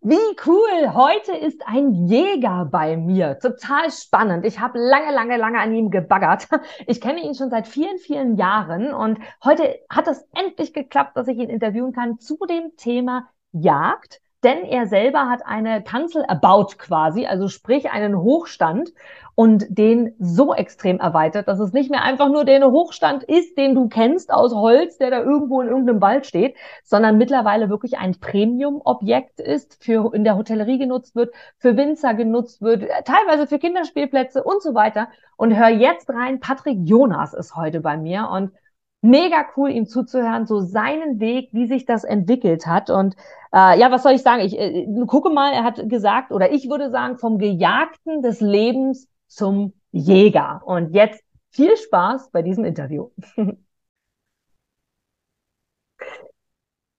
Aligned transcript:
Wie 0.00 0.36
cool! 0.46 0.94
Heute 0.94 1.32
ist 1.32 1.66
ein 1.66 2.06
Jäger 2.06 2.68
bei 2.70 2.96
mir. 2.96 3.38
Total 3.38 3.90
spannend. 3.90 4.44
Ich 4.44 4.60
habe 4.60 4.78
lange, 4.78 5.12
lange, 5.12 5.36
lange 5.36 5.58
an 5.58 5.74
ihm 5.74 5.90
gebaggert. 5.90 6.48
Ich 6.86 7.00
kenne 7.00 7.20
ihn 7.22 7.34
schon 7.34 7.50
seit 7.50 7.66
vielen, 7.66 7.98
vielen 7.98 8.36
Jahren 8.36 8.92
und 8.92 9.18
heute 9.44 9.80
hat 9.88 10.06
es 10.08 10.26
endlich 10.34 10.72
geklappt, 10.72 11.16
dass 11.16 11.28
ich 11.28 11.38
ihn 11.38 11.50
interviewen 11.50 11.92
kann 11.92 12.18
zu 12.18 12.38
dem 12.48 12.76
Thema 12.76 13.28
Jagd 13.52 14.20
denn 14.44 14.64
er 14.64 14.86
selber 14.86 15.28
hat 15.28 15.44
eine 15.44 15.82
Kanzel 15.82 16.22
erbaut 16.22 16.78
quasi, 16.78 17.26
also 17.26 17.48
sprich 17.48 17.90
einen 17.90 18.16
Hochstand 18.16 18.92
und 19.34 19.66
den 19.68 20.14
so 20.18 20.54
extrem 20.54 20.98
erweitert, 20.98 21.46
dass 21.46 21.60
es 21.60 21.72
nicht 21.72 21.90
mehr 21.90 22.02
einfach 22.02 22.28
nur 22.28 22.44
der 22.44 22.70
Hochstand 22.70 23.22
ist, 23.22 23.56
den 23.58 23.74
du 23.74 23.88
kennst 23.88 24.32
aus 24.32 24.54
Holz, 24.54 24.98
der 24.98 25.10
da 25.10 25.20
irgendwo 25.20 25.60
in 25.60 25.68
irgendeinem 25.68 26.00
Wald 26.00 26.26
steht, 26.26 26.56
sondern 26.84 27.18
mittlerweile 27.18 27.68
wirklich 27.68 27.98
ein 27.98 28.18
Premium-Objekt 28.18 29.40
ist, 29.40 29.82
für 29.84 30.14
in 30.14 30.24
der 30.24 30.36
Hotellerie 30.36 30.78
genutzt 30.78 31.14
wird, 31.14 31.34
für 31.58 31.76
Winzer 31.76 32.14
genutzt 32.14 32.62
wird, 32.62 32.84
teilweise 33.04 33.46
für 33.46 33.58
Kinderspielplätze 33.58 34.42
und 34.42 34.62
so 34.62 34.74
weiter. 34.74 35.08
Und 35.36 35.54
hör 35.54 35.68
jetzt 35.68 36.08
rein, 36.08 36.40
Patrick 36.40 36.78
Jonas 36.84 37.34
ist 37.34 37.56
heute 37.56 37.80
bei 37.80 37.98
mir 37.98 38.28
und 38.32 38.52
mega 39.02 39.46
cool, 39.56 39.70
ihm 39.70 39.86
zuzuhören, 39.86 40.46
so 40.46 40.60
seinen 40.60 41.20
Weg, 41.20 41.50
wie 41.52 41.66
sich 41.66 41.84
das 41.86 42.04
entwickelt 42.04 42.66
hat. 42.66 42.90
Und 42.90 43.14
äh, 43.52 43.78
ja, 43.78 43.90
was 43.90 44.02
soll 44.02 44.12
ich 44.12 44.22
sagen? 44.22 44.42
Ich 44.42 44.58
äh, 44.58 44.86
gucke 45.06 45.30
mal, 45.30 45.52
er 45.52 45.64
hat 45.64 45.88
gesagt, 45.88 46.32
oder 46.32 46.52
ich 46.52 46.68
würde 46.68 46.90
sagen, 46.90 47.18
vom 47.18 47.38
Gejagten 47.38 48.22
des 48.22 48.40
Lebens 48.40 49.08
zum 49.28 49.74
Jäger. 49.92 50.62
Und 50.64 50.94
jetzt 50.94 51.22
viel 51.50 51.76
Spaß 51.76 52.30
bei 52.30 52.42
diesem 52.42 52.64
Interview. 52.64 53.10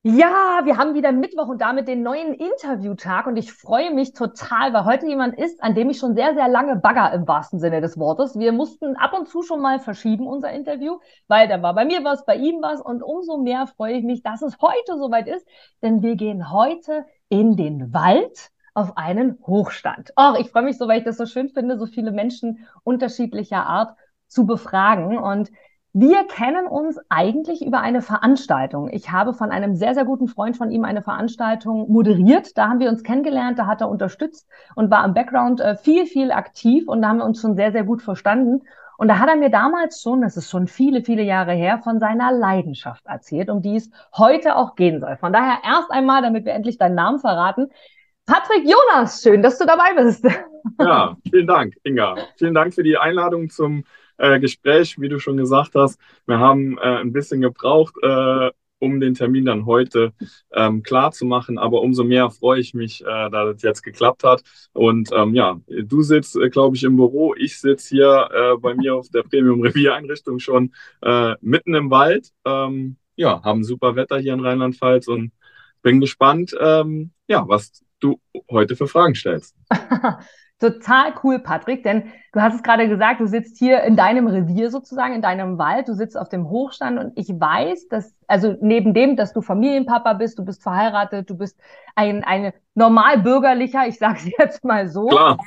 Ja, 0.10 0.62
wir 0.64 0.78
haben 0.78 0.94
wieder 0.94 1.12
Mittwoch 1.12 1.50
und 1.50 1.60
damit 1.60 1.90
den 1.90 2.02
neuen 2.02 2.34
Interviewtag 2.34 3.28
und 3.28 3.36
ich 3.36 3.52
freue 3.52 3.94
mich 3.94 4.14
total, 4.14 4.72
weil 4.72 4.86
heute 4.86 5.06
jemand 5.06 5.38
ist, 5.38 5.62
an 5.62 5.76
dem 5.76 5.90
ich 5.90 5.98
schon 6.00 6.16
sehr, 6.16 6.34
sehr 6.34 6.48
lange 6.48 6.78
bagger 6.78 7.12
im 7.12 7.28
wahrsten 7.28 7.60
Sinne 7.60 7.82
des 7.82 8.00
Wortes. 8.00 8.40
Wir 8.40 8.54
mussten 8.54 8.96
ab 8.96 9.12
und 9.12 9.28
zu 9.28 9.42
schon 9.42 9.60
mal 9.62 9.80
verschieben, 9.80 10.26
unser 10.26 10.54
Interview, 10.54 11.00
weil 11.28 11.50
da 11.50 11.62
war 11.62 11.76
bei 11.76 11.84
mir 11.84 12.06
was, 12.06 12.24
bei 12.26 12.38
ihm 12.38 12.62
was 12.62 12.80
und 12.80 13.04
umso 13.04 13.38
mehr 13.38 13.68
freue 13.68 13.96
ich 13.96 14.06
mich, 14.06 14.24
dass 14.24 14.42
es 14.42 14.58
heute 14.62 14.98
soweit 14.98 15.28
ist, 15.28 15.46
denn 15.82 16.02
wir 16.02 16.16
gehen 16.16 16.54
heute 16.54 17.06
in 17.28 17.58
den 17.58 17.94
Wald 17.94 18.52
auf 18.74 18.96
einen 18.96 19.38
Hochstand. 19.46 20.14
Oh, 20.16 20.36
ich 20.40 20.52
freue 20.52 20.64
mich 20.64 20.78
so, 20.78 20.88
weil 20.88 21.00
ich 21.00 21.04
das 21.04 21.18
so 21.18 21.26
schön 21.26 21.50
finde, 21.50 21.78
so 21.78 21.86
viele 21.86 22.14
Menschen 22.14 22.66
unterschiedlicher 22.86 23.66
Art 23.66 23.94
zu 24.28 24.46
befragen 24.46 25.18
und 25.18 25.52
wir 25.94 26.26
kennen 26.26 26.68
uns 26.68 27.00
eigentlich 27.10 27.66
über 27.66 27.80
eine 27.80 28.02
Veranstaltung. 28.02 28.90
Ich 28.92 29.12
habe 29.12 29.34
von 29.34 29.52
einem 29.52 29.76
sehr, 29.76 29.96
sehr 29.96 30.06
guten 30.06 30.28
Freund 30.28 30.56
von 30.56 30.70
ihm 30.70 30.84
eine 30.84 31.02
Veranstaltung 31.02 31.92
moderiert. 31.92 32.58
Da 32.58 32.70
haben 32.70 32.80
wir 32.80 32.90
uns 32.90 33.04
kennengelernt, 33.04 33.58
da 33.58 33.66
hat 33.66 33.82
er 33.82 33.90
unterstützt 33.90 34.48
und 34.76 34.92
war 34.92 35.04
im 35.06 35.14
Background 35.14 35.60
äh, 35.60 35.76
viel, 35.76 36.06
viel 36.06 36.32
aktiv 36.32 36.88
und 36.88 37.02
da 37.02 37.10
haben 37.10 37.18
wir 37.18 37.26
uns 37.26 37.42
schon 37.42 37.56
sehr, 37.56 37.72
sehr 37.72 37.84
gut 37.84 38.02
verstanden. 38.02 38.62
Und 38.98 39.08
da 39.10 39.20
hat 39.20 39.30
er 39.30 39.36
mir 39.36 39.50
damals 39.50 40.02
schon, 40.02 40.22
das 40.22 40.38
ist 40.38 40.50
schon 40.50 40.68
viele, 40.68 41.04
viele 41.04 41.22
Jahre 41.22 41.54
her, 41.54 41.80
von 41.84 42.00
seiner 42.00 42.32
Leidenschaft 42.32 43.06
erzählt, 43.06 43.50
um 43.50 43.62
die 43.62 43.76
es 43.76 43.92
heute 44.16 44.56
auch 44.56 44.76
gehen 44.76 45.00
soll. 45.00 45.18
Von 45.18 45.34
daher 45.34 45.60
erst 45.64 45.92
einmal, 45.92 46.24
damit 46.24 46.46
wir 46.46 46.54
endlich 46.54 46.78
deinen 46.80 46.96
Namen 46.96 47.20
verraten. 47.20 47.70
Patrick 48.26 48.66
Jonas, 48.66 49.22
schön, 49.22 49.42
dass 49.42 49.58
du 49.58 49.66
dabei 49.66 49.94
bist. 49.96 50.28
Ja, 50.80 51.16
vielen 51.30 51.48
Dank, 51.48 51.76
Inga. 51.84 52.18
Vielen 52.36 52.54
Dank 52.54 52.74
für 52.74 52.84
die 52.84 52.98
Einladung 52.98 53.50
zum 53.50 53.86
äh, 54.18 54.40
Gespräch, 54.40 55.00
wie 55.00 55.10
du 55.10 55.20
schon 55.20 55.38
gesagt 55.38 55.76
hast. 55.76 56.00
Wir 56.26 56.40
haben 56.40 56.78
äh, 56.78 57.00
ein 57.00 57.14
bisschen 57.14 57.42
gebraucht, 57.42 57.96
äh, 58.02 58.52
um 58.80 59.00
den 59.00 59.16
Termin 59.16 59.46
dann 59.46 59.66
heute 59.66 60.14
ähm, 60.54 60.84
klar 60.84 61.12
zu 61.12 61.26
machen. 61.26 61.58
Aber 61.58 61.82
umso 61.82 62.04
mehr 62.04 62.30
freue 62.30 62.60
ich 62.60 62.74
mich, 62.74 63.02
äh, 63.02 63.30
dass 63.30 63.54
das 63.54 63.62
jetzt 63.64 63.82
geklappt 63.84 64.24
hat. 64.24 64.44
Und 64.74 65.10
ähm, 65.14 65.34
ja, 65.34 65.60
du 65.68 66.02
sitzt, 66.02 66.36
äh, 66.36 66.50
glaube 66.50 66.76
ich, 66.76 66.84
im 66.84 66.96
Büro. 66.96 67.34
Ich 67.36 67.60
sitze 67.60 67.90
hier 67.96 68.30
äh, 68.32 68.58
bei 68.58 68.76
mir 68.76 68.96
auf 68.96 69.10
der 69.10 69.24
Premium 69.24 69.62
Revier 69.62 69.96
Einrichtung 69.96 70.40
schon 70.40 70.74
äh, 71.02 71.36
mitten 71.42 71.74
im 71.74 71.90
Wald. 71.90 72.32
Ähm, 72.46 72.98
ja, 73.16 73.42
haben 73.44 73.64
super 73.64 73.96
Wetter 73.96 74.20
hier 74.20 74.34
in 74.34 74.46
Rheinland-Pfalz 74.46 75.08
und 75.08 75.32
bin 75.82 76.00
gespannt, 76.00 76.56
ähm, 76.60 77.12
ja, 77.28 77.48
was 77.48 77.84
du 78.00 78.20
heute 78.50 78.76
für 78.76 78.88
Fragen 78.88 79.16
stellst. 79.16 79.56
Total 80.60 81.14
cool, 81.24 81.38
Patrick, 81.38 81.84
denn 81.84 82.12
du 82.34 82.42
hast 82.42 82.56
es 82.56 82.64
gerade 82.64 82.90
gesagt, 82.90 83.20
du 83.20 83.28
sitzt 83.28 83.58
hier 83.58 83.84
in 83.84 83.96
deinem 83.96 84.26
Revier 84.26 84.72
sozusagen, 84.72 85.14
in 85.14 85.22
deinem 85.22 85.60
Wald, 85.60 85.88
du 85.88 85.94
sitzt 85.94 86.18
auf 86.18 86.30
dem 86.30 86.50
Hochstand 86.50 86.98
und 86.98 87.12
ich 87.16 87.30
weiß, 87.30 87.90
dass, 87.90 88.16
also 88.26 88.56
neben 88.60 88.96
dem, 88.96 89.16
dass 89.16 89.34
du 89.34 89.42
Familienpapa 89.42 90.14
bist, 90.14 90.40
du 90.40 90.46
bist 90.46 90.64
verheiratet, 90.64 91.30
du 91.30 91.38
bist 91.38 91.60
ein, 91.96 92.24
ein 92.24 92.54
normalbürgerlicher, 92.74 93.86
ich 93.88 94.00
sage 94.00 94.18
es 94.18 94.32
jetzt 94.40 94.64
mal 94.64 94.88
so. 94.88 95.06
Klar. 95.08 95.38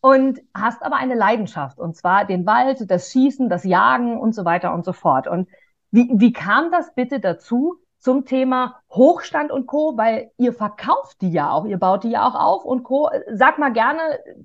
Und 0.00 0.40
hast 0.52 0.82
aber 0.82 0.96
eine 0.96 1.14
Leidenschaft, 1.14 1.78
und 1.78 1.96
zwar 1.96 2.24
den 2.24 2.44
Wald, 2.44 2.90
das 2.90 3.12
Schießen, 3.12 3.48
das 3.48 3.64
Jagen 3.64 4.18
und 4.18 4.34
so 4.34 4.44
weiter 4.44 4.74
und 4.74 4.84
so 4.84 4.92
fort. 4.92 5.28
Und 5.28 5.48
wie, 5.92 6.10
wie 6.12 6.32
kam 6.32 6.72
das 6.72 6.92
bitte 6.94 7.20
dazu, 7.20 7.76
zum 8.06 8.24
Thema 8.24 8.80
Hochstand 8.88 9.50
und 9.50 9.66
Co., 9.66 9.96
weil 9.96 10.30
ihr 10.38 10.52
verkauft 10.52 11.20
die 11.22 11.32
ja 11.32 11.50
auch, 11.50 11.64
ihr 11.64 11.76
baut 11.76 12.04
die 12.04 12.10
ja 12.10 12.24
auch 12.24 12.36
auf 12.36 12.64
und 12.64 12.84
Co. 12.84 13.10
Sag 13.32 13.58
mal 13.58 13.72
gerne, 13.72 13.98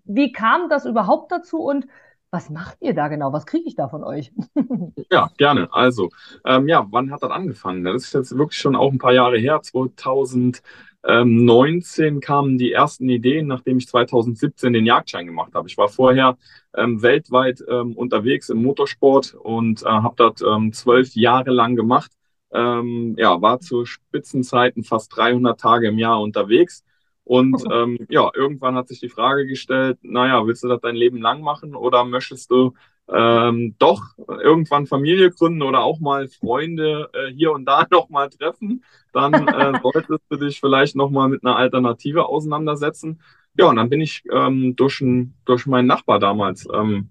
wie 0.04 0.32
kam 0.32 0.68
das 0.68 0.88
überhaupt 0.88 1.32
dazu 1.32 1.60
und 1.60 1.86
was 2.32 2.50
macht 2.50 2.78
ihr 2.82 2.96
da 2.96 3.08
genau? 3.08 3.34
Was 3.34 3.46
kriege 3.46 3.66
ich 3.68 3.76
da 3.76 3.88
von 3.88 4.04
euch? 4.04 4.34
ja, 5.12 5.30
gerne. 5.38 5.72
Also, 5.72 6.10
ähm, 6.44 6.68
ja, 6.68 6.88
wann 6.90 7.12
hat 7.12 7.22
das 7.22 7.30
angefangen? 7.30 7.84
Das 7.84 8.06
ist 8.06 8.16
jetzt 8.16 8.36
wirklich 8.36 8.60
schon 8.60 8.76
auch 8.76 8.92
ein 8.92 8.98
paar 8.98 9.14
Jahre 9.14 9.38
her. 9.38 9.62
2019 9.62 12.20
kamen 12.20 12.58
die 12.58 12.72
ersten 12.72 13.10
Ideen, 13.10 13.46
nachdem 13.46 13.78
ich 13.78 13.88
2017 13.88 14.74
den 14.74 14.88
Jagdschein 14.88 15.28
gemacht 15.28 15.54
habe. 15.54 15.68
Ich 15.68 15.78
war 15.78 15.88
vorher 15.88 16.36
ähm, 16.76 17.04
weltweit 17.04 17.64
ähm, 17.70 17.96
unterwegs 17.96 18.50
im 18.50 18.64
Motorsport 18.64 19.36
und 19.36 19.84
äh, 19.84 19.86
habe 19.86 20.16
das 20.18 20.42
ähm, 20.42 20.74
zwölf 20.74 21.14
Jahre 21.14 21.52
lang 21.52 21.76
gemacht 21.76 22.12
ähm, 22.54 23.16
ja, 23.18 23.42
war 23.42 23.60
zu 23.60 23.86
Spitzenzeiten 23.86 24.84
fast 24.84 25.16
300 25.16 25.60
Tage 25.60 25.88
im 25.88 25.98
Jahr 25.98 26.22
unterwegs. 26.22 26.84
Und 27.24 27.64
ähm, 27.72 27.98
ja, 28.10 28.30
irgendwann 28.34 28.76
hat 28.76 28.88
sich 28.88 29.00
die 29.00 29.10
Frage 29.10 29.46
gestellt, 29.46 30.00
naja, 30.02 30.46
willst 30.46 30.64
du 30.64 30.68
das 30.68 30.82
dein 30.82 30.96
Leben 30.96 31.22
lang 31.22 31.42
machen 31.42 31.76
oder 31.76 32.04
möchtest 32.04 32.52
du 32.52 32.74
ähm, 33.10 33.76
doch 33.78 34.02
irgendwann 34.28 34.88
Familie 34.88 35.32
gründen 35.32 35.62
oder 35.64 35.82
auch 35.82 36.00
mal 36.00 36.28
Freunde 36.28 37.10
äh, 37.14 37.32
hier 37.32 37.52
und 37.52 37.66
da 37.66 37.86
nochmal 37.92 38.30
treffen, 38.30 38.84
dann 39.14 39.34
äh, 39.48 39.80
solltest 39.84 40.24
du 40.30 40.38
dich 40.38 40.60
vielleicht 40.60 40.96
nochmal 40.96 41.30
mit 41.30 41.44
einer 41.44 41.56
Alternative 41.56 42.28
auseinandersetzen. 42.28 43.22
Ja, 43.58 43.66
und 43.66 43.76
dann 43.76 43.90
bin 43.90 44.00
ich 44.00 44.24
ähm, 44.32 44.76
durch, 44.78 45.02
ein, 45.02 45.36
durch 45.46 45.66
meinen 45.66 45.88
Nachbar 45.88 46.20
damals 46.20 46.68
ähm, 46.74 47.10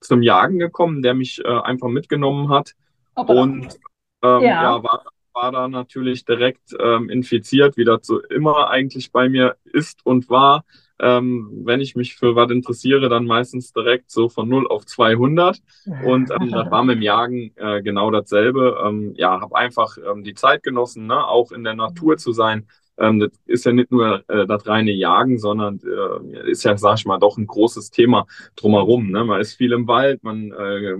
zum 0.00 0.22
Jagen 0.22 0.58
gekommen, 0.58 1.02
der 1.02 1.14
mich 1.14 1.44
äh, 1.44 1.48
einfach 1.48 1.88
mitgenommen 1.88 2.48
hat. 2.48 2.74
Hoppala. 3.16 3.42
Und 3.42 3.80
ähm, 4.22 4.42
ja. 4.42 4.62
ja, 4.62 4.82
war, 4.82 5.04
war 5.32 5.52
da 5.52 5.68
natürlich 5.68 6.24
direkt 6.24 6.74
ähm, 6.78 7.08
infiziert, 7.08 7.76
wie 7.76 7.84
das 7.84 8.06
so 8.06 8.20
immer 8.20 8.70
eigentlich 8.70 9.12
bei 9.12 9.28
mir 9.28 9.56
ist 9.64 10.04
und 10.04 10.28
war. 10.28 10.64
Ähm, 11.02 11.62
wenn 11.64 11.80
ich 11.80 11.96
mich 11.96 12.16
für 12.16 12.36
was 12.36 12.50
interessiere, 12.50 13.08
dann 13.08 13.24
meistens 13.24 13.72
direkt 13.72 14.10
so 14.10 14.28
von 14.28 14.48
0 14.48 14.66
auf 14.68 14.84
200. 14.84 15.58
Und 16.04 16.30
ähm, 16.30 16.50
das 16.50 16.70
war 16.70 16.84
mit 16.84 16.96
dem 16.96 17.02
Jagen 17.02 17.52
äh, 17.56 17.80
genau 17.80 18.10
dasselbe. 18.10 18.78
Ähm, 18.84 19.14
ja, 19.16 19.40
habe 19.40 19.56
einfach 19.56 19.96
ähm, 19.96 20.24
die 20.24 20.34
Zeit 20.34 20.62
genossen, 20.62 21.06
ne? 21.06 21.26
auch 21.26 21.52
in 21.52 21.64
der 21.64 21.74
Natur 21.74 22.18
zu 22.18 22.32
sein, 22.32 22.66
ähm, 23.00 23.20
das 23.20 23.30
ist 23.46 23.64
ja 23.64 23.72
nicht 23.72 23.90
nur 23.90 24.22
äh, 24.28 24.46
das 24.46 24.66
reine 24.66 24.92
Jagen, 24.92 25.38
sondern 25.38 25.80
äh, 25.84 26.50
ist 26.50 26.64
ja, 26.64 26.76
sag 26.76 26.98
ich 26.98 27.06
mal, 27.06 27.18
doch 27.18 27.38
ein 27.38 27.46
großes 27.46 27.90
Thema 27.90 28.26
drumherum. 28.56 29.10
Ne? 29.10 29.24
Man 29.24 29.40
ist 29.40 29.54
viel 29.54 29.72
im 29.72 29.88
Wald, 29.88 30.22
man 30.22 30.52
äh, 30.52 30.96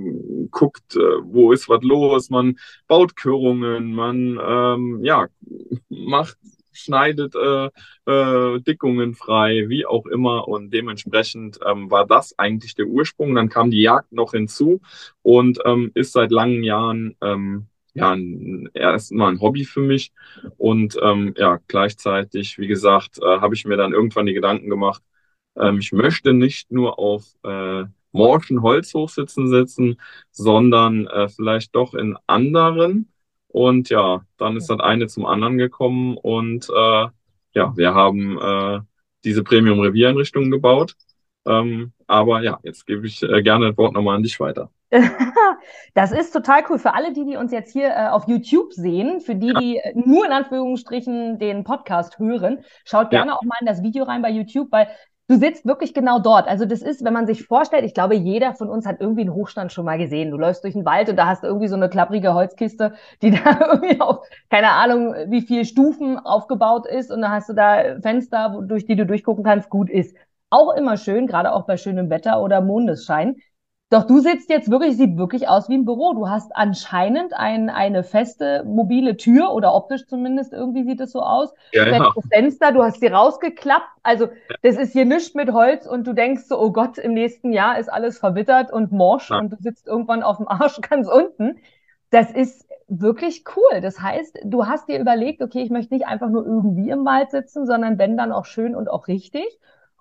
guckt, 0.51 0.97
äh, 0.97 1.01
wo 1.23 1.53
ist 1.53 1.69
was 1.69 1.83
los, 1.83 2.31
man 2.31 2.59
baut 2.89 3.17
Körungen, 3.17 3.95
man 3.95 4.41
ähm, 4.43 5.01
ja, 5.05 5.29
macht 5.89 6.37
schneidet 6.73 7.35
äh, 7.35 7.71
äh, 8.07 8.61
Dickungen 8.61 9.15
frei, 9.15 9.69
wie 9.69 9.87
auch 9.87 10.07
immer. 10.07 10.49
Und 10.49 10.73
dementsprechend 10.73 11.59
ähm, 11.67 11.91
war 11.91 12.07
das 12.07 12.39
eigentlich 12.39 12.75
der 12.75 12.87
Ursprung. 12.87 13.35
Dann 13.35 13.49
kam 13.49 13.71
die 13.71 13.83
Jagd 13.83 14.13
noch 14.13 14.33
hinzu 14.33 14.81
und 15.23 15.59
ähm, 15.65 15.91
ist 15.95 16.13
seit 16.13 16.31
langen 16.31 16.63
Jahren 16.63 17.17
ähm, 17.21 17.67
ja, 17.95 18.17
erstmal 18.75 19.33
ein 19.33 19.41
Hobby 19.41 19.65
für 19.65 19.81
mich. 19.81 20.13
Und 20.59 20.97
ähm, 21.03 21.35
ja, 21.37 21.59
gleichzeitig, 21.69 22.59
wie 22.59 22.69
gesagt, 22.69 23.19
äh, 23.23 23.41
habe 23.41 23.55
ich 23.55 23.65
mir 23.65 23.77
dann 23.77 23.93
irgendwann 23.93 24.27
die 24.27 24.35
Gedanken 24.35 24.71
gemacht, 24.71 25.03
ähm, 25.57 25.79
ich 25.79 25.93
möchte 25.93 26.33
nicht 26.33 26.71
nur 26.71 26.99
auf 26.99 27.25
äh, 27.45 27.85
morschen 28.13 28.63
Holzhochsitzen 28.63 29.49
sitzen, 29.49 30.01
sondern 30.31 31.07
äh, 31.07 31.29
vielleicht 31.29 31.75
doch 31.75 31.95
in 31.95 32.17
anderen. 32.27 33.13
Und 33.49 33.91
ja, 33.91 34.25
dann 34.37 34.57
ist 34.57 34.69
das 34.71 34.81
eine 34.81 35.09
zum 35.09 35.27
anderen 35.27 35.59
gekommen 35.59 36.17
und 36.17 36.69
äh, 36.71 37.09
ja, 37.53 37.77
wir 37.77 37.95
haben 37.95 38.39
äh, 38.39 38.81
diese 39.25 39.43
Premium-Reviereinrichtung 39.43 40.51
gebaut. 40.51 40.95
Ähm, 41.47 41.93
aber 42.07 42.43
ja, 42.43 42.59
jetzt 42.63 42.87
gebe 42.87 43.07
ich 43.07 43.23
äh, 43.23 43.43
gerne 43.43 43.69
das 43.69 43.79
Wort 43.79 43.95
nochmal 43.95 44.17
an 44.17 44.23
dich 44.23 44.39
weiter. 44.41 44.71
das 45.95 46.11
ist 46.11 46.33
total 46.33 46.63
cool. 46.69 46.79
Für 46.79 46.95
alle, 46.95 47.13
die, 47.13 47.25
die 47.25 47.37
uns 47.37 47.53
jetzt 47.53 47.73
hier 47.73 47.91
äh, 47.91 48.09
auf 48.09 48.27
YouTube 48.27 48.73
sehen, 48.73 49.21
für 49.21 49.35
die, 49.35 49.53
die 49.55 49.77
äh, 49.77 49.93
nur 49.95 50.27
in 50.27 50.33
Anführungsstrichen 50.33 51.39
den 51.39 51.65
Podcast 51.65 52.19
hören, 52.19 52.65
schaut 52.85 53.11
gerne 53.11 53.31
ja. 53.31 53.37
auch 53.37 53.43
mal 53.45 53.57
in 53.61 53.67
das 53.67 53.83
Video 53.83 54.05
rein 54.05 54.23
bei 54.23 54.31
YouTube, 54.31 54.69
weil 54.73 54.89
du 55.29 55.37
sitzt 55.37 55.65
wirklich 55.65 55.95
genau 55.95 56.19
dort. 56.19 56.49
Also 56.49 56.65
das 56.65 56.83
ist, 56.83 57.05
wenn 57.05 57.13
man 57.13 57.29
sich 57.29 57.45
vorstellt, 57.45 57.85
ich 57.85 57.95
glaube, 57.95 58.17
jeder 58.17 58.55
von 58.55 58.69
uns 58.69 58.85
hat 58.85 59.01
irgendwie 59.01 59.21
einen 59.21 59.33
Hochstand 59.33 59.73
schon 59.73 59.85
mal 59.85 59.97
gesehen. 59.97 60.33
Du 60.33 60.37
läufst 60.37 60.65
durch 60.65 60.75
den 60.75 60.85
Wald 60.85 61.09
und 61.09 61.15
da 61.15 61.27
hast 61.27 61.45
du 61.45 61.47
irgendwie 61.47 61.69
so 61.69 61.77
eine 61.77 61.89
klapprige 61.89 62.35
Holzkiste, 62.35 62.95
die 63.23 63.31
da 63.45 63.61
irgendwie 63.73 64.01
auf, 64.01 64.27
keine 64.51 64.73
Ahnung, 64.73 65.15
wie 65.29 65.43
viele 65.43 65.65
Stufen 65.65 66.19
aufgebaut 66.19 66.87
ist 66.89 67.13
und 67.13 67.21
dann 67.21 67.31
hast 67.31 67.49
du 67.49 67.53
da 67.53 68.01
Fenster, 68.03 68.61
durch 68.67 68.87
die 68.87 68.97
du 68.97 69.07
durchgucken 69.07 69.45
kannst, 69.45 69.71
gut 69.71 69.89
ist. 69.89 70.17
Auch 70.51 70.75
immer 70.75 70.97
schön, 70.97 71.27
gerade 71.27 71.53
auch 71.53 71.65
bei 71.65 71.77
schönem 71.77 72.11
Wetter 72.11 72.43
oder 72.43 72.61
Mondesschein. 72.61 73.37
Doch 73.93 74.05
du 74.05 74.21
sitzt 74.21 74.51
jetzt 74.51 74.71
wirklich, 74.71 74.97
sieht 74.97 75.17
wirklich 75.17 75.49
aus 75.49 75.69
wie 75.69 75.75
ein 75.75 75.85
Büro. 75.85 76.15
Du 76.15 76.29
hast 76.29 76.55
anscheinend 76.55 77.35
ein, 77.35 77.69
eine 77.71 78.05
feste 78.05 78.63
mobile 78.65 79.17
Tür 79.17 79.53
oder 79.53 79.75
optisch 79.75 80.07
zumindest 80.07 80.53
irgendwie 80.53 80.85
sieht 80.85 81.01
es 81.01 81.11
so 81.11 81.21
aus. 81.23 81.53
Ja, 81.73 81.89
ja. 81.89 82.13
Fenster, 82.33 82.71
du 82.71 82.85
hast 82.85 83.01
sie 83.01 83.09
rausgeklappt. 83.09 83.89
Also 84.05 84.29
das 84.63 84.77
ist 84.77 84.93
hier 84.93 85.07
nichts 85.07 85.35
mit 85.35 85.53
Holz 85.53 85.87
und 85.87 86.07
du 86.07 86.13
denkst 86.13 86.45
so, 86.45 86.61
oh 86.61 86.71
Gott, 86.71 86.99
im 86.99 87.15
nächsten 87.15 87.53
Jahr 87.53 87.81
ist 87.81 87.89
alles 87.89 88.19
verwittert 88.19 88.73
und 88.73 88.93
morsch 88.93 89.31
ja. 89.31 89.41
und 89.41 89.51
du 89.51 89.57
sitzt 89.59 89.89
irgendwann 89.89 90.23
auf 90.23 90.37
dem 90.37 90.47
Arsch 90.47 90.81
ganz 90.89 91.09
unten. 91.09 91.59
Das 92.11 92.31
ist 92.31 92.69
wirklich 92.87 93.45
cool. 93.57 93.81
Das 93.81 94.01
heißt, 94.01 94.39
du 94.45 94.67
hast 94.67 94.89
dir 94.89 95.01
überlegt, 95.01 95.43
okay, 95.43 95.63
ich 95.63 95.71
möchte 95.71 95.95
nicht 95.95 96.07
einfach 96.07 96.29
nur 96.29 96.47
irgendwie 96.47 96.91
im 96.91 97.05
Wald 97.05 97.33
sitzen, 97.33 97.67
sondern 97.67 97.99
wenn 97.99 98.17
dann 98.17 98.31
auch 98.31 98.45
schön 98.45 98.77
und 98.77 98.89
auch 98.89 99.09
richtig 99.09 99.59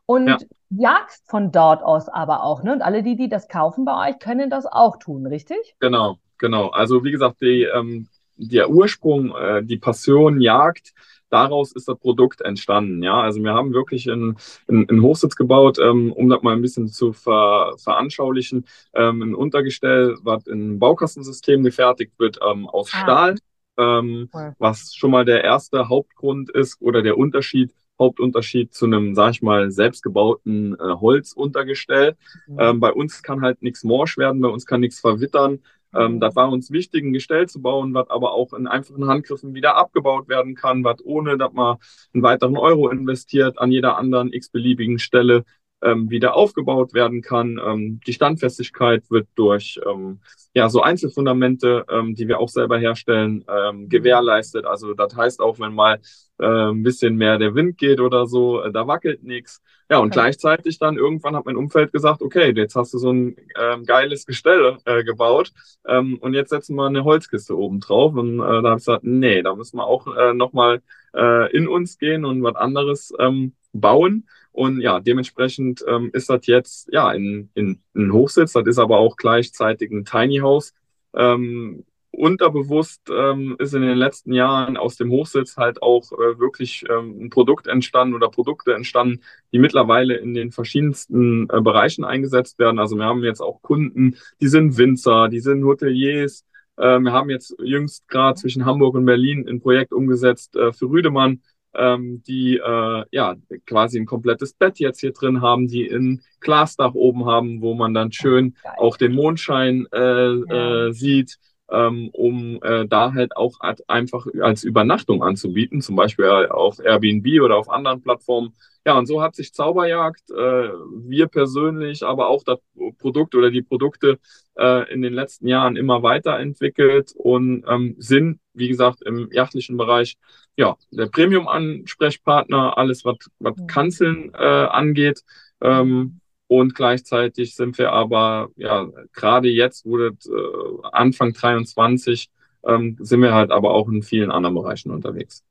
und 0.10 0.28
ja. 0.28 0.38
jagst 0.72 1.30
von 1.30 1.52
dort 1.52 1.84
aus 1.84 2.10
aber 2.10 2.42
auch. 2.44 2.64
Ne? 2.64 2.74
Und 2.74 2.82
alle 2.82 3.04
die, 3.04 3.16
die 3.16 3.30
das 3.30 3.48
kaufen 3.48 3.86
bei 3.86 4.10
euch, 4.10 4.18
können 4.18 4.50
das 4.50 4.66
auch 4.66 4.98
tun, 4.98 5.28
richtig? 5.28 5.76
Genau, 5.80 6.18
genau. 6.40 6.70
Also 6.70 7.04
wie 7.04 7.12
gesagt, 7.12 7.42
die, 7.42 7.62
ähm, 7.62 8.08
der 8.36 8.72
Ursprung, 8.72 9.36
äh, 9.36 9.64
die 9.64 9.78
Passion 9.78 10.42
Jagd, 10.42 10.94
daraus 11.30 11.74
ist 11.74 11.88
das 11.88 12.00
Produkt 12.00 12.42
entstanden. 12.42 13.04
Ja, 13.04 13.22
also 13.22 13.44
wir 13.44 13.54
haben 13.54 13.72
wirklich 13.72 14.10
einen, 14.10 14.38
einen 14.68 15.04
Hochsitz 15.04 15.36
gebaut, 15.36 15.78
ähm, 15.78 16.12
um 16.12 16.28
das 16.28 16.42
mal 16.42 16.56
ein 16.56 16.64
bisschen 16.64 16.88
zu 16.88 17.14
ver, 17.14 17.76
veranschaulichen. 17.78 18.66
Ähm, 18.96 19.22
ein 19.22 19.36
Untergestell, 19.36 20.18
was 20.24 20.48
in 20.48 20.80
Baukastensystem 20.80 21.62
gefertigt 21.62 22.14
wird 22.18 22.40
ähm, 22.44 22.68
aus 22.68 22.90
ah. 22.96 23.02
Stahl, 23.04 23.36
ähm, 23.78 24.28
cool. 24.34 24.56
was 24.58 24.96
schon 24.96 25.12
mal 25.12 25.24
der 25.24 25.44
erste 25.44 25.88
Hauptgrund 25.88 26.50
ist 26.50 26.82
oder 26.82 27.04
der 27.04 27.16
Unterschied 27.16 27.76
Hauptunterschied 28.00 28.74
zu 28.74 28.86
einem, 28.86 29.14
sag 29.16 29.32
ich 29.32 29.42
mal, 29.42 29.72
selbstgebauten 29.72 30.76
äh, 30.76 30.78
Holzuntergestell. 30.78 32.16
Mhm. 32.48 32.58
Ähm, 32.60 32.80
bei 32.80 32.92
uns 32.92 33.22
kann 33.22 33.42
halt 33.42 33.62
nichts 33.62 33.84
morsch 33.84 34.18
werden, 34.18 34.42
bei 34.42 34.50
uns 34.50 34.66
kann 34.66 34.80
nichts 34.80 35.00
verwittern. 35.00 35.60
Ähm, 35.94 36.16
mhm. 36.16 36.20
das 36.20 36.36
war 36.36 36.52
uns 36.52 36.72
wichtig, 36.72 37.04
ein 37.04 37.14
Gestell 37.14 37.48
zu 37.48 37.62
bauen, 37.62 37.94
was 37.94 38.10
aber 38.10 38.34
auch 38.34 38.54
in 38.54 38.68
einfachen 38.68 39.08
Handgriffen 39.08 39.56
wieder 39.56 39.76
abgebaut 39.76 40.30
werden 40.30 40.56
kann, 40.56 40.84
was 40.84 41.04
ohne, 41.04 41.38
dass 41.38 41.52
man 41.54 41.78
einen 42.14 42.24
weiteren 42.24 42.58
Euro 42.58 42.90
investiert, 42.90 43.58
an 43.58 43.72
jeder 43.72 43.98
anderen 43.98 44.32
x-beliebigen 44.32 45.00
Stelle 45.00 45.46
ähm, 45.82 46.10
wieder 46.10 46.36
aufgebaut 46.36 46.94
werden 46.94 47.22
kann. 47.22 47.60
Ähm, 47.64 48.00
die 48.06 48.14
Standfestigkeit 48.14 49.10
wird 49.10 49.28
durch 49.36 49.80
ähm, 49.90 50.20
ja, 50.54 50.70
so 50.70 50.82
Einzelfundamente, 50.82 51.86
ähm, 51.90 52.16
die 52.16 52.28
wir 52.28 52.40
auch 52.40 52.50
selber 52.50 52.78
herstellen, 52.78 53.46
ähm, 53.48 53.90
gewährleistet. 53.90 54.66
Also 54.66 54.94
das 54.94 55.16
heißt 55.16 55.40
auch, 55.40 55.60
wenn 55.60 55.74
mal 55.74 56.00
äh, 56.40 56.72
ein 56.72 56.84
bisschen 56.84 57.16
mehr 57.16 57.38
der 57.38 57.56
Wind 57.56 57.78
geht 57.78 58.00
oder 58.00 58.26
so, 58.26 58.62
äh, 58.62 58.72
da 58.72 58.88
wackelt 58.88 59.24
nichts. 59.24 59.62
Ja, 59.90 59.98
und 59.98 60.08
okay. 60.08 60.20
gleichzeitig 60.20 60.80
dann 60.80 60.98
irgendwann 60.98 61.36
hat 61.36 61.46
mein 61.46 61.56
Umfeld 61.56 61.92
gesagt, 61.92 62.22
okay, 62.22 62.54
jetzt 62.56 62.76
hast 62.76 62.94
du 62.94 62.98
so 62.98 63.12
ein 63.12 63.36
ähm, 63.60 63.86
geiles 63.86 64.26
Gestell 64.26 64.78
äh, 64.86 65.04
gebaut 65.04 65.52
ähm, 65.88 66.18
und 66.20 66.34
jetzt 66.34 66.50
setzen 66.50 66.76
wir 66.76 66.86
eine 66.86 67.04
Holzkiste 67.04 67.58
oben 67.58 67.80
drauf. 67.80 68.14
Und 68.16 68.40
äh, 68.40 68.62
da 68.62 68.70
habe 68.70 68.70
ich 68.80 68.86
gesagt, 68.86 69.04
nee, 69.04 69.42
da 69.42 69.56
müssen 69.56 69.78
wir 69.78 69.86
auch 69.86 70.08
äh, 70.16 70.34
nochmal 70.34 70.82
äh, 71.16 71.52
in 71.56 71.68
uns 71.68 71.98
gehen 71.98 72.26
und 72.26 72.44
was 72.44 72.56
anderes 72.56 73.14
ähm, 73.20 73.54
bauen. 73.74 74.28
Und 74.60 74.82
ja, 74.82 75.00
dementsprechend 75.00 75.86
ähm, 75.88 76.10
ist 76.12 76.30
das 76.30 76.46
jetzt 76.46 76.90
ja 76.92 77.14
in, 77.14 77.50
in, 77.54 77.80
ein 77.96 78.12
Hochsitz, 78.12 78.52
das 78.52 78.68
ist 78.68 78.78
aber 78.78 78.98
auch 78.98 79.16
gleichzeitig 79.16 79.90
ein 79.90 80.04
Tiny 80.04 80.40
House. 80.40 80.74
Ähm, 81.16 81.86
unterbewusst 82.12 83.10
ähm, 83.10 83.56
ist 83.58 83.74
in 83.74 83.84
den 83.84 83.98
letzten 83.98 84.34
Jahren 84.34 84.76
aus 84.76 84.98
dem 84.98 85.12
Hochsitz 85.12 85.56
halt 85.56 85.82
auch 85.82 86.12
äh, 86.12 86.40
wirklich 86.40 86.84
ähm, 86.90 87.22
ein 87.22 87.30
Produkt 87.30 87.68
entstanden 87.68 88.14
oder 88.14 88.28
Produkte 88.28 88.74
entstanden, 88.74 89.22
die 89.54 89.60
mittlerweile 89.60 90.18
in 90.18 90.34
den 90.34 90.52
verschiedensten 90.52 91.48
äh, 91.50 91.62
Bereichen 91.62 92.04
eingesetzt 92.04 92.60
werden. 92.60 92.80
Also 92.80 92.98
wir 92.98 93.06
haben 93.06 93.24
jetzt 93.24 93.42
auch 93.42 93.62
Kunden, 93.62 94.18
die 94.42 94.50
sind 94.50 94.78
Winzer, 94.78 95.30
die 95.30 95.40
sind 95.40 95.64
Hoteliers. 95.64 96.44
Äh, 96.76 97.00
wir 97.00 97.14
haben 97.14 97.30
jetzt 97.30 97.56
jüngst 97.64 98.10
gerade 98.10 98.38
zwischen 98.38 98.66
Hamburg 98.66 98.96
und 98.96 99.06
Berlin 99.06 99.48
ein 99.48 99.62
Projekt 99.62 99.94
umgesetzt 99.94 100.58
äh, 100.58 100.74
für 100.74 100.90
Rüdemann 100.90 101.40
ähm, 101.80 102.22
die 102.28 102.58
äh, 102.58 103.04
ja 103.12 103.36
quasi 103.66 104.00
ein 104.00 104.06
komplettes 104.06 104.54
Bett 104.54 104.80
jetzt 104.80 105.00
hier 105.00 105.14
drin 105.14 105.42
haben, 105.42 105.68
die 105.68 105.88
ein 105.90 106.22
Glasdach 106.42 106.94
oben 106.94 107.26
haben, 107.26 107.62
wo 107.62 107.74
man 107.74 107.94
dann 107.94 108.12
schön 108.12 108.56
Geil. 108.62 108.74
auch 108.78 108.98
den 108.98 109.14
Mondschein 109.14 109.88
äh, 109.92 110.34
ja. 110.36 110.88
äh, 110.88 110.94
sieht, 110.94 111.38
ähm, 111.72 112.10
um 112.14 112.60
äh, 112.62 112.88
da 112.88 113.14
halt 113.14 113.36
auch 113.36 113.60
einfach 113.88 114.28
als 114.42 114.64
Übernachtung 114.64 115.24
anzubieten, 115.24 115.82
zum 115.82 115.96
Beispiel 115.96 116.26
auf 116.50 116.80
Airbnb 116.80 117.42
oder 117.42 117.58
auf 117.58 117.70
anderen 117.70 118.02
Plattformen. 118.02 118.54
Ja, 118.86 118.98
und 118.98 119.06
so 119.06 119.22
hat 119.22 119.36
sich 119.36 119.54
Zauberjagd, 119.54 120.32
äh, 120.32 120.70
wir 121.04 121.28
persönlich, 121.28 122.04
aber 122.04 122.28
auch 122.30 122.44
das 122.44 122.60
Produkt 122.98 123.36
oder 123.36 123.52
die 123.52 123.62
Produkte 123.62 124.20
äh, 124.58 124.92
in 124.92 125.02
den 125.02 125.14
letzten 125.14 125.48
Jahren 125.48 125.76
immer 125.76 126.02
weiterentwickelt 126.02 127.14
und 127.16 127.66
ähm, 127.68 127.96
sind, 128.00 128.40
wie 128.60 128.68
gesagt, 128.68 129.02
im 129.02 129.30
jachtlichen 129.32 129.78
Bereich 129.78 130.18
ja, 130.56 130.76
der 130.92 131.08
Premium-Ansprechpartner, 131.08 132.78
alles, 132.78 133.06
was, 133.06 133.18
was. 133.40 133.56
Kanzeln 133.68 134.32
äh, 134.34 134.46
angeht. 134.46 135.24
Ähm, 135.62 136.20
und 136.48 136.76
gleichzeitig 136.76 137.56
sind 137.56 137.78
wir 137.78 137.94
aber, 137.94 138.50
ja, 138.56 138.88
gerade 139.14 139.48
jetzt 139.50 139.86
wurde 139.86 140.18
äh, 140.26 140.88
Anfang 140.92 141.34
23, 141.34 142.30
ähm, 142.68 142.98
sind 143.00 143.22
wir 143.22 143.34
halt 143.34 143.52
aber 143.52 143.72
auch 143.72 143.88
in 143.88 144.02
vielen 144.02 144.32
anderen 144.32 144.56
Bereichen 144.56 144.92
unterwegs. 144.92 145.46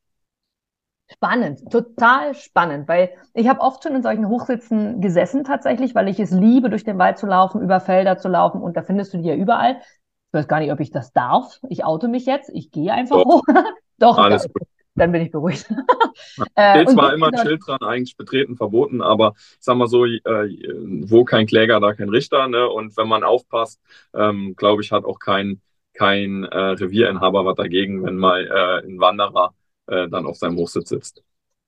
Spannend, 1.11 1.61
total 1.71 2.35
spannend, 2.35 2.87
weil 2.87 3.11
ich 3.33 3.49
habe 3.49 3.61
oft 3.61 3.83
schon 3.83 3.95
in 3.95 4.03
solchen 4.03 4.29
Hochsitzen 4.29 5.01
gesessen 5.01 5.43
tatsächlich, 5.43 5.95
weil 5.95 6.09
ich 6.09 6.21
es 6.21 6.33
liebe, 6.33 6.69
durch 6.69 6.85
den 6.85 6.99
Wald 6.99 7.17
zu 7.17 7.27
laufen, 7.27 7.63
über 7.63 7.81
Felder 7.81 8.19
zu 8.19 8.29
laufen 8.29 8.61
und 8.61 8.77
da 8.77 8.83
findest 8.83 9.15
du 9.15 9.19
die 9.19 9.29
ja 9.29 9.35
überall. 9.35 9.81
Ich 10.29 10.35
weiß 10.35 10.49
gar 10.49 10.61
nicht, 10.61 10.73
ob 10.73 10.81
ich 10.81 10.91
das 10.91 11.13
darf. 11.13 11.59
Ich 11.69 11.85
oute 11.85 12.09
mich 12.09 12.27
jetzt. 12.27 12.51
Ich 12.53 12.71
gehe 12.71 12.93
einfach 12.93 13.17
Doch. 13.17 13.25
hoch. 13.25 13.43
Doch, 13.99 14.19
Alles 14.19 14.47
gut 14.53 14.69
dann 14.99 15.13
bin 15.13 15.23
ich 15.23 15.31
beruhigt. 15.31 15.67
äh, 16.55 16.71
steht 16.71 16.91
zwar 16.91 17.15
immer 17.15 17.29
ein 17.29 17.39
Schild 17.39 17.63
dran, 17.67 17.81
eigentlich 17.81 18.17
betreten, 18.17 18.57
verboten, 18.57 19.01
aber 19.01 19.35
ich 19.37 19.57
sag 19.61 19.77
mal 19.77 19.87
so, 19.87 20.05
äh, 20.05 20.21
wo 20.25 21.25
kein 21.25 21.47
Kläger, 21.47 21.81
da 21.81 21.95
kein 21.95 22.09
Richter. 22.09 22.49
Ne? 22.49 22.69
Und 22.69 22.97
wenn 22.97 23.09
man 23.09 23.25
aufpasst, 23.25 23.81
ähm, 24.15 24.55
glaube 24.57 24.83
ich, 24.83 24.93
hat 24.93 25.05
auch 25.05 25.19
kein, 25.19 25.61
kein 25.95 26.45
äh, 26.45 26.59
Revierinhaber 26.59 27.45
was 27.45 27.57
dagegen, 27.57 28.05
wenn 28.05 28.17
mal 28.17 28.47
äh, 28.47 28.87
ein 28.87 29.01
Wanderer 29.01 29.55
äh, 29.87 30.09
dann 30.09 30.27
auf 30.27 30.37
seinem 30.37 30.57
Hochsitz 30.57 30.91
sitzt. 30.91 31.23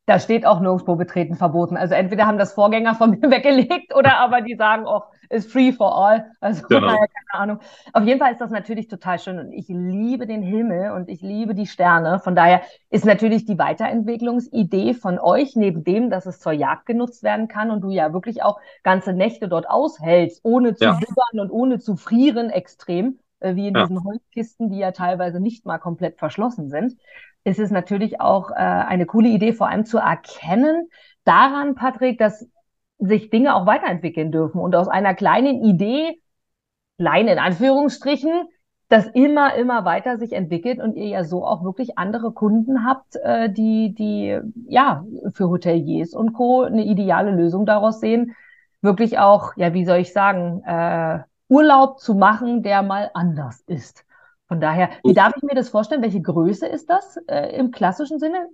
Da 0.07 0.19
steht 0.19 0.45
auch 0.45 0.61
nirgendwo 0.61 0.97
betreten 0.97 1.37
verboten. 1.37 1.77
Also 1.77 1.95
entweder 1.95 2.27
haben 2.27 2.39
das 2.39 2.53
Vorgänger 2.53 2.95
von 2.95 3.11
mir 3.21 3.31
weggelegt 3.31 3.95
oder 3.95 4.19
aber 4.19 4.41
die 4.41 4.57
sagen 4.57 4.85
auch, 4.87 5.07
ist 5.31 5.51
free 5.51 5.73
for 5.73 5.95
all. 5.97 6.31
Also 6.41 6.67
genau. 6.67 6.89
keine 6.89 7.09
Ahnung. 7.33 7.61
Auf 7.93 8.05
jeden 8.05 8.19
Fall 8.19 8.33
ist 8.33 8.41
das 8.41 8.51
natürlich 8.51 8.89
total 8.89 9.19
schön 9.19 9.39
und 9.39 9.53
ich 9.53 9.69
liebe 9.69 10.27
den 10.27 10.43
Himmel 10.43 10.91
und 10.91 11.09
ich 11.09 11.23
liebe 11.23 11.55
die 11.55 11.67
Sterne. 11.67 12.19
Von 12.19 12.35
daher 12.35 12.63
ist 12.91 13.07
natürlich 13.07 13.47
die 13.47 13.59
Weiterentwicklungsidee 13.59 14.95
von 14.95 15.19
euch, 15.19 15.55
neben 15.55 15.85
dem, 15.85 16.11
dass 16.11 16.27
es 16.27 16.41
zur 16.41 16.53
Jagd 16.53 16.87
genutzt 16.87 17.23
werden 17.23 17.49
kann 17.49 17.71
und 17.71 17.81
du 17.81 17.91
ja 17.91 18.13
wirklich 18.13 18.43
auch 18.43 18.59
ganze 18.83 19.13
Nächte 19.13 19.49
dort 19.49 19.71
aushältst, 19.71 20.41
ohne 20.43 20.75
zu 20.75 20.85
ja. 20.85 20.99
und 21.33 21.51
ohne 21.51 21.79
zu 21.79 21.97
frieren 21.97 22.51
extrem, 22.51 23.21
äh, 23.39 23.55
wie 23.55 23.69
in 23.69 23.75
ja. 23.75 23.83
diesen 23.83 24.05
Holzkisten, 24.05 24.71
die 24.71 24.79
ja 24.79 24.91
teilweise 24.91 25.41
nicht 25.41 25.65
mal 25.65 25.79
komplett 25.79 26.19
verschlossen 26.19 26.69
sind 26.69 26.97
ist 27.43 27.59
es 27.59 27.71
natürlich 27.71 28.21
auch 28.21 28.51
äh, 28.51 28.55
eine 28.57 29.07
coole 29.07 29.31
Idee, 29.31 29.55
vor 29.55 29.69
allem 29.69 29.87
zu 29.87 29.97
erkennen 29.97 30.91
daran, 31.25 31.75
Patrick, 31.75 32.19
dass 32.19 32.47
sich 33.01 33.31
Dinge 33.31 33.55
auch 33.55 33.67
weiterentwickeln 33.67 34.31
dürfen 34.31 34.61
und 34.61 34.77
aus 34.77 34.89
einer 34.89 35.15
kleinen 35.15 35.65
Idee, 35.65 36.21
klein 36.99 37.29
in 37.29 37.39
Anführungsstrichen, 37.39 38.47
das 38.89 39.07
immer, 39.07 39.55
immer 39.55 39.85
weiter 39.85 40.19
sich 40.19 40.33
entwickelt 40.33 40.81
und 40.81 40.97
ihr 40.97 41.07
ja 41.07 41.25
so 41.25 41.45
auch 41.45 41.63
wirklich 41.63 41.97
andere 41.97 42.33
Kunden 42.33 42.85
habt, 42.85 43.17
äh, 43.23 43.51
die, 43.51 43.95
die 43.95 44.39
ja 44.67 45.05
für 45.33 45.49
Hoteliers 45.49 46.13
und 46.13 46.33
Co. 46.33 46.63
eine 46.63 46.85
ideale 46.85 47.31
Lösung 47.31 47.67
daraus 47.67 48.01
sehen, 48.01 48.35
wirklich 48.83 49.19
auch, 49.19 49.53
ja, 49.57 49.75
wie 49.75 49.85
soll 49.85 49.99
ich 49.99 50.13
sagen, 50.13 50.63
äh, 50.65 51.21
Urlaub 51.49 52.01
zu 52.01 52.15
machen, 52.15 52.63
der 52.63 52.83
mal 52.83 53.11
anders 53.15 53.61
ist. 53.67 54.05
Von 54.49 54.61
daher, 54.61 54.91
wie 55.05 55.15
darf 55.15 55.35
ich 55.37 55.43
mir 55.45 55.55
das 55.55 55.69
vorstellen? 55.69 56.03
Welche 56.03 56.21
Größe 56.21 56.67
ist 56.67 56.91
das 56.91 57.17
äh, 57.29 57.57
im 57.57 57.71
klassischen 57.71 58.19
Sinne? 58.19 58.49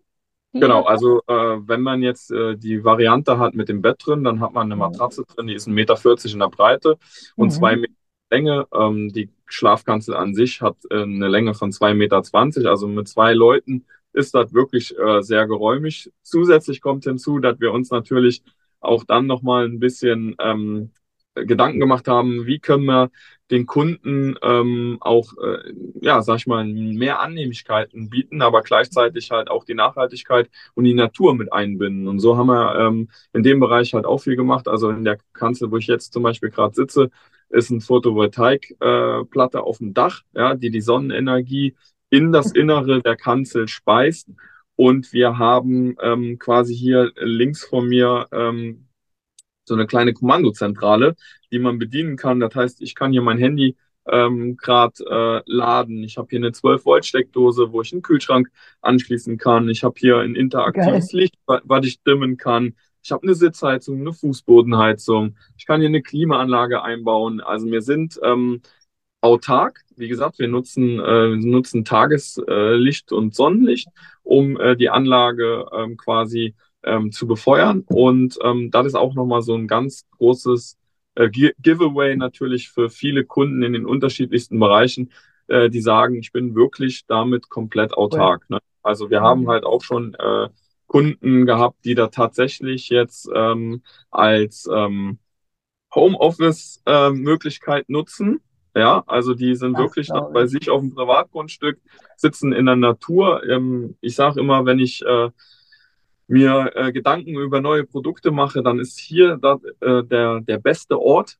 Genau, 0.52 0.84
also 0.84 1.20
äh, 1.26 1.58
wenn 1.68 1.82
man 1.82 2.02
jetzt 2.02 2.30
äh, 2.30 2.56
die 2.56 2.82
Variante 2.82 3.38
hat 3.38 3.54
mit 3.54 3.68
dem 3.68 3.82
Bett 3.82 3.96
drin, 4.04 4.24
dann 4.24 4.40
hat 4.40 4.54
man 4.54 4.66
eine 4.66 4.76
Matratze 4.76 5.24
drin, 5.24 5.48
die 5.48 5.54
ist 5.54 5.68
1,40 5.68 5.72
Meter 5.72 6.32
in 6.32 6.38
der 6.38 6.48
Breite 6.48 6.98
und 7.34 7.48
mhm. 7.48 7.50
zwei 7.50 7.76
Meter 7.76 7.92
Länge. 8.30 8.66
Ähm, 8.74 9.12
die 9.12 9.30
Schlafkanzel 9.46 10.14
an 10.14 10.34
sich 10.34 10.60
hat 10.60 10.76
äh, 10.90 11.02
eine 11.02 11.28
Länge 11.28 11.54
von 11.54 11.70
2,20 11.70 11.94
Meter. 11.94 12.70
Also 12.70 12.88
mit 12.88 13.08
zwei 13.08 13.32
Leuten 13.34 13.86
ist 14.12 14.34
das 14.34 14.52
wirklich 14.52 14.96
äh, 14.98 15.22
sehr 15.22 15.46
geräumig. 15.46 16.10
Zusätzlich 16.22 16.80
kommt 16.80 17.04
hinzu, 17.04 17.38
dass 17.38 17.60
wir 17.60 17.72
uns 17.72 17.90
natürlich 17.90 18.42
auch 18.80 19.04
dann 19.04 19.26
nochmal 19.26 19.66
ein 19.66 19.78
bisschen 19.78 20.36
ähm, 20.40 20.90
Gedanken 21.34 21.80
gemacht 21.80 22.08
haben, 22.08 22.46
wie 22.46 22.58
können 22.58 22.86
wir 22.86 23.10
den 23.50 23.66
Kunden 23.66 24.36
ähm, 24.42 24.98
auch, 25.00 25.32
äh, 25.38 25.72
ja, 26.00 26.22
sag 26.22 26.38
ich 26.38 26.46
mal, 26.46 26.64
mehr 26.64 27.20
Annehmlichkeiten 27.20 28.10
bieten, 28.10 28.42
aber 28.42 28.62
gleichzeitig 28.62 29.30
halt 29.30 29.50
auch 29.50 29.64
die 29.64 29.74
Nachhaltigkeit 29.74 30.50
und 30.74 30.84
die 30.84 30.94
Natur 30.94 31.34
mit 31.34 31.52
einbinden. 31.52 32.08
Und 32.08 32.18
so 32.18 32.36
haben 32.36 32.48
wir 32.48 32.76
ähm, 32.76 33.08
in 33.32 33.42
dem 33.42 33.60
Bereich 33.60 33.94
halt 33.94 34.04
auch 34.04 34.18
viel 34.18 34.36
gemacht. 34.36 34.68
Also 34.68 34.90
in 34.90 35.04
der 35.04 35.18
Kanzel, 35.32 35.70
wo 35.70 35.76
ich 35.76 35.86
jetzt 35.86 36.12
zum 36.12 36.22
Beispiel 36.22 36.50
gerade 36.50 36.74
sitze, 36.74 37.10
ist 37.48 37.70
ein 37.70 37.80
Photovoltaikplatte 37.80 39.58
äh, 39.58 39.60
auf 39.60 39.78
dem 39.78 39.94
Dach, 39.94 40.22
ja, 40.34 40.54
die 40.54 40.70
die 40.70 40.80
Sonnenenergie 40.80 41.76
in 42.10 42.32
das 42.32 42.52
Innere 42.52 43.00
der 43.02 43.16
Kanzel 43.16 43.68
speist. 43.68 44.28
Und 44.74 45.12
wir 45.12 45.38
haben 45.38 45.96
ähm, 46.02 46.38
quasi 46.38 46.74
hier 46.74 47.12
links 47.16 47.64
von 47.64 47.88
mir 47.88 48.26
ähm, 48.32 48.86
so 49.66 49.74
eine 49.74 49.86
kleine 49.86 50.12
Kommandozentrale, 50.12 51.16
die 51.52 51.58
man 51.58 51.78
bedienen 51.78 52.16
kann. 52.16 52.40
Das 52.40 52.54
heißt, 52.54 52.82
ich 52.82 52.94
kann 52.94 53.12
hier 53.12 53.22
mein 53.22 53.38
Handy 53.38 53.76
ähm, 54.08 54.56
gerade 54.56 55.04
äh, 55.04 55.42
laden. 55.46 56.02
Ich 56.04 56.16
habe 56.16 56.28
hier 56.30 56.38
eine 56.38 56.50
12-Volt-Steckdose, 56.50 57.72
wo 57.72 57.82
ich 57.82 57.92
einen 57.92 58.02
Kühlschrank 58.02 58.48
anschließen 58.80 59.38
kann. 59.38 59.68
Ich 59.68 59.84
habe 59.84 59.94
hier 59.98 60.18
ein 60.18 60.34
interaktives 60.34 61.12
Geil. 61.12 61.20
Licht, 61.20 61.34
was 61.46 61.86
ich 61.86 62.02
dimmen 62.02 62.36
kann. 62.36 62.74
Ich 63.02 63.12
habe 63.12 63.22
eine 63.22 63.34
Sitzheizung, 63.34 64.00
eine 64.00 64.12
Fußbodenheizung. 64.12 65.36
Ich 65.56 65.66
kann 65.66 65.80
hier 65.80 65.88
eine 65.88 66.02
Klimaanlage 66.02 66.82
einbauen. 66.82 67.40
Also 67.40 67.66
wir 67.66 67.82
sind 67.82 68.18
ähm, 68.22 68.62
autark. 69.20 69.82
Wie 69.96 70.08
gesagt, 70.08 70.38
wir 70.38 70.48
nutzen, 70.48 71.00
äh, 71.00 71.36
nutzen 71.36 71.84
Tageslicht 71.84 73.12
und 73.12 73.34
Sonnenlicht, 73.34 73.88
um 74.22 74.58
äh, 74.58 74.76
die 74.76 74.90
Anlage 74.90 75.66
ähm, 75.72 75.96
quasi 75.96 76.54
ähm, 76.86 77.12
zu 77.12 77.26
befeuern. 77.26 77.84
Und 77.86 78.38
ähm, 78.42 78.70
das 78.70 78.86
ist 78.86 78.94
auch 78.94 79.14
nochmal 79.14 79.42
so 79.42 79.54
ein 79.54 79.66
ganz 79.66 80.06
großes 80.16 80.78
äh, 81.16 81.28
Giveaway 81.28 82.16
natürlich 82.16 82.70
für 82.70 82.88
viele 82.90 83.24
Kunden 83.24 83.62
in 83.62 83.72
den 83.72 83.86
unterschiedlichsten 83.86 84.58
Bereichen, 84.58 85.12
äh, 85.48 85.68
die 85.68 85.80
sagen, 85.80 86.14
ich 86.16 86.32
bin 86.32 86.54
wirklich 86.54 87.06
damit 87.06 87.48
komplett 87.48 87.92
autark. 87.94 88.48
Ne? 88.48 88.58
Also 88.82 89.10
wir 89.10 89.20
haben 89.20 89.48
halt 89.48 89.64
auch 89.64 89.82
schon 89.82 90.14
äh, 90.14 90.48
Kunden 90.86 91.46
gehabt, 91.46 91.84
die 91.84 91.94
da 91.94 92.06
tatsächlich 92.08 92.88
jetzt 92.88 93.28
ähm, 93.34 93.82
als 94.10 94.68
ähm, 94.72 95.18
Homeoffice-Möglichkeit 95.94 97.88
äh, 97.88 97.92
nutzen. 97.92 98.40
Ja, 98.74 99.02
also 99.06 99.32
die 99.32 99.54
sind 99.56 99.72
das 99.72 99.80
wirklich 99.80 100.10
bei 100.34 100.46
sich 100.46 100.68
auf 100.68 100.82
dem 100.82 100.94
Privatgrundstück, 100.94 101.80
sitzen 102.16 102.52
in 102.52 102.66
der 102.66 102.76
Natur. 102.76 103.42
Ähm, 103.48 103.96
ich 104.02 104.14
sage 104.14 104.38
immer, 104.38 104.66
wenn 104.66 104.78
ich 104.78 105.02
äh, 105.02 105.30
mir 106.28 106.72
äh, 106.74 106.92
Gedanken 106.92 107.34
über 107.36 107.60
neue 107.60 107.84
Produkte 107.84 108.30
mache, 108.30 108.62
dann 108.62 108.78
ist 108.78 108.98
hier 108.98 109.36
da, 109.36 109.58
äh, 109.80 110.02
der, 110.04 110.40
der 110.40 110.58
beste 110.58 111.00
Ort 111.00 111.38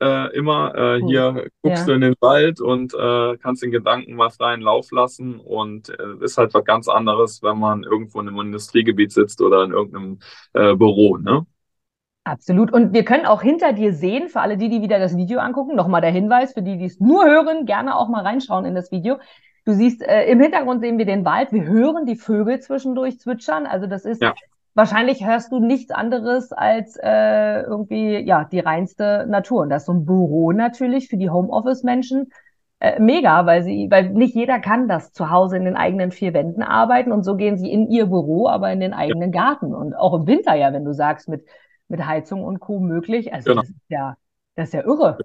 äh, 0.00 0.36
immer. 0.36 0.74
Äh, 0.74 1.00
cool. 1.00 1.08
Hier 1.08 1.46
guckst 1.62 1.80
ja. 1.80 1.86
du 1.86 1.92
in 1.92 2.00
den 2.00 2.14
Wald 2.20 2.60
und 2.60 2.94
äh, 2.94 3.36
kannst 3.38 3.62
den 3.62 3.70
Gedanken 3.70 4.14
mal 4.14 4.30
freien 4.30 4.60
Lauf 4.60 4.90
lassen 4.90 5.38
und 5.38 5.88
äh, 5.88 6.24
ist 6.24 6.38
halt 6.38 6.54
was 6.54 6.64
ganz 6.64 6.88
anderes, 6.88 7.42
wenn 7.42 7.58
man 7.58 7.84
irgendwo 7.84 8.20
in 8.20 8.28
einem 8.28 8.40
Industriegebiet 8.40 9.12
sitzt 9.12 9.40
oder 9.40 9.64
in 9.64 9.72
irgendeinem 9.72 10.18
äh, 10.52 10.74
Büro. 10.74 11.16
Ne? 11.16 11.46
Absolut. 12.24 12.72
Und 12.72 12.94
wir 12.94 13.04
können 13.04 13.26
auch 13.26 13.42
hinter 13.42 13.72
dir 13.72 13.92
sehen, 13.92 14.28
für 14.28 14.40
alle 14.40 14.56
die, 14.56 14.70
die 14.70 14.80
wieder 14.80 14.98
das 14.98 15.16
Video 15.16 15.40
angucken, 15.40 15.76
nochmal 15.76 16.00
der 16.00 16.10
Hinweis, 16.10 16.54
für 16.54 16.62
die, 16.62 16.78
die 16.78 16.86
es 16.86 16.98
nur 16.98 17.24
hören, 17.24 17.66
gerne 17.66 17.96
auch 17.96 18.08
mal 18.08 18.22
reinschauen 18.22 18.64
in 18.64 18.74
das 18.74 18.90
Video. 18.90 19.18
Du 19.64 19.72
siehst, 19.72 20.02
äh, 20.02 20.24
im 20.26 20.40
Hintergrund 20.40 20.82
sehen 20.82 20.98
wir 20.98 21.06
den 21.06 21.24
Wald. 21.24 21.52
Wir 21.52 21.64
hören 21.64 22.04
die 22.04 22.16
Vögel 22.16 22.60
zwischendurch 22.60 23.18
zwitschern. 23.18 23.66
Also 23.66 23.86
das 23.86 24.04
ist, 24.04 24.20
ja. 24.20 24.34
wahrscheinlich 24.74 25.26
hörst 25.26 25.52
du 25.52 25.58
nichts 25.58 25.90
anderes 25.90 26.52
als 26.52 26.98
äh, 27.02 27.62
irgendwie, 27.62 28.18
ja, 28.18 28.44
die 28.44 28.60
reinste 28.60 29.26
Natur. 29.26 29.62
Und 29.62 29.70
das 29.70 29.82
ist 29.82 29.86
so 29.86 29.92
ein 29.92 30.04
Büro 30.04 30.52
natürlich 30.52 31.08
für 31.08 31.16
die 31.16 31.30
Homeoffice-Menschen. 31.30 32.30
Äh, 32.80 33.00
mega, 33.00 33.46
weil 33.46 33.62
sie, 33.62 33.88
weil 33.90 34.10
nicht 34.10 34.34
jeder 34.34 34.58
kann 34.58 34.86
das 34.88 35.12
zu 35.12 35.30
Hause 35.30 35.56
in 35.56 35.64
den 35.64 35.76
eigenen 35.76 36.10
vier 36.10 36.34
Wänden 36.34 36.62
arbeiten 36.62 37.12
und 37.12 37.22
so 37.22 37.36
gehen 37.36 37.56
sie 37.56 37.72
in 37.72 37.88
ihr 37.90 38.06
Büro, 38.06 38.48
aber 38.48 38.70
in 38.70 38.80
den 38.80 38.92
eigenen 38.92 39.32
ja. 39.32 39.40
Garten 39.40 39.74
und 39.74 39.94
auch 39.94 40.12
im 40.12 40.26
Winter 40.26 40.54
ja, 40.54 40.72
wenn 40.74 40.84
du 40.84 40.92
sagst, 40.92 41.28
mit, 41.28 41.46
mit 41.88 42.04
Heizung 42.04 42.44
und 42.44 42.60
Co. 42.60 42.80
möglich. 42.80 43.32
Also 43.32 43.50
genau. 43.50 43.62
das 43.62 43.70
ist 43.70 43.80
ja, 43.88 44.16
das 44.56 44.68
ist 44.68 44.74
ja 44.74 44.82
irre. 44.82 45.16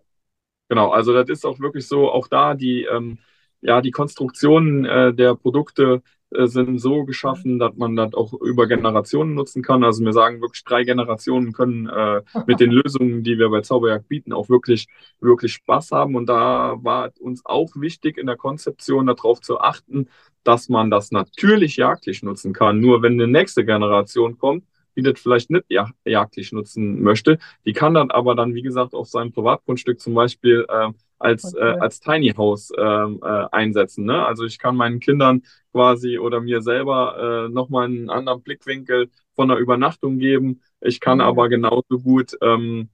Genau, 0.69 0.91
also 0.91 1.12
das 1.12 1.27
ist 1.27 1.46
auch 1.46 1.60
wirklich 1.60 1.88
so, 1.88 2.10
auch 2.10 2.27
da 2.29 2.53
die, 2.53 2.84
ähm, 2.84 3.17
ja, 3.61 3.81
die 3.81 3.91
Konstruktionen 3.91 4.85
äh, 4.85 5.13
der 5.13 5.35
Produkte 5.35 6.01
äh, 6.31 6.47
sind 6.47 6.79
so 6.79 7.05
geschaffen, 7.05 7.59
dass 7.59 7.75
man 7.75 7.95
das 7.95 8.13
auch 8.13 8.33
über 8.33 8.67
Generationen 8.67 9.33
nutzen 9.33 9.63
kann. 9.63 9.83
Also 9.83 10.03
wir 10.05 10.13
sagen 10.13 10.41
wirklich, 10.41 10.63
drei 10.63 10.83
Generationen 10.83 11.53
können 11.53 11.87
äh, 11.87 12.21
mit 12.45 12.59
den 12.59 12.71
Lösungen, 12.71 13.23
die 13.23 13.37
wir 13.39 13.49
bei 13.49 13.61
Zauberjagd 13.61 14.07
bieten, 14.07 14.33
auch 14.33 14.49
wirklich, 14.49 14.87
wirklich 15.19 15.53
Spaß 15.53 15.91
haben. 15.91 16.15
Und 16.15 16.27
da 16.27 16.77
war 16.81 17.11
uns 17.19 17.45
auch 17.45 17.71
wichtig 17.75 18.17
in 18.17 18.27
der 18.27 18.37
Konzeption 18.37 19.07
darauf 19.07 19.41
zu 19.41 19.59
achten, 19.59 20.07
dass 20.43 20.69
man 20.69 20.91
das 20.91 21.11
natürlich 21.11 21.77
jagdlich 21.77 22.23
nutzen 22.23 22.53
kann. 22.53 22.79
Nur 22.79 23.01
wenn 23.01 23.13
eine 23.13 23.27
nächste 23.27 23.65
Generation 23.65 24.37
kommt, 24.37 24.63
die 24.96 25.01
das 25.01 25.19
vielleicht 25.19 25.50
nicht 25.50 25.65
jagdlich 26.05 26.51
nutzen 26.51 27.01
möchte, 27.01 27.39
die 27.65 27.74
kann 27.74 27.93
dann 27.93 28.12
aber 28.12 28.36
dann, 28.36 28.53
wie 28.53 28.62
gesagt, 28.62 28.93
auf 28.93 29.08
seinem 29.08 29.31
Privatgrundstück 29.31 30.00
zum 30.00 30.13
Beispiel 30.13 30.65
äh, 30.69 30.89
als, 31.19 31.53
okay. 31.53 31.63
äh, 31.63 31.79
als 31.79 32.00
Tiny 32.00 32.34
House 32.36 32.72
ähm, 32.77 33.19
äh, 33.24 33.46
einsetzen. 33.51 34.05
Ne? 34.05 34.25
Also 34.25 34.46
ich 34.46 34.58
kann 34.58 34.75
meinen 34.75 35.00
Kindern 35.00 35.43
quasi 35.72 36.17
oder 36.17 36.41
mir 36.41 36.62
selber 36.62 37.48
äh, 37.48 37.50
nochmal 37.50 37.86
einen 37.86 38.10
anderen 38.10 38.41
Blickwinkel 38.41 39.10
von 39.36 39.50
der 39.50 39.58
Übernachtung 39.58 40.17
geben. 40.17 40.62
Ich 40.81 41.00
kann 41.00 41.17
mhm. 41.17 41.25
aber 41.25 41.50
genauso 41.50 42.00
gut 42.01 42.38
ähm, 42.41 42.89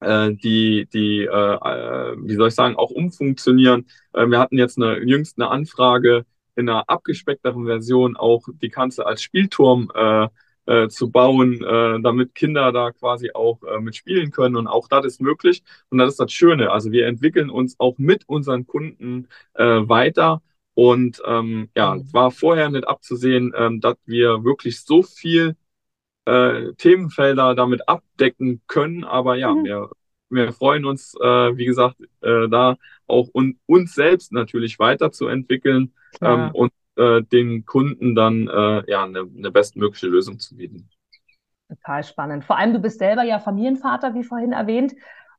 äh, 0.00 0.32
die, 0.32 0.88
die 0.92 1.24
äh, 1.24 1.26
äh, 1.26 2.16
wie 2.18 2.34
soll 2.34 2.48
ich 2.48 2.54
sagen, 2.54 2.76
auch 2.76 2.90
umfunktionieren. 2.90 3.86
Äh, 4.12 4.26
wir 4.26 4.38
hatten 4.38 4.58
jetzt 4.58 4.78
eine 4.78 4.98
jüngst 4.98 5.38
eine 5.38 5.50
Anfrage 5.50 6.24
in 6.56 6.68
einer 6.68 6.88
abgespeckteren 6.88 7.66
Version 7.66 8.16
auch 8.16 8.46
die 8.62 8.70
Kanzel 8.70 9.04
als 9.04 9.22
Spielturm 9.22 9.90
äh, 9.94 10.28
äh, 10.70 10.88
zu 10.88 11.10
bauen, 11.10 11.62
äh, 11.64 12.00
damit 12.00 12.34
Kinder 12.34 12.70
da 12.70 12.92
quasi 12.92 13.32
auch 13.34 13.60
äh, 13.64 13.80
mitspielen 13.80 14.30
können. 14.30 14.56
Und 14.56 14.68
auch 14.68 14.86
das 14.86 15.04
ist 15.04 15.20
möglich. 15.20 15.64
Und 15.90 15.98
das 15.98 16.10
ist 16.10 16.20
das 16.20 16.32
Schöne. 16.32 16.70
Also 16.70 16.92
wir 16.92 17.06
entwickeln 17.06 17.50
uns 17.50 17.74
auch 17.80 17.98
mit 17.98 18.28
unseren 18.28 18.66
Kunden 18.66 19.26
äh, 19.54 19.64
weiter. 19.64 20.42
Und 20.74 21.20
ähm, 21.26 21.70
ja, 21.76 21.98
war 22.12 22.30
vorher 22.30 22.70
nicht 22.70 22.86
abzusehen, 22.86 23.52
ähm, 23.56 23.80
dass 23.80 23.96
wir 24.06 24.44
wirklich 24.44 24.82
so 24.82 25.02
viel 25.02 25.56
äh, 26.24 26.72
Themenfelder 26.74 27.56
damit 27.56 27.88
abdecken 27.88 28.62
können. 28.68 29.02
Aber 29.02 29.34
ja, 29.34 29.52
mhm. 29.52 29.64
wir, 29.64 29.90
wir 30.28 30.52
freuen 30.52 30.84
uns, 30.84 31.14
äh, 31.20 31.56
wie 31.56 31.66
gesagt, 31.66 31.96
äh, 32.20 32.48
da 32.48 32.76
auch 33.08 33.28
un 33.34 33.58
uns 33.66 33.94
selbst 33.94 34.32
natürlich 34.32 34.78
weiterzuentwickeln 34.78 35.92
ähm, 36.20 36.50
und 36.52 36.72
äh, 37.00 37.22
den 37.22 37.64
Kunden 37.64 38.14
dann 38.14 38.48
äh, 38.48 38.82
ja 38.90 39.04
eine, 39.04 39.26
eine 39.36 39.50
bestmögliche 39.50 40.06
Lösung 40.06 40.38
zu 40.38 40.56
bieten. 40.56 40.88
Total 41.68 42.04
spannend. 42.04 42.44
Vor 42.44 42.58
allem, 42.58 42.72
du 42.72 42.80
bist 42.80 42.98
selber 42.98 43.22
ja 43.22 43.38
Familienvater, 43.38 44.14
wie 44.14 44.24
vorhin 44.24 44.52
erwähnt. 44.52 44.92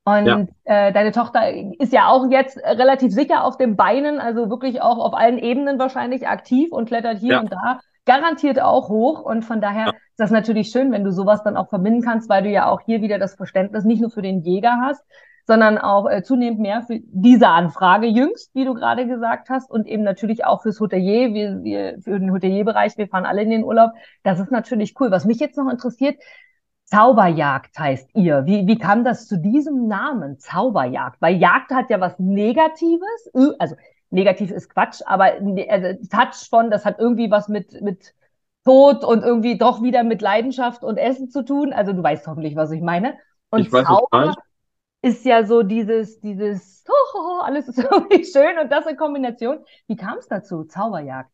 Und 0.03 0.25
ja. 0.25 0.47
äh, 0.63 0.91
deine 0.91 1.11
Tochter 1.11 1.53
ist 1.79 1.93
ja 1.93 2.07
auch 2.07 2.31
jetzt 2.31 2.57
relativ 2.57 3.11
sicher 3.11 3.43
auf 3.43 3.57
den 3.57 3.75
Beinen, 3.75 4.19
also 4.19 4.49
wirklich 4.49 4.81
auch 4.81 4.97
auf 4.97 5.13
allen 5.13 5.37
Ebenen 5.37 5.77
wahrscheinlich 5.77 6.27
aktiv 6.27 6.71
und 6.71 6.87
klettert 6.87 7.19
hier 7.19 7.33
ja. 7.33 7.39
und 7.41 7.51
da 7.51 7.79
garantiert 8.05 8.59
auch 8.59 8.89
hoch. 8.89 9.21
Und 9.21 9.43
von 9.43 9.61
daher 9.61 9.87
ja. 9.87 9.91
ist 9.91 10.19
das 10.19 10.31
natürlich 10.31 10.69
schön, 10.69 10.91
wenn 10.91 11.03
du 11.03 11.11
sowas 11.11 11.43
dann 11.43 11.55
auch 11.55 11.69
verbinden 11.69 12.01
kannst, 12.01 12.29
weil 12.29 12.43
du 12.43 12.49
ja 12.49 12.67
auch 12.67 12.81
hier 12.81 13.01
wieder 13.01 13.19
das 13.19 13.35
Verständnis 13.35 13.83
nicht 13.83 14.01
nur 14.01 14.09
für 14.09 14.23
den 14.23 14.41
Jäger 14.41 14.79
hast, 14.81 15.03
sondern 15.45 15.77
auch 15.77 16.09
äh, 16.09 16.23
zunehmend 16.23 16.59
mehr 16.59 16.83
für 16.83 16.99
diese 17.03 17.47
Anfrage 17.47 18.07
jüngst, 18.07 18.53
wie 18.53 18.65
du 18.65 18.73
gerade 18.73 19.07
gesagt 19.07 19.49
hast, 19.49 19.69
und 19.69 19.87
eben 19.87 20.03
natürlich 20.03 20.45
auch 20.45 20.61
fürs 20.61 20.79
Hotelier, 20.79 21.33
wir, 21.33 21.63
wir, 21.63 22.01
für 22.01 22.19
den 22.19 22.31
Hotelierbereich, 22.31 22.97
wir 22.97 23.07
fahren 23.07 23.25
alle 23.25 23.41
in 23.43 23.49
den 23.49 23.63
Urlaub. 23.63 23.91
Das 24.23 24.39
ist 24.39 24.51
natürlich 24.51 24.95
cool. 24.99 25.11
Was 25.11 25.25
mich 25.25 25.39
jetzt 25.39 25.57
noch 25.57 25.69
interessiert, 25.69 26.21
Zauberjagd 26.85 27.79
heißt 27.79 28.09
ihr. 28.15 28.45
Wie, 28.45 28.67
wie 28.67 28.77
kam 28.77 29.03
das 29.03 29.27
zu 29.27 29.37
diesem 29.37 29.87
Namen, 29.87 30.39
Zauberjagd? 30.39 31.21
Weil 31.21 31.37
Jagd 31.37 31.71
hat 31.71 31.89
ja 31.89 32.01
was 32.01 32.19
Negatives, 32.19 33.31
also 33.59 33.75
negativ 34.09 34.51
ist 34.51 34.69
Quatsch, 34.69 35.01
aber 35.05 35.31
also 35.69 36.05
Touch 36.09 36.49
von, 36.49 36.69
das 36.69 36.83
hat 36.83 36.99
irgendwie 36.99 37.31
was 37.31 37.47
mit, 37.47 37.81
mit 37.81 38.13
Tod 38.65 39.03
und 39.03 39.23
irgendwie 39.23 39.57
doch 39.57 39.81
wieder 39.81 40.03
mit 40.03 40.21
Leidenschaft 40.21 40.83
und 40.83 40.97
Essen 40.97 41.29
zu 41.29 41.43
tun. 41.43 41.73
Also 41.73 41.93
du 41.93 42.03
weißt 42.03 42.27
hoffentlich, 42.27 42.55
was 42.55 42.71
ich 42.71 42.81
meine. 42.81 43.17
Und 43.49 43.61
ich 43.61 43.71
weiß, 43.71 43.85
Zauber, 43.85 44.35
ist 45.01 45.25
ja 45.25 45.45
so 45.45 45.63
dieses, 45.63 46.19
dieses, 46.19 46.83
oh, 47.13 47.41
alles 47.41 47.67
ist 47.67 47.79
irgendwie 47.79 48.25
schön 48.25 48.57
und 48.59 48.71
das 48.71 48.85
in 48.85 48.97
Kombination. 48.97 49.59
Wie 49.87 49.95
kam 49.95 50.17
es 50.17 50.27
dazu? 50.27 50.63
Zauberjagd. 50.63 51.31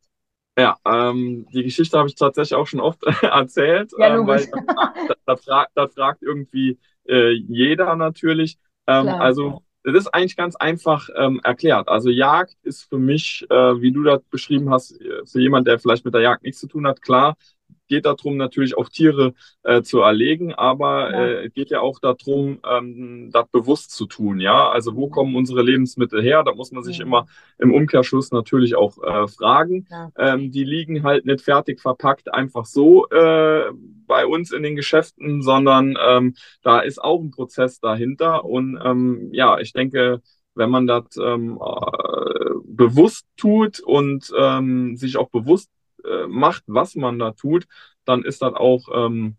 Ja, 0.57 0.75
ähm, 0.85 1.45
die 1.53 1.63
Geschichte 1.63 1.97
habe 1.97 2.09
ich 2.09 2.15
tatsächlich 2.15 2.55
auch 2.55 2.65
schon 2.65 2.79
oft 2.79 3.03
erzählt, 3.21 3.91
ja, 3.97 4.15
ähm, 4.15 4.25
weil 4.25 4.47
das, 5.25 5.43
fragt, 5.43 5.71
das 5.75 5.93
fragt 5.93 6.23
irgendwie 6.23 6.79
äh, 7.07 7.31
jeder 7.31 7.95
natürlich. 7.95 8.57
Ähm, 8.87 9.07
also 9.07 9.61
das 9.83 9.95
ist 9.95 10.07
eigentlich 10.13 10.35
ganz 10.35 10.55
einfach 10.55 11.09
ähm, 11.15 11.39
erklärt. 11.43 11.87
Also 11.87 12.09
Jagd 12.09 12.55
ist 12.63 12.89
für 12.89 12.97
mich, 12.97 13.45
äh, 13.49 13.81
wie 13.81 13.91
du 13.91 14.03
das 14.03 14.21
beschrieben 14.23 14.69
hast, 14.71 14.99
äh, 14.99 15.25
für 15.25 15.39
jemand, 15.39 15.67
der 15.67 15.79
vielleicht 15.79 16.03
mit 16.05 16.13
der 16.13 16.21
Jagd 16.21 16.43
nichts 16.43 16.59
zu 16.59 16.67
tun 16.67 16.87
hat, 16.87 17.01
klar, 17.01 17.37
geht 17.87 18.05
darum, 18.05 18.37
natürlich 18.37 18.77
auch 18.77 18.89
Tiere 18.89 19.33
äh, 19.63 19.81
zu 19.81 19.99
erlegen, 19.99 20.53
aber 20.53 21.11
ja. 21.11 21.27
äh, 21.27 21.49
geht 21.49 21.69
ja 21.69 21.81
auch 21.81 21.99
darum, 21.99 22.59
ähm, 22.69 23.29
das 23.31 23.47
bewusst 23.49 23.91
zu 23.91 24.05
tun. 24.05 24.39
Ja, 24.39 24.69
also 24.69 24.95
wo 24.95 25.09
kommen 25.09 25.35
unsere 25.35 25.61
Lebensmittel 25.61 26.21
her? 26.21 26.43
Da 26.43 26.53
muss 26.53 26.71
man 26.71 26.83
sich 26.83 26.99
ja. 26.99 27.05
immer 27.05 27.27
im 27.57 27.73
Umkehrschluss 27.73 28.31
natürlich 28.31 28.75
auch 28.75 28.97
äh, 29.03 29.27
fragen. 29.27 29.87
Ja. 29.89 30.11
Ähm, 30.17 30.51
die 30.51 30.63
liegen 30.63 31.03
halt 31.03 31.25
nicht 31.25 31.41
fertig 31.41 31.81
verpackt 31.81 32.33
einfach 32.33 32.65
so 32.65 33.07
äh, 33.09 33.71
bei 34.05 34.25
uns 34.25 34.51
in 34.51 34.63
den 34.63 34.75
Geschäften, 34.75 35.41
sondern 35.41 35.97
ähm, 36.01 36.35
da 36.63 36.79
ist 36.79 37.01
auch 37.01 37.21
ein 37.21 37.31
Prozess 37.31 37.79
dahinter. 37.79 38.45
Und 38.45 38.79
ähm, 38.83 39.29
ja, 39.31 39.59
ich 39.59 39.73
denke, 39.73 40.21
wenn 40.55 40.69
man 40.69 40.87
das 40.87 41.05
ähm, 41.21 41.59
äh, 41.61 42.49
bewusst 42.65 43.27
tut 43.37 43.79
und 43.79 44.31
ähm, 44.37 44.97
sich 44.97 45.17
auch 45.17 45.29
bewusst 45.29 45.69
äh, 46.07 46.27
macht, 46.27 46.63
was 46.67 46.95
man 46.95 47.19
da 47.19 47.31
tut, 47.31 47.67
dann 48.05 48.23
ist 48.23 48.41
das 48.41 48.53
auch 48.53 48.87
ähm, 48.93 49.35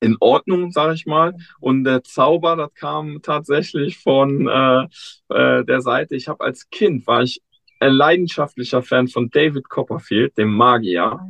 in 0.00 0.16
Ordnung, 0.20 0.72
sage 0.72 0.94
ich 0.94 1.06
mal. 1.06 1.34
Und 1.60 1.84
der 1.84 2.02
Zauber, 2.02 2.56
das 2.56 2.74
kam 2.74 3.22
tatsächlich 3.22 3.98
von 3.98 4.48
äh, 4.48 4.82
äh, 5.28 5.64
der 5.64 5.80
Seite. 5.80 6.16
Ich 6.16 6.28
habe 6.28 6.44
als 6.44 6.68
Kind 6.70 7.06
war 7.06 7.22
ich 7.22 7.40
ein 7.80 7.92
leidenschaftlicher 7.92 8.82
Fan 8.82 9.08
von 9.08 9.30
David 9.30 9.68
Copperfield, 9.68 10.36
dem 10.38 10.54
Magier, 10.54 11.04
ah, 11.04 11.26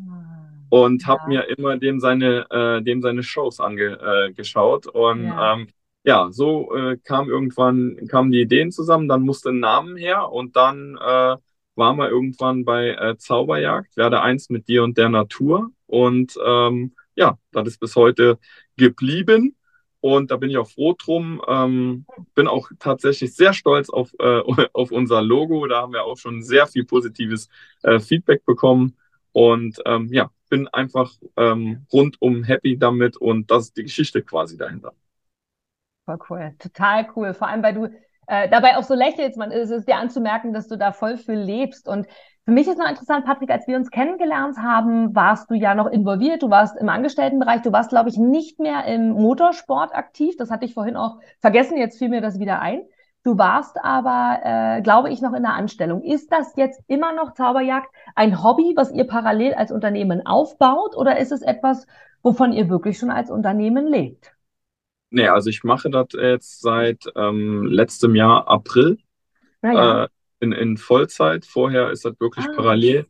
und 0.71 1.07
habe 1.07 1.29
mir 1.29 1.49
immer 1.49 1.76
dem 1.79 2.00
seine 2.00 2.47
äh, 2.50 2.83
dem 2.83 3.02
seine 3.02 3.23
Shows 3.23 3.61
angeschaut. 3.61 4.87
Ange, 4.87 4.97
äh, 4.97 4.99
und 4.99 5.25
ja. 5.25 5.55
Ähm, 5.55 5.69
ja, 6.05 6.29
so 6.33 6.75
äh, 6.75 6.97
kam 6.97 7.29
irgendwann 7.29 8.09
kamen 8.09 8.33
die 8.33 8.41
Ideen 8.41 8.73
zusammen. 8.73 9.09
Dann 9.09 9.23
musste 9.23 9.50
ein 9.50 9.61
Namen 9.61 9.97
her 9.97 10.31
und 10.31 10.57
dann 10.57 10.99
äh, 11.00 11.37
waren 11.75 11.97
wir 11.97 12.09
irgendwann 12.09 12.64
bei 12.64 12.91
äh, 12.91 13.17
Zauberjagd, 13.17 13.97
werde 13.97 14.21
eins 14.21 14.50
mit 14.50 14.69
dir 14.69 14.85
und 14.85 14.99
der 14.99 15.09
Natur. 15.09 15.71
Und 15.87 16.38
ähm, 16.45 16.95
ja, 17.14 17.38
das 17.52 17.69
ist 17.69 17.81
bis 17.81 17.97
heute 17.97 18.38
geblieben. 18.76 19.57
Und 20.00 20.33
da 20.33 20.37
bin 20.37 20.50
ich 20.50 20.59
auch 20.59 20.69
froh 20.69 20.95
drum. 20.99 21.41
Ähm, 21.47 22.07
bin 22.35 22.49
auch 22.49 22.71
tatsächlich 22.79 23.35
sehr 23.35 23.52
stolz 23.52 23.88
auf, 23.88 24.12
äh, 24.19 24.41
auf 24.73 24.91
unser 24.91 25.23
Logo. 25.23 25.67
Da 25.67 25.83
haben 25.83 25.93
wir 25.93 26.05
auch 26.05 26.19
schon 26.19 26.43
sehr 26.43 26.67
viel 26.67 26.85
positives 26.85 27.49
äh, 27.83 28.00
Feedback 28.00 28.45
bekommen. 28.45 28.97
Und 29.33 29.81
ähm, 29.87 30.09
ja, 30.12 30.31
bin 30.50 30.69
einfach 30.69 31.12
ähm, 31.37 31.87
rundum 31.93 32.45
happy 32.45 32.76
damit. 32.76 33.17
Und 33.17 33.50
das 33.50 33.64
ist 33.64 33.76
die 33.76 33.85
Geschichte 33.85 34.23
quasi 34.23 34.57
dahinter. 34.57 34.93
Voll 36.05 36.19
cool. 36.29 36.55
Total 36.59 37.09
cool. 37.14 37.33
Vor 37.33 37.49
allem, 37.49 37.62
weil 37.62 37.75
du 37.75 37.88
äh, 38.33 38.49
dabei 38.49 38.79
auch 38.79 38.83
so 38.83 38.95
lächelst, 38.95 39.37
man 39.37 39.51
ist 39.51 39.71
es 39.71 39.85
dir 39.85 39.97
anzumerken, 39.97 40.55
dass 40.55 40.67
du 40.67 40.79
da 40.79 40.93
voll 40.93 41.19
für 41.19 41.35
lebst. 41.35 41.87
Und 41.87 42.07
für 42.47 42.53
mich 42.53 42.67
ist 42.67 42.79
noch 42.79 42.89
interessant, 42.89 43.27
Patrick, 43.27 43.51
als 43.51 43.69
wir 43.69 43.77
uns 43.77 43.91
kennengelernt 43.91 44.57
haben, 44.57 45.15
warst 45.15 45.51
du 45.51 45.55
ja 45.55 45.75
noch 45.75 45.87
involviert, 45.87 46.43
du 46.43 46.49
warst 46.49 46.79
im 46.79 46.89
Angestelltenbereich, 46.89 47.61
du 47.61 47.73
warst, 47.73 47.91
glaube 47.91 48.09
ich, 48.09 48.17
nicht 48.17 48.59
mehr 48.59 48.87
im 48.87 49.11
Motorsport 49.11 49.95
aktiv. 49.95 50.35
Das 50.39 50.51
hatte 50.51 50.65
ich 50.65 50.73
vorhin 50.73 50.97
auch 50.97 51.19
vergessen, 51.41 51.77
jetzt 51.77 51.99
fiel 51.99 52.09
mir 52.09 52.23
das 52.23 52.39
wieder 52.39 52.62
ein. 52.62 52.81
Du 53.23 53.37
warst 53.37 53.77
aber, 53.85 54.41
äh, 54.43 54.81
glaube 54.81 55.11
ich, 55.11 55.21
noch 55.21 55.35
in 55.35 55.43
der 55.43 55.53
Anstellung. 55.53 56.03
Ist 56.03 56.33
das 56.33 56.57
jetzt 56.57 56.83
immer 56.87 57.12
noch 57.12 57.35
Zauberjagd 57.35 57.89
ein 58.15 58.43
Hobby, 58.43 58.73
was 58.77 58.91
ihr 58.93 59.07
parallel 59.07 59.53
als 59.53 59.71
Unternehmen 59.71 60.25
aufbaut, 60.25 60.97
oder 60.97 61.19
ist 61.19 61.33
es 61.33 61.43
etwas, 61.43 61.87
wovon 62.23 62.55
ihr 62.55 62.71
wirklich 62.71 62.99
schon 62.99 63.11
als 63.11 63.31
Unternehmen 63.31 63.87
lebt? 63.87 64.33
Nee, 65.14 65.28
also 65.28 65.50
ich 65.50 65.62
mache 65.62 65.90
das 65.90 66.07
jetzt 66.14 66.62
seit 66.62 67.04
ähm, 67.16 67.66
letztem 67.66 68.14
Jahr 68.14 68.49
April 68.49 68.97
ja. 69.62 70.04
äh, 70.04 70.09
in, 70.40 70.52
in 70.52 70.78
Vollzeit. 70.78 71.45
Vorher 71.45 71.90
ist 71.90 72.07
das 72.07 72.19
wirklich 72.19 72.47
ah. 72.47 72.52
parallel, 72.57 73.07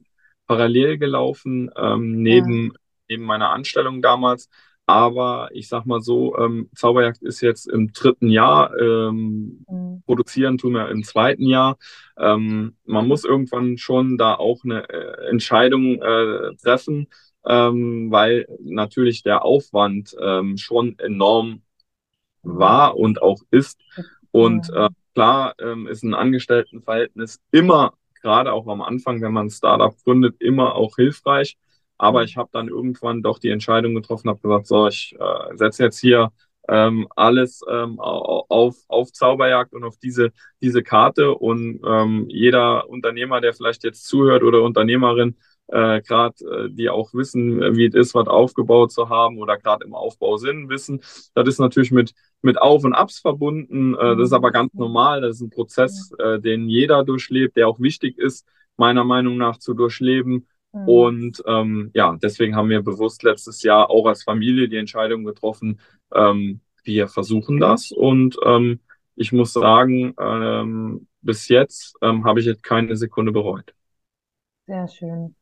parallel 0.48 0.98
gelaufen, 0.98 1.70
ähm, 1.76 2.20
neben, 2.20 2.66
ja. 2.66 2.72
neben 3.08 3.24
meiner 3.24 3.50
Anstellung 3.50 4.02
damals. 4.02 4.48
Aber 4.84 5.50
ich 5.52 5.68
sag 5.68 5.86
mal 5.86 6.00
so, 6.00 6.36
ähm, 6.38 6.68
Zauberjagd 6.74 7.22
ist 7.22 7.40
jetzt 7.40 7.68
im 7.68 7.92
dritten 7.92 8.28
Jahr, 8.28 8.76
ähm, 8.76 9.64
mhm. 9.68 10.02
produzieren 10.04 10.58
tun 10.58 10.72
wir 10.72 10.88
im 10.88 11.04
zweiten 11.04 11.46
Jahr. 11.46 11.78
Ähm, 12.18 12.74
man 12.84 13.06
muss 13.06 13.24
irgendwann 13.24 13.78
schon 13.78 14.18
da 14.18 14.34
auch 14.34 14.64
eine 14.64 14.88
äh, 14.88 15.28
Entscheidung 15.30 16.02
äh, 16.02 16.56
treffen, 16.56 17.06
ähm, 17.46 18.10
weil 18.10 18.48
natürlich 18.60 19.22
der 19.22 19.44
Aufwand 19.44 20.16
ähm, 20.20 20.56
schon 20.56 20.98
enorm 20.98 21.62
war 22.42 22.96
und 22.96 23.22
auch 23.22 23.40
ist. 23.50 23.80
Und 24.30 24.70
äh, 24.70 24.88
klar 25.14 25.54
ähm, 25.60 25.86
ist 25.86 26.02
ein 26.02 26.14
Angestelltenverhältnis 26.14 27.40
immer, 27.50 27.94
gerade 28.20 28.52
auch 28.52 28.66
am 28.68 28.82
Anfang, 28.82 29.20
wenn 29.20 29.32
man 29.32 29.46
ein 29.46 29.50
Startup 29.50 29.94
gründet, 30.04 30.36
immer 30.40 30.74
auch 30.74 30.96
hilfreich. 30.96 31.56
Aber 31.98 32.24
ich 32.24 32.36
habe 32.36 32.48
dann 32.52 32.68
irgendwann 32.68 33.22
doch 33.22 33.38
die 33.38 33.50
Entscheidung 33.50 33.94
getroffen, 33.94 34.28
habe 34.28 34.40
gesagt, 34.40 34.66
so, 34.66 34.88
ich 34.88 35.14
äh, 35.18 35.56
setze 35.56 35.84
jetzt 35.84 36.00
hier 36.00 36.32
ähm, 36.68 37.08
alles 37.16 37.60
ähm, 37.68 37.98
auf, 37.98 38.76
auf 38.88 39.12
Zauberjagd 39.12 39.72
und 39.72 39.84
auf 39.84 39.98
diese, 39.98 40.32
diese 40.60 40.82
Karte. 40.82 41.34
Und 41.34 41.80
ähm, 41.86 42.26
jeder 42.28 42.88
Unternehmer, 42.88 43.40
der 43.40 43.52
vielleicht 43.52 43.84
jetzt 43.84 44.06
zuhört 44.06 44.42
oder 44.42 44.62
Unternehmerin, 44.62 45.36
äh, 45.72 46.02
gerade 46.02 46.44
äh, 46.44 46.68
die 46.70 46.90
auch 46.90 47.14
wissen, 47.14 47.60
wie 47.76 47.86
es 47.86 47.94
ist, 47.94 48.14
was 48.14 48.28
aufgebaut 48.28 48.92
zu 48.92 49.08
haben 49.08 49.38
oder 49.38 49.56
gerade 49.58 49.84
im 49.84 49.94
Aufbau 49.94 50.36
sind, 50.36 50.68
wissen. 50.68 51.00
Das 51.34 51.48
ist 51.48 51.58
natürlich 51.58 51.90
mit, 51.90 52.14
mit 52.42 52.60
Auf 52.60 52.84
und 52.84 52.92
Abs 52.92 53.20
verbunden. 53.20 53.94
Äh, 53.94 54.16
das 54.16 54.28
ist 54.28 54.32
aber 54.32 54.50
ganz 54.50 54.74
normal. 54.74 55.22
Das 55.22 55.36
ist 55.36 55.40
ein 55.40 55.50
Prozess, 55.50 56.12
äh, 56.18 56.38
den 56.38 56.68
jeder 56.68 57.04
durchlebt, 57.04 57.56
der 57.56 57.68
auch 57.68 57.80
wichtig 57.80 58.18
ist, 58.18 58.46
meiner 58.76 59.04
Meinung 59.04 59.38
nach 59.38 59.56
zu 59.56 59.74
durchleben. 59.74 60.46
Mhm. 60.72 60.88
Und 60.88 61.42
ähm, 61.46 61.90
ja, 61.94 62.16
deswegen 62.22 62.54
haben 62.54 62.68
wir 62.68 62.82
bewusst 62.82 63.22
letztes 63.22 63.62
Jahr 63.62 63.90
auch 63.90 64.06
als 64.06 64.22
Familie 64.24 64.68
die 64.68 64.76
Entscheidung 64.76 65.24
getroffen, 65.24 65.80
ähm, 66.14 66.60
wir 66.84 67.08
versuchen 67.08 67.60
das. 67.60 67.92
Und 67.92 68.36
ähm, 68.44 68.80
ich 69.14 69.32
muss 69.32 69.52
sagen, 69.52 70.14
ähm, 70.20 71.06
bis 71.20 71.48
jetzt 71.48 71.96
ähm, 72.02 72.24
habe 72.24 72.40
ich 72.40 72.46
jetzt 72.46 72.62
keine 72.62 72.96
Sekunde 72.96 73.32
bereut. 73.32 73.72
Sehr 74.66 74.88
schön. 74.88 75.34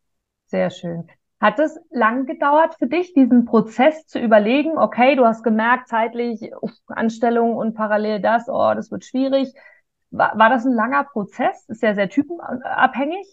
Sehr 0.50 0.70
schön. 0.70 1.08
Hat 1.40 1.60
es 1.60 1.78
lang 1.90 2.26
gedauert 2.26 2.74
für 2.78 2.88
dich, 2.88 3.14
diesen 3.14 3.44
Prozess 3.44 4.04
zu 4.06 4.18
überlegen? 4.18 4.76
Okay, 4.76 5.14
du 5.14 5.24
hast 5.24 5.44
gemerkt, 5.44 5.88
zeitlich 5.88 6.50
uff, 6.60 6.72
Anstellung 6.88 7.56
und 7.56 7.74
parallel 7.74 8.20
das, 8.20 8.48
oh, 8.48 8.74
das 8.74 8.90
wird 8.90 9.04
schwierig. 9.04 9.54
War, 10.10 10.36
war 10.36 10.50
das 10.50 10.66
ein 10.66 10.72
langer 10.72 11.04
Prozess? 11.04 11.66
Ist 11.68 11.82
ja 11.82 11.94
sehr 11.94 12.10
typenabhängig. 12.10 13.26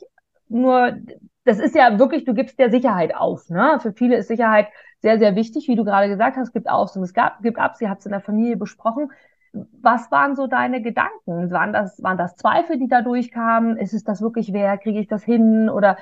Nur, 0.47 0.95
das 1.43 1.57
ist 1.59 1.75
ja 1.75 1.97
wirklich, 1.97 2.23
du 2.23 2.35
gibst 2.35 2.59
der 2.59 2.69
Sicherheit 2.69 3.15
auf. 3.15 3.49
Ne? 3.49 3.79
Für 3.81 3.93
viele 3.93 4.17
ist 4.17 4.27
Sicherheit 4.27 4.67
sehr, 5.01 5.17
sehr 5.17 5.35
wichtig, 5.35 5.67
wie 5.67 5.75
du 5.75 5.83
gerade 5.83 6.07
gesagt 6.07 6.37
hast. 6.37 6.53
Gibt 6.53 6.69
Aufs 6.69 6.95
und 6.95 7.03
es 7.03 7.15
gab, 7.15 7.41
gibt 7.41 7.57
Abs. 7.57 7.81
Ihr 7.81 7.89
habt 7.89 8.01
es 8.01 8.05
in 8.05 8.11
der 8.11 8.21
Familie 8.21 8.57
besprochen. 8.57 9.11
Was 9.53 10.11
waren 10.11 10.35
so 10.35 10.45
deine 10.45 10.83
Gedanken? 10.83 11.49
Waren 11.49 11.73
das, 11.73 12.01
waren 12.03 12.17
das 12.17 12.35
Zweifel, 12.35 12.77
die 12.77 12.87
da 12.87 13.01
durchkamen? 13.01 13.75
Ist 13.75 13.93
es 13.93 14.03
das 14.03 14.21
wirklich 14.21 14.53
wer? 14.53 14.77
Kriege 14.77 14.99
ich 14.99 15.07
das 15.07 15.23
hin? 15.23 15.67
Oder 15.67 15.97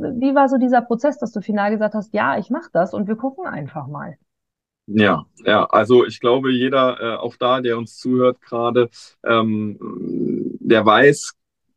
wie 0.00 0.34
war 0.34 0.48
so 0.48 0.58
dieser 0.58 0.82
Prozess, 0.82 1.18
dass 1.18 1.32
du 1.32 1.40
final 1.40 1.70
gesagt 1.70 1.94
hast, 1.94 2.14
ja, 2.14 2.38
ich 2.38 2.50
mache 2.50 2.70
das 2.72 2.94
und 2.94 3.08
wir 3.08 3.16
gucken 3.16 3.46
einfach 3.46 3.86
mal? 3.86 4.16
Ja, 4.86 5.26
ja, 5.44 5.66
also 5.66 6.04
ich 6.04 6.18
glaube, 6.20 6.50
jeder, 6.50 7.00
äh, 7.00 7.16
auch 7.16 7.36
da, 7.36 7.60
der 7.60 7.78
uns 7.78 7.96
zuhört 7.96 8.40
gerade, 8.40 8.90
ähm, 9.24 9.78
der 10.60 10.84
weiß, 10.84 11.34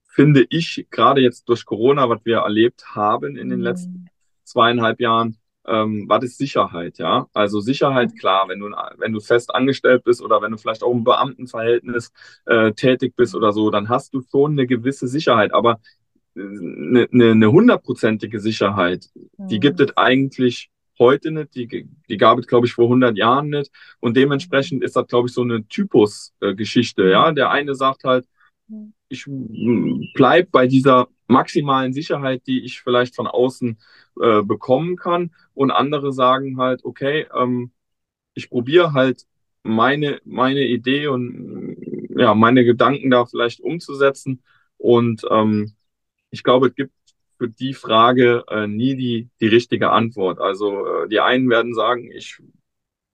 finde 0.07 0.45
ich, 0.49 0.87
gerade 0.89 1.21
jetzt 1.21 1.47
durch 1.47 1.65
Corona, 1.65 2.09
was 2.09 2.21
wir 2.23 2.37
erlebt 2.37 2.95
haben 2.95 3.35
in 3.35 3.49
den 3.49 3.59
mhm. 3.59 3.65
letzten 3.65 4.09
zweieinhalb 4.43 4.99
Jahren, 4.99 5.37
ähm, 5.65 6.05
was 6.07 6.23
ist 6.23 6.37
Sicherheit, 6.37 6.97
ja? 6.97 7.27
Also 7.33 7.59
Sicherheit, 7.59 8.17
klar, 8.19 8.47
wenn 8.49 8.59
du, 8.59 8.69
wenn 8.97 9.13
du 9.13 9.19
fest 9.19 9.53
angestellt 9.53 10.03
bist 10.03 10.21
oder 10.21 10.41
wenn 10.41 10.51
du 10.51 10.57
vielleicht 10.57 10.83
auch 10.83 10.91
im 10.91 11.03
Beamtenverhältnis 11.03 12.11
äh, 12.45 12.73
tätig 12.73 13.15
bist 13.15 13.35
oder 13.35 13.53
so, 13.53 13.69
dann 13.69 13.89
hast 13.89 14.13
du 14.13 14.21
schon 14.21 14.53
eine 14.53 14.67
gewisse 14.67 15.07
Sicherheit. 15.07 15.53
Aber 15.53 15.79
eine, 16.35 17.07
eine 17.11 17.51
hundertprozentige 17.51 18.39
Sicherheit, 18.39 19.09
die 19.37 19.59
gibt 19.59 19.79
mhm. 19.79 19.85
es 19.85 19.97
eigentlich 19.97 20.71
heute 20.99 21.31
nicht, 21.31 21.55
die, 21.55 21.87
die 22.09 22.17
gab 22.17 22.37
es, 22.39 22.47
glaube 22.47 22.67
ich, 22.67 22.73
vor 22.73 22.85
100 22.85 23.17
Jahren 23.17 23.49
nicht. 23.49 23.71
Und 23.99 24.15
dementsprechend 24.15 24.83
ist 24.83 24.95
das, 24.95 25.07
glaube 25.07 25.27
ich, 25.27 25.33
so 25.33 25.41
eine 25.41 25.67
Typus-Geschichte. 25.67 27.09
Ja, 27.09 27.31
der 27.31 27.49
eine 27.49 27.75
sagt 27.75 28.03
halt, 28.03 28.27
mhm. 28.67 28.93
ich 29.09 29.25
bleib 30.13 30.51
bei 30.51 30.67
dieser 30.67 31.07
maximalen 31.27 31.93
Sicherheit, 31.93 32.43
die 32.47 32.63
ich 32.63 32.81
vielleicht 32.81 33.15
von 33.15 33.27
außen 33.27 33.77
äh, 34.21 34.41
bekommen 34.43 34.95
kann. 34.95 35.31
Und 35.53 35.71
andere 35.71 36.13
sagen 36.13 36.57
halt, 36.57 36.83
okay, 36.83 37.27
ähm, 37.35 37.71
ich 38.33 38.49
probiere 38.49 38.93
halt 38.93 39.25
meine, 39.63 40.19
meine 40.25 40.65
Idee 40.65 41.07
und 41.07 41.77
ja, 42.17 42.33
meine 42.35 42.65
Gedanken 42.65 43.09
da 43.09 43.25
vielleicht 43.25 43.61
umzusetzen. 43.61 44.43
Und 44.77 45.23
ähm, 45.31 45.73
ich 46.33 46.43
glaube, 46.43 46.67
es 46.69 46.75
gibt 46.75 46.91
für 47.37 47.47
die 47.47 47.73
Frage 47.75 48.43
äh, 48.49 48.67
nie 48.67 48.95
die, 48.95 49.29
die 49.39 49.47
richtige 49.47 49.91
Antwort. 49.91 50.39
Also 50.39 51.03
äh, 51.03 51.07
die 51.07 51.19
einen 51.19 51.49
werden 51.49 51.75
sagen, 51.75 52.11
ich, 52.11 52.41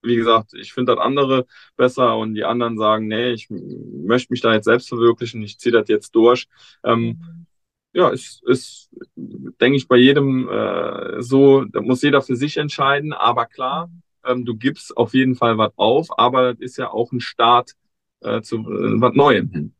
wie 0.02 0.16
gesagt, 0.16 0.54
ich 0.54 0.72
finde 0.72 0.94
das 0.94 1.04
andere 1.04 1.46
besser 1.76 2.16
und 2.16 2.34
die 2.34 2.44
anderen 2.44 2.78
sagen, 2.78 3.08
nee, 3.08 3.32
ich 3.32 3.48
möchte 3.50 4.32
mich 4.32 4.40
da 4.40 4.54
jetzt 4.54 4.64
selbst 4.64 4.88
verwirklichen, 4.88 5.42
ich 5.42 5.58
ziehe 5.58 5.72
das 5.72 5.88
jetzt 5.88 6.14
durch. 6.14 6.46
Ähm, 6.82 7.46
ja, 7.92 8.08
ist, 8.08 8.42
ist, 8.44 8.88
denke 9.16 9.76
ich, 9.76 9.86
bei 9.86 9.96
jedem 9.96 10.48
äh, 10.48 11.20
so, 11.20 11.64
da 11.64 11.82
muss 11.82 12.02
jeder 12.02 12.22
für 12.22 12.36
sich 12.36 12.56
entscheiden, 12.56 13.12
aber 13.12 13.44
klar, 13.46 13.90
ähm, 14.24 14.46
du 14.46 14.56
gibst 14.56 14.96
auf 14.96 15.12
jeden 15.12 15.34
Fall 15.34 15.58
was 15.58 15.72
auf, 15.76 16.18
aber 16.18 16.54
das 16.54 16.60
ist 16.60 16.78
ja 16.78 16.90
auch 16.90 17.12
ein 17.12 17.20
Start 17.20 17.72
äh, 18.20 18.40
zu 18.40 18.58
äh, 18.58 19.00
was 19.00 19.14
Neuem. 19.14 19.74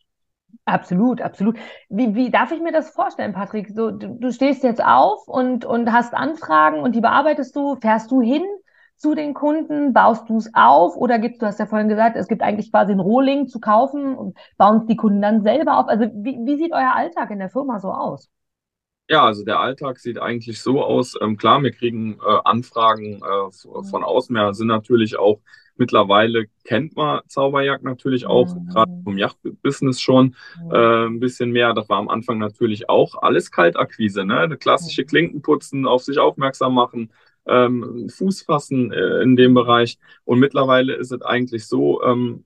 Absolut, 0.71 1.21
absolut. 1.21 1.59
Wie, 1.89 2.15
wie 2.15 2.31
darf 2.31 2.53
ich 2.53 2.61
mir 2.61 2.71
das 2.73 2.91
vorstellen, 2.91 3.33
Patrick? 3.33 3.71
So, 3.71 3.91
du, 3.91 4.17
du 4.21 4.33
stehst 4.33 4.63
jetzt 4.63 4.83
auf 4.85 5.27
und, 5.27 5.65
und 5.65 5.93
hast 5.93 6.15
Anfragen 6.15 6.81
und 6.83 6.95
die 6.95 7.01
bearbeitest 7.01 7.57
du. 7.57 7.77
Fährst 7.81 8.11
du 8.11 8.21
hin 8.21 8.45
zu 8.97 9.15
den 9.17 9.35
Kunden? 9.35 9.93
Baust 9.93 10.29
du 10.29 10.37
es 10.37 10.51
auf? 10.55 10.97
Oder 10.97 11.19
gibst 11.19 11.43
du 11.43 11.47
hast 11.47 11.59
ja 11.59 11.67
vorhin 11.67 11.89
gesagt, 11.89 12.17
es 12.17 12.29
gibt 12.29 12.43
eigentlich 12.43 12.71
quasi 12.71 12.93
einen 12.93 13.01
Rohling 13.01 13.49
zu 13.49 13.59
kaufen 13.59 14.15
und 14.17 14.37
bauen 14.59 14.87
die 14.87 14.97
Kunden 14.97 15.21
dann 15.23 15.43
selber 15.43 15.79
auf. 15.79 15.89
Also 15.89 16.05
wie, 16.15 16.39
wie 16.45 16.57
sieht 16.57 16.73
euer 16.73 16.95
Alltag 16.95 17.31
in 17.31 17.41
der 17.41 17.51
Firma 17.51 17.81
so 17.81 17.89
aus? 17.91 18.31
Ja, 19.11 19.25
also 19.25 19.45
der 19.45 19.59
Alltag 19.59 19.99
sieht 19.99 20.19
eigentlich 20.19 20.63
so 20.63 20.83
aus. 20.83 21.15
Ähm, 21.21 21.37
klar, 21.37 21.63
wir 21.63 21.73
kriegen 21.73 22.15
äh, 22.15 22.39
Anfragen 22.45 23.17
äh, 23.17 23.51
von 23.91 24.05
außen. 24.05 24.35
Wir 24.35 24.55
sind 24.55 24.69
natürlich 24.69 25.19
auch 25.19 25.41
Mittlerweile 25.81 26.45
kennt 26.65 26.95
man 26.95 27.23
Zauberjagd 27.27 27.83
natürlich 27.85 28.27
auch, 28.27 28.55
mhm. 28.55 28.67
gerade 28.67 28.93
vom 29.03 29.17
Yachtbusiness 29.17 29.99
schon 29.99 30.37
äh, 30.71 31.07
ein 31.07 31.21
bisschen 31.21 31.53
mehr. 31.53 31.73
Das 31.73 31.89
war 31.89 31.97
am 31.97 32.11
Anfang 32.11 32.37
natürlich 32.37 32.91
auch 32.91 33.15
alles 33.23 33.51
Kaltakquise, 33.51 34.27
ne? 34.27 34.41
Eine 34.41 34.59
klassische 34.59 35.07
Klinkenputzen, 35.07 35.87
auf 35.87 36.03
sich 36.03 36.19
aufmerksam 36.19 36.75
machen, 36.75 37.11
ähm, 37.47 38.11
Fuß 38.11 38.43
fassen 38.43 38.93
äh, 38.93 39.23
in 39.23 39.37
dem 39.37 39.55
Bereich. 39.55 39.99
Und 40.25 40.39
mittlerweile 40.39 40.93
ist 40.97 41.13
es 41.13 41.23
eigentlich 41.23 41.67
so, 41.67 42.03
ähm, 42.03 42.45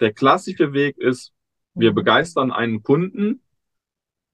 der 0.00 0.14
klassische 0.14 0.72
Weg 0.72 0.96
ist, 0.96 1.34
wir 1.74 1.92
begeistern 1.92 2.50
einen 2.50 2.82
Kunden, 2.82 3.42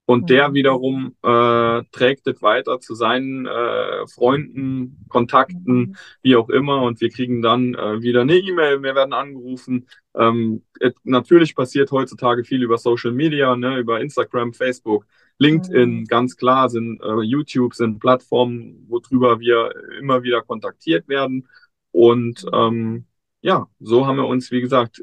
und 0.09 0.31
der 0.31 0.49
mhm. 0.49 0.55
wiederum 0.55 1.17
äh, 1.23 1.83
trägt 1.93 2.27
es 2.29 2.41
weiter 2.41 2.81
zu 2.81 2.95
seinen 2.95 3.45
äh, 3.45 4.07
Freunden, 4.07 5.05
Kontakten, 5.11 5.77
mhm. 5.77 5.97
wie 6.23 6.35
auch 6.35 6.49
immer. 6.49 6.81
Und 6.81 7.03
wir 7.03 7.11
kriegen 7.11 7.43
dann 7.43 7.75
äh, 7.75 8.01
wieder 8.01 8.23
eine 8.23 8.39
E-Mail, 8.39 8.83
wir 8.83 8.95
werden 8.95 9.13
angerufen. 9.13 9.87
Ähm, 10.15 10.63
et, 10.81 10.97
natürlich 11.05 11.55
passiert 11.55 11.93
heutzutage 11.93 12.43
viel 12.43 12.63
über 12.63 12.79
Social 12.79 13.13
Media, 13.13 13.55
ne, 13.55 13.77
über 13.77 14.01
Instagram, 14.01 14.55
Facebook, 14.55 15.05
LinkedIn, 15.37 15.91
mhm. 15.91 16.05
ganz 16.07 16.37
klar, 16.37 16.71
sind 16.71 17.03
äh, 17.03 17.21
YouTube, 17.21 17.75
sind 17.75 17.99
Plattformen, 17.99 18.87
worüber 18.89 19.41
wir 19.41 19.75
immer 20.01 20.23
wieder 20.23 20.41
kontaktiert 20.41 21.07
werden. 21.09 21.47
Und 21.93 22.47
ähm, 22.51 23.05
ja, 23.43 23.69
so 23.79 24.07
haben 24.07 24.17
wir 24.17 24.27
uns, 24.27 24.51
wie 24.53 24.63
gesagt, 24.63 25.03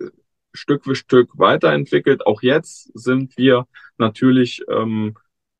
Stück 0.55 0.83
für 0.85 0.95
Stück 0.95 1.37
weiterentwickelt. 1.37 2.25
Auch 2.25 2.41
jetzt 2.41 2.91
sind 2.97 3.37
wir 3.37 3.67
natürlich, 3.97 4.63
ähm, 4.69 5.15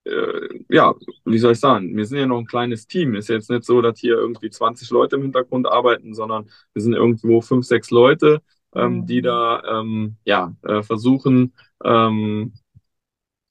äh, 0.06 0.64
ja, 0.70 0.96
wie 1.26 1.38
soll 1.38 1.54
ich 1.54 1.60
sagen, 1.60 1.96
wir 1.96 2.06
sind 2.06 2.20
ja 2.20 2.28
noch 2.28 2.40
ein 2.40 2.46
kleines 2.48 2.88
Team. 2.88 3.16
Ist 3.16 3.30
jetzt 3.30 3.50
nicht 3.50 3.64
so, 3.66 3.82
dass 3.82 4.00
hier 4.00 4.16
irgendwie 4.16 4.50
20 4.50 4.90
Leute 4.92 5.16
im 5.18 5.24
Hintergrund 5.24 5.68
arbeiten, 5.68 6.14
sondern 6.14 6.50
wir 6.74 6.82
sind 6.82 6.94
irgendwo 6.94 7.42
fünf, 7.42 7.66
sechs 7.66 7.92
Leute, 7.92 8.42
ähm, 8.74 9.00
mhm. 9.00 9.08
die 9.08 9.22
da 9.22 9.64
ähm, 9.80 10.18
ja, 10.26 10.56
äh, 10.64 10.84
versuchen, 10.84 11.54
ähm, 11.84 12.54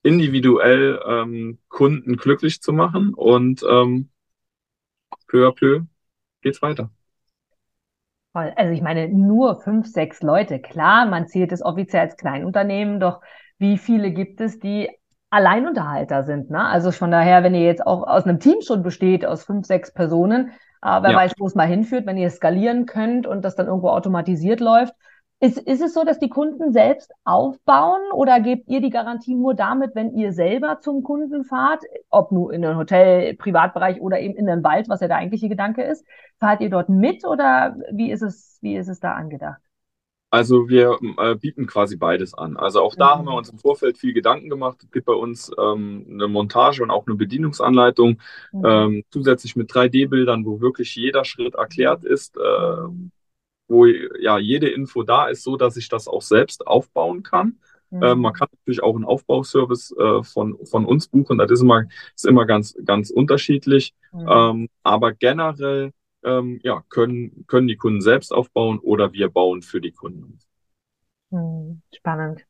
individuell 0.02 1.00
ähm, 1.06 1.58
Kunden 1.68 2.16
glücklich 2.16 2.60
zu 2.60 2.72
machen 2.72 3.14
und 3.14 3.64
ähm, 3.68 4.10
peu 5.26 5.48
à 5.48 5.52
peu 5.52 5.86
geht's 6.42 6.62
weiter. 6.62 6.90
Voll. 8.34 8.52
Also 8.56 8.72
ich 8.72 8.82
meine, 8.82 9.08
nur 9.08 9.60
fünf, 9.60 9.86
sechs 9.86 10.20
Leute. 10.20 10.58
Klar, 10.58 11.06
man 11.06 11.28
zählt 11.28 11.52
es 11.52 11.64
offiziell 11.64 12.02
als 12.02 12.16
Kleinunternehmen, 12.16 12.98
doch 12.98 13.20
wie 13.58 13.78
viele 13.78 14.10
gibt 14.10 14.40
es, 14.40 14.58
die 14.58 14.90
Alleinunterhalter 15.30 16.24
sind? 16.24 16.50
Ne? 16.50 16.60
Also 16.60 16.90
von 16.90 17.12
daher, 17.12 17.44
wenn 17.44 17.54
ihr 17.54 17.64
jetzt 17.64 17.86
auch 17.86 18.04
aus 18.04 18.24
einem 18.24 18.40
Team 18.40 18.56
schon 18.60 18.82
besteht, 18.82 19.24
aus 19.24 19.44
fünf, 19.44 19.66
sechs 19.66 19.94
Personen, 19.94 20.48
äh, 20.82 21.02
wer 21.02 21.12
ja. 21.12 21.16
weiß, 21.16 21.34
wo 21.38 21.46
es 21.46 21.54
mal 21.54 21.68
hinführt, 21.68 22.06
wenn 22.06 22.16
ihr 22.16 22.28
skalieren 22.28 22.86
könnt 22.86 23.28
und 23.28 23.42
das 23.44 23.54
dann 23.54 23.68
irgendwo 23.68 23.90
automatisiert 23.90 24.58
läuft, 24.58 24.94
ist, 25.40 25.58
ist 25.58 25.82
es 25.82 25.94
so, 25.94 26.04
dass 26.04 26.18
die 26.18 26.28
Kunden 26.28 26.72
selbst 26.72 27.12
aufbauen 27.24 28.00
oder 28.12 28.40
gebt 28.40 28.68
ihr 28.68 28.80
die 28.80 28.90
Garantie 28.90 29.34
nur 29.34 29.54
damit, 29.54 29.94
wenn 29.94 30.14
ihr 30.14 30.32
selber 30.32 30.80
zum 30.80 31.02
Kunden 31.02 31.44
fahrt, 31.44 31.82
ob 32.08 32.32
nur 32.32 32.52
in 32.52 32.64
einem 32.64 32.78
Hotel, 32.78 33.34
Privatbereich 33.34 34.00
oder 34.00 34.20
eben 34.20 34.36
in 34.36 34.48
einem 34.48 34.64
Wald, 34.64 34.88
was 34.88 35.00
ja 35.00 35.08
der 35.08 35.18
eigentliche 35.18 35.48
Gedanke 35.48 35.82
ist? 35.82 36.06
Fahrt 36.38 36.60
ihr 36.60 36.70
dort 36.70 36.88
mit 36.88 37.26
oder 37.26 37.76
wie 37.92 38.10
ist 38.10 38.22
es, 38.22 38.58
wie 38.62 38.76
ist 38.76 38.88
es 38.88 39.00
da 39.00 39.12
angedacht? 39.12 39.60
Also 40.30 40.68
wir 40.68 40.98
äh, 41.18 41.36
bieten 41.36 41.66
quasi 41.66 41.96
beides 41.96 42.34
an. 42.34 42.56
Also 42.56 42.80
auch 42.80 42.96
da 42.96 43.14
mhm. 43.14 43.18
haben 43.18 43.26
wir 43.26 43.34
uns 43.34 43.50
im 43.50 43.58
Vorfeld 43.58 43.98
viel 43.98 44.14
Gedanken 44.14 44.48
gemacht. 44.48 44.78
Es 44.82 44.90
gibt 44.90 45.06
bei 45.06 45.12
uns 45.12 45.52
ähm, 45.60 46.06
eine 46.10 46.26
Montage 46.26 46.82
und 46.82 46.90
auch 46.90 47.06
eine 47.06 47.14
Bedienungsanleitung, 47.14 48.20
mhm. 48.50 48.64
ähm, 48.64 49.04
zusätzlich 49.10 49.54
mit 49.54 49.70
3D-Bildern, 49.70 50.44
wo 50.44 50.60
wirklich 50.60 50.96
jeder 50.96 51.24
Schritt 51.24 51.54
erklärt 51.54 52.04
ist. 52.04 52.36
Äh, 52.36 52.88
mhm 52.88 53.12
wo 53.68 53.86
ja 53.86 54.38
jede 54.38 54.68
Info 54.68 55.02
da 55.02 55.26
ist, 55.28 55.42
so 55.42 55.56
dass 55.56 55.76
ich 55.76 55.88
das 55.88 56.08
auch 56.08 56.22
selbst 56.22 56.66
aufbauen 56.66 57.22
kann. 57.22 57.58
Mhm. 57.90 58.02
Äh, 58.02 58.14
man 58.14 58.32
kann 58.32 58.48
natürlich 58.52 58.82
auch 58.82 58.94
einen 58.94 59.04
Aufbauservice 59.04 59.94
äh, 59.98 60.22
von, 60.22 60.58
von 60.66 60.84
uns 60.84 61.08
buchen. 61.08 61.38
Das 61.38 61.50
ist 61.50 61.62
immer, 61.62 61.84
ist 62.14 62.26
immer 62.26 62.44
ganz, 62.46 62.76
ganz 62.84 63.10
unterschiedlich. 63.10 63.94
Mhm. 64.12 64.28
Ähm, 64.28 64.68
aber 64.82 65.12
generell 65.12 65.92
ähm, 66.24 66.60
ja, 66.62 66.82
können, 66.88 67.44
können 67.46 67.68
die 67.68 67.76
Kunden 67.76 68.00
selbst 68.00 68.32
aufbauen 68.32 68.78
oder 68.80 69.12
wir 69.12 69.28
bauen 69.28 69.62
für 69.62 69.80
die 69.80 69.92
Kunden. 69.92 70.38
Mhm. 71.30 71.82
Spannend. 71.94 72.44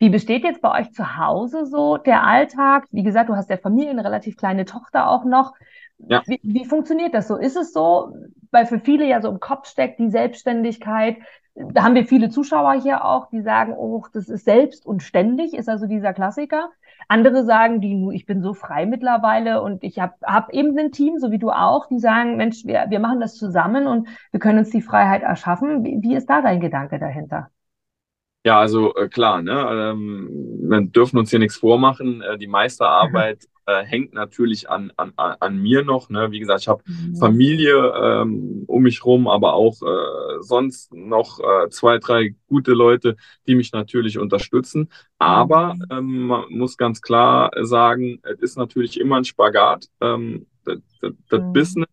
Wie 0.00 0.10
besteht 0.10 0.44
jetzt 0.44 0.60
bei 0.60 0.80
euch 0.80 0.92
zu 0.92 1.16
Hause 1.16 1.66
so 1.66 1.96
der 1.96 2.24
Alltag? 2.24 2.86
Wie 2.90 3.04
gesagt, 3.04 3.30
du 3.30 3.36
hast 3.36 3.48
ja 3.48 3.56
Familie, 3.56 3.90
eine 3.90 4.04
relativ 4.04 4.36
kleine 4.36 4.64
Tochter 4.64 5.08
auch 5.08 5.24
noch. 5.24 5.54
Ja. 5.98 6.22
Wie, 6.26 6.40
wie 6.42 6.64
funktioniert 6.64 7.14
das 7.14 7.28
so? 7.28 7.36
Ist 7.36 7.56
es 7.56 7.72
so, 7.72 8.14
weil 8.50 8.66
für 8.66 8.80
viele 8.80 9.06
ja 9.06 9.20
so 9.22 9.30
im 9.30 9.40
Kopf 9.40 9.68
steckt 9.68 9.98
die 9.98 10.10
Selbstständigkeit, 10.10 11.16
da 11.54 11.84
haben 11.84 11.94
wir 11.94 12.04
viele 12.04 12.30
Zuschauer 12.30 12.80
hier 12.82 13.04
auch, 13.04 13.28
die 13.30 13.40
sagen, 13.40 13.74
oh, 13.74 14.04
das 14.12 14.28
ist 14.28 14.44
selbst 14.44 14.84
und 14.86 15.02
ständig, 15.02 15.54
ist 15.54 15.68
also 15.68 15.86
dieser 15.86 16.12
Klassiker. 16.12 16.70
Andere 17.06 17.44
sagen, 17.44 17.80
die, 17.80 18.10
ich 18.12 18.26
bin 18.26 18.42
so 18.42 18.54
frei 18.54 18.86
mittlerweile 18.86 19.62
und 19.62 19.84
ich 19.84 19.98
habe 20.00 20.14
hab 20.22 20.52
eben 20.52 20.76
ein 20.76 20.90
Team, 20.90 21.18
so 21.18 21.30
wie 21.30 21.38
du 21.38 21.50
auch, 21.50 21.86
die 21.86 22.00
sagen, 22.00 22.36
Mensch, 22.36 22.64
wir, 22.64 22.86
wir 22.88 22.98
machen 22.98 23.20
das 23.20 23.36
zusammen 23.36 23.86
und 23.86 24.08
wir 24.32 24.40
können 24.40 24.58
uns 24.58 24.70
die 24.70 24.82
Freiheit 24.82 25.22
erschaffen. 25.22 25.84
Wie, 25.84 25.98
wie 26.00 26.16
ist 26.16 26.26
da 26.26 26.42
dein 26.42 26.60
Gedanke 26.60 26.98
dahinter? 26.98 27.50
Ja, 28.44 28.58
also 28.58 28.94
äh, 28.96 29.08
klar, 29.08 29.40
ne, 29.40 29.92
ähm, 29.92 30.28
wir 30.68 30.80
dürfen 30.82 31.18
uns 31.18 31.30
hier 31.30 31.38
nichts 31.38 31.56
vormachen. 31.56 32.20
Äh, 32.20 32.36
die 32.36 32.48
meiste 32.48 32.86
Arbeit 32.86 33.44
äh, 33.66 33.82
hängt 33.84 34.12
natürlich 34.12 34.68
an, 34.68 34.92
an, 34.96 35.12
an 35.16 35.58
mir 35.58 35.84
noch. 35.84 36.10
Ne? 36.10 36.30
Wie 36.30 36.40
gesagt, 36.40 36.62
ich 36.62 36.68
habe 36.68 36.82
mhm. 36.86 37.16
Familie 37.16 37.92
ähm, 37.96 38.64
um 38.66 38.82
mich 38.82 39.04
rum, 39.04 39.28
aber 39.28 39.54
auch 39.54 39.80
äh, 39.82 40.40
sonst 40.40 40.92
noch 40.92 41.40
äh, 41.40 41.70
zwei, 41.70 41.98
drei 41.98 42.34
gute 42.48 42.72
Leute, 42.72 43.16
die 43.46 43.54
mich 43.54 43.72
natürlich 43.72 44.18
unterstützen. 44.18 44.90
Aber 45.18 45.74
mhm. 45.74 45.86
ähm, 45.90 46.26
man 46.26 46.44
muss 46.50 46.76
ganz 46.76 47.00
klar 47.00 47.50
sagen, 47.62 48.20
es 48.22 48.40
ist 48.40 48.58
natürlich 48.58 49.00
immer 49.00 49.16
ein 49.16 49.24
Spagat. 49.24 49.86
Ähm, 50.00 50.46
das, 50.64 50.78
das, 51.00 51.12
das 51.28 51.40
mhm. 51.40 51.52
Business 51.52 51.88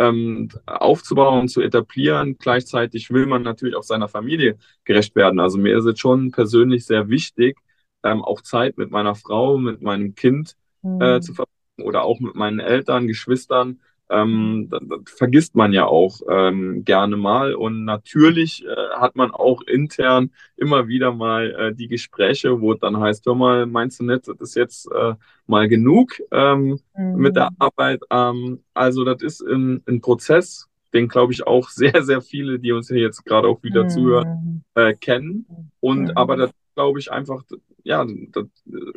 ähm, 0.00 0.48
aufzubauen, 0.66 1.48
zu 1.48 1.60
etablieren. 1.60 2.36
Gleichzeitig 2.38 3.10
will 3.10 3.26
man 3.26 3.42
natürlich 3.42 3.76
auch 3.76 3.82
seiner 3.82 4.08
Familie 4.08 4.58
gerecht 4.84 5.14
werden. 5.14 5.40
Also 5.40 5.58
mir 5.58 5.76
ist 5.76 5.84
es 5.84 6.00
schon 6.00 6.30
persönlich 6.30 6.86
sehr 6.86 7.10
wichtig, 7.10 7.58
ähm, 8.02 8.22
auch 8.22 8.40
Zeit 8.40 8.78
mit 8.78 8.90
meiner 8.90 9.14
Frau, 9.14 9.58
mit 9.58 9.82
meinem 9.82 10.14
Kind 10.14 10.56
äh, 10.82 11.16
mhm. 11.16 11.22
zu 11.22 11.34
verbringen 11.34 11.82
oder 11.82 12.04
auch 12.04 12.20
mit 12.20 12.34
meinen 12.34 12.60
Eltern, 12.60 13.06
Geschwistern 13.06 13.80
ähm, 14.10 14.66
das, 14.70 14.80
das 14.88 14.98
vergisst 15.06 15.54
man 15.54 15.72
ja 15.72 15.86
auch 15.86 16.20
ähm, 16.28 16.84
gerne 16.84 17.16
mal. 17.16 17.54
Und 17.54 17.84
natürlich 17.84 18.64
äh, 18.66 18.98
hat 18.98 19.16
man 19.16 19.30
auch 19.30 19.62
intern 19.62 20.30
immer 20.56 20.88
wieder 20.88 21.12
mal 21.12 21.50
äh, 21.52 21.74
die 21.74 21.88
Gespräche, 21.88 22.60
wo 22.60 22.74
dann 22.74 22.98
heißt, 22.98 23.24
hör 23.26 23.34
mal, 23.34 23.66
meinst 23.66 24.00
du 24.00 24.04
nicht, 24.04 24.26
das 24.26 24.40
ist 24.40 24.56
jetzt 24.56 24.90
äh, 24.92 25.14
mal 25.46 25.68
genug 25.68 26.20
ähm, 26.32 26.80
mhm. 26.96 27.16
mit 27.16 27.36
der 27.36 27.50
Arbeit. 27.58 28.02
Ähm, 28.10 28.62
also 28.74 29.04
das 29.04 29.22
ist 29.22 29.42
ein, 29.42 29.82
ein 29.86 30.00
Prozess, 30.00 30.68
den 30.92 31.08
glaube 31.08 31.32
ich 31.32 31.46
auch 31.46 31.68
sehr, 31.70 32.02
sehr 32.02 32.20
viele, 32.20 32.58
die 32.58 32.72
uns 32.72 32.88
hier 32.88 33.00
jetzt 33.00 33.24
gerade 33.24 33.48
auch 33.48 33.62
wieder 33.62 33.84
mhm. 33.84 33.88
zuhören, 33.90 34.64
äh, 34.74 34.94
kennen. 34.94 35.46
Und 35.78 36.02
mhm. 36.02 36.12
aber 36.16 36.36
das 36.36 36.50
glaube 36.74 36.98
ich 36.98 37.10
einfach, 37.12 37.42
ja, 37.82 38.04
das 38.32 38.46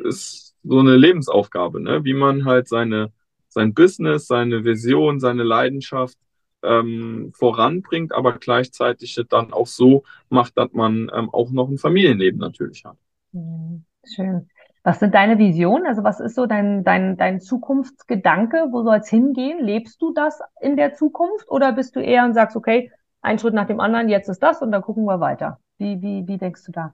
ist 0.05 0.55
so 0.63 0.79
eine 0.79 0.95
Lebensaufgabe, 0.95 1.81
ne? 1.81 2.03
wie 2.03 2.13
man 2.13 2.45
halt 2.45 2.67
seine 2.67 3.11
sein 3.53 3.73
Business, 3.73 4.27
seine 4.27 4.65
Vision, 4.65 5.19
seine 5.19 5.43
Leidenschaft 5.43 6.17
ähm, 6.63 7.31
voranbringt, 7.35 8.13
aber 8.13 8.33
gleichzeitig 8.33 9.19
dann 9.29 9.53
auch 9.53 9.67
so 9.67 10.03
macht, 10.29 10.57
dass 10.57 10.73
man 10.73 11.11
ähm, 11.13 11.29
auch 11.29 11.51
noch 11.51 11.69
ein 11.69 11.77
Familienleben 11.77 12.39
natürlich 12.39 12.83
hat. 12.85 12.97
Mhm. 13.31 13.85
Schön. 14.05 14.49
Was 14.83 14.99
sind 14.99 15.15
deine 15.15 15.37
Visionen? 15.37 15.87
Also 15.87 16.03
was 16.03 16.19
ist 16.19 16.35
so 16.35 16.45
dein, 16.45 16.83
dein, 16.83 17.15
dein 17.15 17.39
Zukunftsgedanke? 17.39 18.67
Wo 18.71 18.83
soll 18.83 18.97
es 18.97 19.07
hingehen? 19.07 19.63
Lebst 19.63 20.01
du 20.01 20.13
das 20.13 20.41
in 20.59 20.75
der 20.75 20.93
Zukunft 20.93 21.49
oder 21.49 21.71
bist 21.71 21.95
du 21.95 22.01
eher 22.01 22.25
und 22.25 22.33
sagst, 22.33 22.57
okay, 22.57 22.91
ein 23.21 23.39
Schritt 23.39 23.53
nach 23.53 23.67
dem 23.67 23.79
anderen, 23.79 24.09
jetzt 24.09 24.27
ist 24.27 24.43
das 24.43 24.61
und 24.61 24.71
dann 24.71 24.81
gucken 24.81 25.05
wir 25.05 25.21
weiter? 25.21 25.59
Wie, 25.77 26.01
wie, 26.01 26.27
wie 26.27 26.37
denkst 26.37 26.65
du 26.65 26.73
da? 26.73 26.93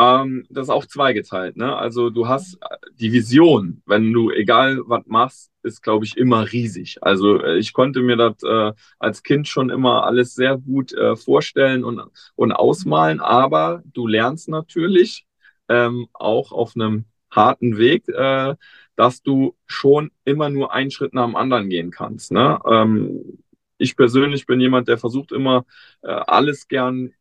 Ähm, 0.00 0.46
das 0.48 0.64
ist 0.68 0.70
auch 0.70 0.86
zweigeteilt. 0.86 1.58
Ne? 1.58 1.76
Also 1.76 2.08
du 2.08 2.26
hast 2.26 2.58
die 2.94 3.12
Vision, 3.12 3.82
wenn 3.84 4.12
du 4.14 4.30
egal 4.30 4.80
was 4.86 5.04
machst, 5.06 5.50
ist, 5.62 5.82
glaube 5.82 6.06
ich, 6.06 6.16
immer 6.16 6.50
riesig. 6.50 7.02
Also 7.02 7.42
äh, 7.42 7.58
ich 7.58 7.74
konnte 7.74 8.00
mir 8.00 8.16
das 8.16 8.42
äh, 8.42 8.72
als 8.98 9.22
Kind 9.22 9.46
schon 9.46 9.68
immer 9.68 10.04
alles 10.04 10.34
sehr 10.34 10.56
gut 10.56 10.94
äh, 10.94 11.16
vorstellen 11.16 11.84
und, 11.84 12.00
und 12.34 12.52
ausmalen, 12.52 13.20
aber 13.20 13.82
du 13.84 14.06
lernst 14.06 14.48
natürlich 14.48 15.26
ähm, 15.68 16.06
auch 16.14 16.50
auf 16.50 16.72
einem 16.74 17.04
harten 17.30 17.76
Weg, 17.76 18.08
äh, 18.08 18.54
dass 18.96 19.22
du 19.22 19.54
schon 19.66 20.10
immer 20.24 20.48
nur 20.48 20.72
einen 20.72 20.90
Schritt 20.90 21.12
nach 21.12 21.26
dem 21.26 21.36
anderen 21.36 21.68
gehen 21.68 21.90
kannst. 21.90 22.32
Ne? 22.32 22.58
Ähm, 22.66 23.38
ich 23.76 23.96
persönlich 23.96 24.46
bin 24.46 24.60
jemand, 24.60 24.88
der 24.88 24.96
versucht 24.96 25.32
immer 25.32 25.66
äh, 26.02 26.08
alles 26.08 26.68
gern 26.68 27.12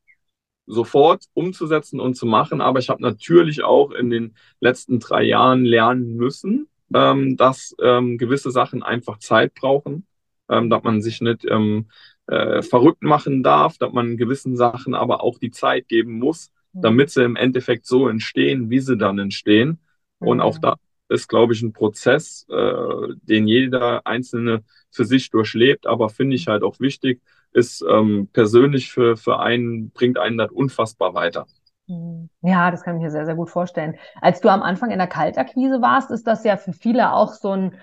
sofort 0.69 1.25
umzusetzen 1.33 1.99
und 1.99 2.15
zu 2.15 2.25
machen. 2.25 2.61
Aber 2.61 2.79
ich 2.79 2.89
habe 2.89 3.01
natürlich 3.01 3.63
auch 3.63 3.91
in 3.91 4.09
den 4.09 4.35
letzten 4.61 4.99
drei 4.99 5.23
Jahren 5.23 5.65
lernen 5.65 6.15
müssen, 6.15 6.67
ähm, 6.93 7.35
dass 7.35 7.75
ähm, 7.81 8.17
gewisse 8.17 8.51
Sachen 8.51 8.83
einfach 8.83 9.17
Zeit 9.17 9.55
brauchen, 9.55 10.05
ähm, 10.47 10.69
dass 10.69 10.83
man 10.83 11.01
sich 11.01 11.21
nicht 11.21 11.43
ähm, 11.49 11.87
äh, 12.27 12.61
verrückt 12.61 13.01
machen 13.01 13.41
darf, 13.43 13.77
dass 13.77 13.91
man 13.91 14.15
gewissen 14.15 14.55
Sachen 14.55 14.93
aber 14.93 15.23
auch 15.23 15.39
die 15.39 15.51
Zeit 15.51 15.87
geben 15.87 16.19
muss, 16.19 16.51
mhm. 16.73 16.81
damit 16.81 17.09
sie 17.09 17.23
im 17.23 17.35
Endeffekt 17.35 17.87
so 17.87 18.07
entstehen, 18.07 18.69
wie 18.69 18.79
sie 18.79 18.95
dann 18.95 19.17
entstehen. 19.17 19.79
Und 20.19 20.39
auch 20.39 20.57
mhm. 20.57 20.61
da 20.61 20.75
ist, 21.09 21.27
glaube 21.27 21.53
ich, 21.53 21.63
ein 21.63 21.73
Prozess, 21.73 22.45
äh, 22.49 23.13
den 23.23 23.47
jeder 23.47 24.05
Einzelne 24.05 24.63
für 24.91 25.05
sich 25.05 25.31
durchlebt, 25.31 25.87
aber 25.87 26.09
finde 26.09 26.35
ich 26.35 26.47
halt 26.47 26.61
auch 26.61 26.79
wichtig, 26.79 27.21
ist 27.51 27.83
ähm, 27.89 28.29
persönlich 28.33 28.91
für, 28.91 29.17
für 29.17 29.39
einen, 29.39 29.91
bringt 29.91 30.17
einen 30.17 30.37
das 30.37 30.51
unfassbar 30.51 31.13
weiter. 31.13 31.45
Mhm. 31.87 32.29
Ja, 32.41 32.71
das 32.71 32.83
kann 32.83 32.97
ich 32.97 33.01
mir 33.01 33.11
sehr, 33.11 33.25
sehr 33.25 33.35
gut 33.35 33.49
vorstellen. 33.49 33.95
Als 34.21 34.41
du 34.41 34.49
am 34.49 34.61
Anfang 34.61 34.91
in 34.91 34.99
der 34.99 35.07
Kaltakquise 35.07 35.81
warst, 35.81 36.11
ist 36.11 36.27
das 36.27 36.43
ja 36.43 36.57
für 36.57 36.73
viele 36.73 37.13
auch 37.13 37.33
so 37.33 37.51
ein, 37.51 37.75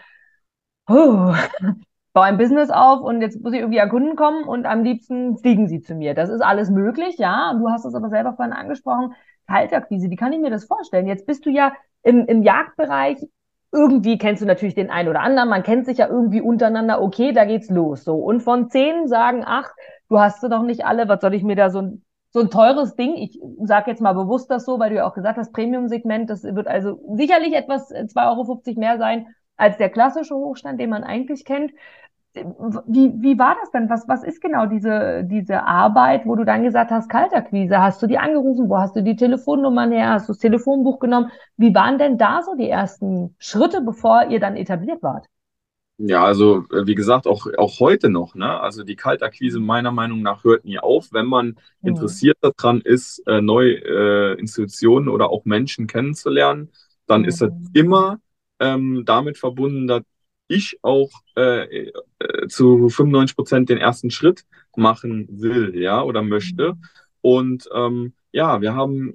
oh, 0.88 1.35
baue 2.12 2.24
ein 2.24 2.38
Business 2.38 2.70
auf 2.70 3.02
und 3.02 3.20
jetzt 3.20 3.42
muss 3.42 3.52
ich 3.52 3.61
irgendwie 3.61 3.81
an 3.81 3.90
Kunden 3.90 4.16
kommen 4.16 4.44
und 4.44 4.64
am 4.64 4.83
liebsten 4.83 5.37
fliegen 5.37 5.68
sie 5.68 5.83
zu 5.83 5.94
mir. 5.94 6.14
Das 6.14 6.31
ist 6.31 6.40
alles 6.40 6.70
möglich, 6.70 7.18
ja. 7.18 7.55
Du 7.59 7.68
hast 7.68 7.85
es 7.85 7.94
aber 7.94 8.09
selber 8.09 8.35
vorhin 8.35 8.55
angesprochen. 8.55 9.14
Kaltakquise, 9.46 10.09
wie 10.11 10.16
kann 10.16 10.33
ich 10.33 10.40
mir 10.40 10.50
das 10.50 10.64
vorstellen? 10.64 11.07
Jetzt 11.07 11.26
bist 11.26 11.44
du 11.44 11.50
ja 11.50 11.72
im, 12.02 12.24
im 12.26 12.42
Jagdbereich 12.42 13.18
irgendwie 13.77 14.19
kennst 14.19 14.43
du 14.43 14.47
natürlich 14.47 14.75
den 14.75 14.91
einen 14.91 15.09
oder 15.09 15.21
anderen, 15.21 15.49
man 15.49 15.62
kennt 15.62 15.87
sich 15.87 15.99
ja 15.99 16.09
irgendwie 16.09 16.41
untereinander, 16.41 17.03
okay, 17.03 17.33
da 17.33 17.45
geht's 17.45 17.71
los. 17.71 18.05
So. 18.05 18.17
Und 18.17 18.41
von 18.41 18.71
zehn 18.71 19.07
sagen, 19.07 19.45
ach, 19.47 19.71
du 20.09 20.19
hast 20.19 20.41
sie 20.41 20.49
doch 20.49 20.62
nicht 20.62 20.85
alle, 20.85 21.09
was 21.09 21.21
soll 21.21 21.35
ich 21.35 21.43
mir 21.43 21.57
da 21.57 21.71
so 21.71 21.81
ein, 21.81 22.03
so 22.31 22.41
ein 22.41 22.51
teures 22.51 22.97
Ding, 22.97 23.15
ich 23.17 23.39
sage 23.62 23.91
jetzt 23.91 24.01
mal 24.01 24.15
bewusst 24.15 24.51
das 24.51 24.65
so, 24.65 24.79
weil 24.79 24.91
du 24.91 24.97
ja 24.97 25.09
auch 25.09 25.15
gesagt 25.15 25.39
hast, 25.39 25.53
Premium-Segment, 25.53 26.29
das 26.31 26.43
wird 26.43 26.67
also 26.67 26.99
sicherlich 27.15 27.55
etwas 27.55 27.91
2,50 27.91 28.17
äh, 28.17 28.27
Euro 28.27 28.81
mehr 28.81 28.99
sein 28.99 29.29
als 29.57 29.79
der 29.79 29.91
klassische 29.91 30.35
Hochstand, 30.35 30.81
den 30.81 30.91
man 30.91 31.05
eigentlich 31.05 31.45
kennt 31.45 31.73
wie, 32.87 33.12
wie 33.22 33.38
war 33.38 33.57
das 33.61 33.70
denn? 33.70 33.88
Was, 33.88 34.07
was 34.09 34.22
ist 34.22 34.40
genau 34.40 34.66
diese, 34.66 35.25
diese 35.25 35.64
Arbeit, 35.64 36.27
wo 36.27 36.35
du 36.37 36.44
dann 36.44 36.62
gesagt 36.62 36.90
hast, 36.90 37.09
Kalterquise? 37.09 37.79
Hast 37.79 38.03
du 38.03 38.07
die 38.07 38.18
angerufen? 38.18 38.68
Wo 38.68 38.79
hast 38.79 38.94
du 38.96 39.03
die 39.03 39.16
Telefonnummern 39.16 39.92
her? 39.92 40.11
Hast 40.11 40.29
du 40.29 40.33
das 40.33 40.40
Telefonbuch 40.40 40.99
genommen? 40.99 41.31
Wie 41.57 41.75
waren 41.75 41.99
denn 41.99 42.18
da 42.18 42.42
so 42.42 42.55
die 42.55 42.68
ersten 42.68 43.35
Schritte, 43.38 43.81
bevor 43.81 44.29
ihr 44.29 44.40
dann 44.40 44.57
etabliert 44.57 45.03
wart? 45.03 45.27
Ja, 45.99 46.25
also 46.25 46.64
äh, 46.72 46.87
wie 46.87 46.94
gesagt, 46.94 47.27
auch, 47.27 47.46
auch 47.57 47.81
heute 47.81 48.11
noch, 48.11 48.35
ne? 48.35 48.61
Also 48.61 48.85
die 48.85 48.96
Kaltakquise 48.96 49.61
meiner 49.61 49.92
Meinung 49.92 50.20
nach 50.20 50.44
hört 50.44 50.66
nie 50.66 50.79
auf. 50.79 51.09
Wenn 51.12 51.27
man 51.27 51.46
mhm. 51.46 51.88
interessiert 51.88 52.37
daran 52.42 52.83
ist, 52.83 53.27
äh, 53.27 53.40
neue 53.40 53.77
äh, 53.77 54.38
Institutionen 54.38 55.09
oder 55.09 55.31
auch 55.31 55.46
Menschen 55.46 55.87
kennenzulernen, 55.87 56.70
dann 57.07 57.22
mhm. 57.22 57.29
ist 57.29 57.40
das 57.40 57.51
immer 57.72 58.18
ähm, 58.61 59.05
damit 59.07 59.38
verbunden, 59.38 59.87
dass 59.87 60.03
ich 60.49 60.79
auch 60.83 61.11
äh, 61.37 61.89
äh, 62.19 62.49
zu 62.49 62.89
95 62.89 63.37
Prozent 63.37 63.69
den 63.69 63.79
ersten 63.79 64.11
Schritt 64.11 64.45
machen 64.77 65.27
will, 65.31 65.77
ja, 65.77 66.03
oder 66.03 66.23
möchte. 66.23 66.75
Und 67.21 67.69
ähm, 67.75 68.13
ja, 68.33 68.61
wir 68.61 68.75
haben 68.75 69.15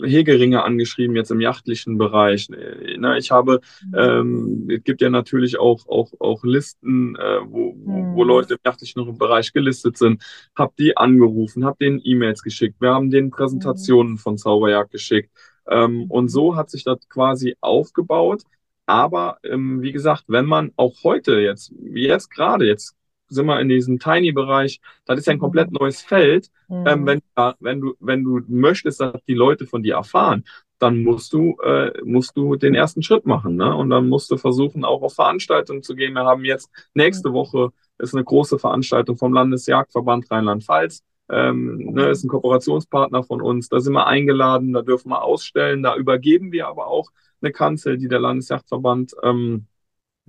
Hegeringe 0.00 0.62
angeschrieben, 0.62 1.16
jetzt 1.16 1.30
im 1.30 1.40
jachtlichen 1.40 1.98
Bereich. 1.98 2.48
Ne, 2.48 3.16
ich 3.18 3.30
habe, 3.30 3.60
ähm, 3.94 4.68
es 4.70 4.82
gibt 4.84 5.00
ja 5.00 5.10
natürlich 5.10 5.58
auch, 5.58 5.86
auch, 5.86 6.12
auch 6.18 6.44
Listen, 6.44 7.16
äh, 7.16 7.40
wo, 7.44 7.74
wo, 7.76 8.14
wo 8.14 8.22
mhm. 8.22 8.28
Leute 8.28 8.54
im 8.54 8.60
jachtlichen 8.64 9.18
Bereich 9.18 9.52
gelistet 9.52 9.98
sind. 9.98 10.22
Hab 10.56 10.76
die 10.76 10.96
angerufen, 10.96 11.64
hab 11.64 11.78
denen 11.78 12.00
E-Mails 12.02 12.42
geschickt. 12.42 12.80
Wir 12.80 12.94
haben 12.94 13.10
denen 13.10 13.30
Präsentationen 13.30 14.16
von 14.18 14.38
Zauberjagd 14.38 14.90
geschickt. 14.90 15.30
Ähm, 15.68 16.10
und 16.10 16.28
so 16.28 16.56
hat 16.56 16.70
sich 16.70 16.84
das 16.84 17.08
quasi 17.08 17.56
aufgebaut. 17.60 18.42
Aber 18.86 19.38
ähm, 19.44 19.82
wie 19.82 19.92
gesagt, 19.92 20.24
wenn 20.28 20.46
man 20.46 20.72
auch 20.76 21.04
heute 21.04 21.40
jetzt, 21.40 21.72
jetzt 21.92 22.30
gerade, 22.30 22.66
jetzt 22.66 22.96
sind 23.28 23.46
wir 23.46 23.60
in 23.60 23.68
diesem 23.68 23.98
Tiny-Bereich, 23.98 24.80
das 25.04 25.18
ist 25.18 25.26
ja 25.26 25.32
ein 25.32 25.36
mhm. 25.36 25.42
komplett 25.42 25.72
neues 25.72 26.02
Feld. 26.02 26.50
Mhm. 26.68 26.84
Ähm, 26.86 27.06
wenn, 27.06 27.22
wenn, 27.60 27.80
du, 27.80 27.94
wenn 28.00 28.24
du 28.24 28.40
möchtest, 28.48 29.00
dass 29.00 29.22
die 29.24 29.34
Leute 29.34 29.66
von 29.66 29.82
dir 29.82 29.94
erfahren, 29.94 30.44
dann 30.78 31.02
musst 31.02 31.32
du, 31.32 31.56
äh, 31.62 31.92
musst 32.04 32.36
du 32.36 32.56
den 32.56 32.74
ersten 32.74 33.02
Schritt 33.02 33.24
machen. 33.24 33.56
Ne? 33.56 33.74
Und 33.74 33.90
dann 33.90 34.08
musst 34.08 34.30
du 34.30 34.36
versuchen, 34.36 34.84
auch 34.84 35.02
auf 35.02 35.14
Veranstaltungen 35.14 35.82
zu 35.82 35.94
gehen. 35.94 36.14
Wir 36.14 36.24
haben 36.24 36.44
jetzt 36.44 36.70
nächste 36.94 37.30
mhm. 37.30 37.34
Woche 37.34 37.68
ist 37.98 38.14
eine 38.14 38.24
große 38.24 38.58
Veranstaltung 38.58 39.16
vom 39.16 39.32
Landesjagdverband 39.32 40.30
Rheinland-Pfalz. 40.30 41.04
Ähm, 41.30 41.92
ne, 41.92 42.08
ist 42.08 42.24
ein 42.24 42.28
Kooperationspartner 42.28 43.22
von 43.22 43.40
uns. 43.40 43.68
Da 43.68 43.80
sind 43.80 43.92
wir 43.92 44.06
eingeladen, 44.06 44.72
da 44.72 44.82
dürfen 44.82 45.10
wir 45.10 45.22
ausstellen, 45.22 45.82
da 45.82 45.96
übergeben 45.96 46.52
wir 46.52 46.66
aber 46.66 46.88
auch 46.88 47.10
eine 47.42 47.52
Kanzel, 47.52 47.98
die 47.98 48.08
der 48.08 48.20
Landesjachtverband 48.20 49.14
ähm, 49.22 49.66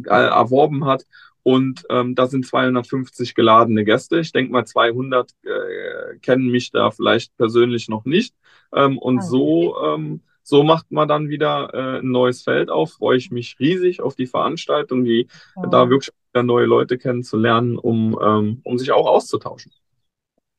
erworben 0.06 0.86
hat. 0.86 1.06
Und 1.44 1.84
ähm, 1.90 2.16
da 2.16 2.28
sind 2.28 2.46
250 2.46 3.36
geladene 3.36 3.84
Gäste. 3.84 4.20
Ich 4.20 4.32
denke 4.32 4.54
mal, 4.54 4.66
200 4.66 5.32
äh, 5.44 6.18
kennen 6.20 6.50
mich 6.50 6.72
da 6.72 6.90
vielleicht 6.92 7.36
persönlich 7.36 7.90
noch 7.90 8.06
nicht. 8.06 8.34
Ähm, 8.74 8.98
und 8.98 9.18
okay. 9.18 9.26
Ah, 9.26 9.30
so, 9.30 9.84
ähm, 9.84 10.22
so 10.42 10.64
macht 10.64 10.92
man 10.92 11.08
dann 11.08 11.28
wieder 11.28 11.74
äh, 11.74 12.00
ein 12.00 12.12
neues 12.12 12.44
Feld 12.44 12.70
auf. 12.70 12.94
Freue 12.94 13.18
ich 13.18 13.30
mich 13.30 13.58
riesig 13.60 14.02
auf 14.02 14.16
die 14.16 14.28
Veranstaltung, 14.28 15.04
die 15.04 15.28
oh. 15.56 15.66
da 15.68 15.90
wirklich 15.90 16.12
neue 16.34 16.66
Leute 16.66 16.98
kennenzulernen, 16.98 17.78
um, 17.78 18.18
ähm, 18.22 18.62
um 18.64 18.78
sich 18.78 18.92
auch 18.92 19.06
auszutauschen. 19.06 19.72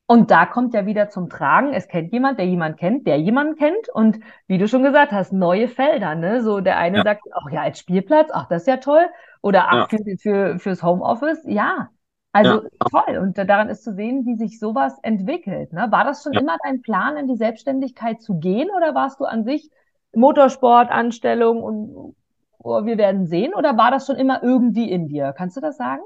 Und 0.06 0.30
da 0.30 0.44
kommt 0.44 0.74
ja 0.74 0.84
wieder 0.84 1.08
zum 1.08 1.30
Tragen, 1.30 1.72
es 1.72 1.88
kennt 1.88 2.12
jemand, 2.12 2.38
der 2.38 2.46
jemand 2.46 2.78
kennt, 2.78 3.06
der 3.06 3.18
jemanden 3.18 3.56
kennt. 3.56 3.88
Und 3.92 4.20
wie 4.46 4.58
du 4.58 4.68
schon 4.68 4.82
gesagt 4.82 5.12
hast, 5.12 5.32
neue 5.32 5.66
Felder. 5.66 6.14
Ne? 6.14 6.42
So 6.42 6.60
der 6.60 6.76
eine 6.76 6.98
ja. 6.98 7.04
sagt, 7.04 7.22
ach 7.32 7.50
ja, 7.50 7.62
als 7.62 7.78
Spielplatz, 7.78 8.28
ach, 8.32 8.46
das 8.48 8.62
ist 8.62 8.68
ja 8.68 8.76
toll. 8.76 9.06
Oder 9.40 9.68
ach, 9.68 9.90
ja. 9.90 9.98
für, 9.98 10.16
für, 10.18 10.58
fürs 10.58 10.82
Homeoffice, 10.82 11.42
ja. 11.46 11.88
Also 12.32 12.64
ja. 12.64 12.68
toll. 12.90 13.16
Und 13.18 13.38
daran 13.38 13.70
ist 13.70 13.82
zu 13.82 13.94
sehen, 13.94 14.26
wie 14.26 14.36
sich 14.36 14.58
sowas 14.58 14.98
entwickelt. 15.02 15.72
Ne? 15.72 15.86
War 15.90 16.04
das 16.04 16.22
schon 16.22 16.32
immer 16.34 16.58
dein 16.62 16.82
Plan, 16.82 17.16
in 17.16 17.26
die 17.26 17.36
Selbstständigkeit 17.36 18.20
zu 18.20 18.38
gehen? 18.38 18.68
Oder 18.76 18.94
warst 18.94 19.20
du 19.20 19.24
an 19.24 19.44
sich 19.44 19.70
Motorsport, 20.14 20.90
Anstellung 20.90 21.62
und 21.62 22.14
oh, 22.58 22.84
wir 22.84 22.98
werden 22.98 23.26
sehen? 23.26 23.54
Oder 23.54 23.78
war 23.78 23.90
das 23.90 24.06
schon 24.06 24.16
immer 24.16 24.42
irgendwie 24.42 24.90
in 24.90 25.08
dir? 25.08 25.32
Kannst 25.32 25.56
du 25.56 25.62
das 25.62 25.78
sagen? 25.78 26.02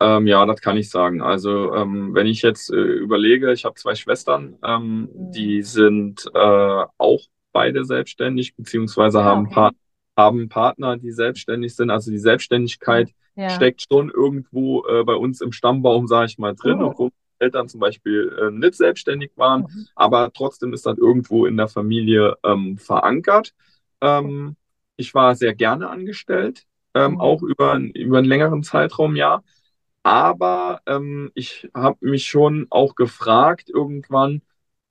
Ähm, 0.00 0.26
ja, 0.26 0.46
das 0.46 0.60
kann 0.60 0.76
ich 0.76 0.90
sagen. 0.90 1.22
Also 1.22 1.74
ähm, 1.74 2.14
wenn 2.14 2.26
ich 2.26 2.42
jetzt 2.42 2.72
äh, 2.72 2.76
überlege, 2.76 3.52
ich 3.52 3.64
habe 3.64 3.74
zwei 3.74 3.94
Schwestern, 3.94 4.56
ähm, 4.64 5.00
mhm. 5.00 5.32
die 5.32 5.62
sind 5.62 6.30
äh, 6.34 6.84
auch 6.98 7.20
beide 7.52 7.84
selbstständig, 7.84 8.54
beziehungsweise 8.54 9.20
ah, 9.20 9.24
haben, 9.24 9.46
okay. 9.46 9.54
pa 9.54 9.70
haben 10.16 10.48
Partner, 10.48 10.96
die 10.96 11.12
selbstständig 11.12 11.74
sind. 11.74 11.90
Also 11.90 12.10
die 12.10 12.18
Selbstständigkeit 12.18 13.10
ja. 13.36 13.50
steckt 13.50 13.84
schon 13.90 14.10
irgendwo 14.10 14.84
äh, 14.86 15.04
bei 15.04 15.14
uns 15.14 15.40
im 15.40 15.52
Stammbaum, 15.52 16.06
sage 16.06 16.26
ich 16.26 16.38
mal, 16.38 16.54
drin, 16.54 16.82
oh. 16.82 16.88
obwohl 16.88 17.10
Eltern 17.38 17.68
zum 17.68 17.80
Beispiel 17.80 18.36
äh, 18.40 18.50
nicht 18.50 18.74
selbstständig 18.74 19.30
waren, 19.36 19.62
mhm. 19.62 19.86
aber 19.94 20.32
trotzdem 20.32 20.72
ist 20.72 20.86
das 20.86 20.98
irgendwo 20.98 21.46
in 21.46 21.56
der 21.56 21.68
Familie 21.68 22.36
ähm, 22.44 22.78
verankert. 22.78 23.54
Ähm, 24.00 24.56
ich 24.96 25.14
war 25.14 25.34
sehr 25.36 25.54
gerne 25.54 25.88
angestellt, 25.88 26.64
ähm, 26.94 27.12
mhm. 27.12 27.20
auch 27.20 27.42
über, 27.42 27.76
über 27.76 28.18
einen 28.18 28.26
längeren 28.26 28.62
Zeitraum, 28.62 29.16
ja. 29.16 29.42
Aber 30.08 30.80
ähm, 30.86 31.30
ich 31.34 31.68
habe 31.74 31.98
mich 32.00 32.24
schon 32.24 32.66
auch 32.70 32.94
gefragt 32.94 33.68
irgendwann, 33.68 34.40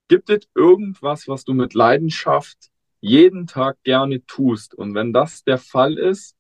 gibt 0.10 0.30
es 0.30 0.47
irgendwas, 0.53 1.27
was 1.27 1.43
du 1.43 1.56
mit 1.56 1.73
Leidenschaft 1.73 2.69
jeden 3.01 3.47
Tag 3.47 3.82
gerne 3.82 4.23
tust? 4.27 4.75
Und 4.75 4.93
wenn 4.93 5.13
das 5.13 5.43
der 5.43 5.58
Fall 5.58 5.97
ist, 5.97 6.36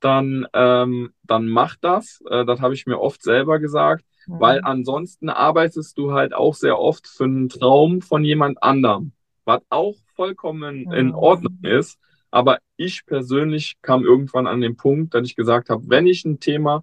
dann, 0.00 0.44
ähm, 0.54 1.12
dann 1.22 1.46
mach 1.46 1.76
das. 1.80 2.20
Äh, 2.28 2.44
das 2.44 2.60
habe 2.60 2.74
ich 2.74 2.84
mir 2.86 2.98
oft 2.98 3.22
selber 3.22 3.60
gesagt, 3.60 4.04
mhm. 4.26 4.40
weil 4.40 4.60
ansonsten 4.64 5.28
arbeitest 5.28 5.96
du 5.96 6.12
halt 6.12 6.34
auch 6.34 6.56
sehr 6.56 6.80
oft 6.80 7.06
für 7.06 7.26
einen 7.26 7.48
Traum 7.48 8.02
von 8.02 8.24
jemand 8.24 8.60
anderem, 8.60 9.12
was 9.44 9.62
auch 9.70 9.94
vollkommen 10.16 10.86
mhm. 10.86 10.92
in 10.92 11.14
Ordnung 11.14 11.60
ist. 11.62 12.00
Aber 12.32 12.58
ich 12.76 13.06
persönlich 13.06 13.76
kam 13.82 14.04
irgendwann 14.04 14.48
an 14.48 14.60
den 14.60 14.76
Punkt, 14.76 15.14
dass 15.14 15.28
ich 15.28 15.36
gesagt 15.36 15.70
habe, 15.70 15.84
wenn 15.86 16.08
ich 16.08 16.24
ein 16.24 16.40
Thema 16.40 16.82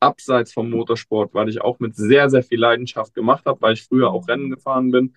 abseits 0.00 0.52
vom 0.52 0.70
Motorsport, 0.70 1.34
weil 1.34 1.48
ich 1.48 1.60
auch 1.60 1.80
mit 1.80 1.96
sehr, 1.96 2.30
sehr 2.30 2.42
viel 2.42 2.60
Leidenschaft 2.60 3.14
gemacht 3.14 3.46
habe, 3.46 3.60
weil 3.60 3.74
ich 3.74 3.84
früher 3.84 4.10
auch 4.10 4.28
Rennen 4.28 4.50
gefahren 4.50 4.90
bin, 4.90 5.14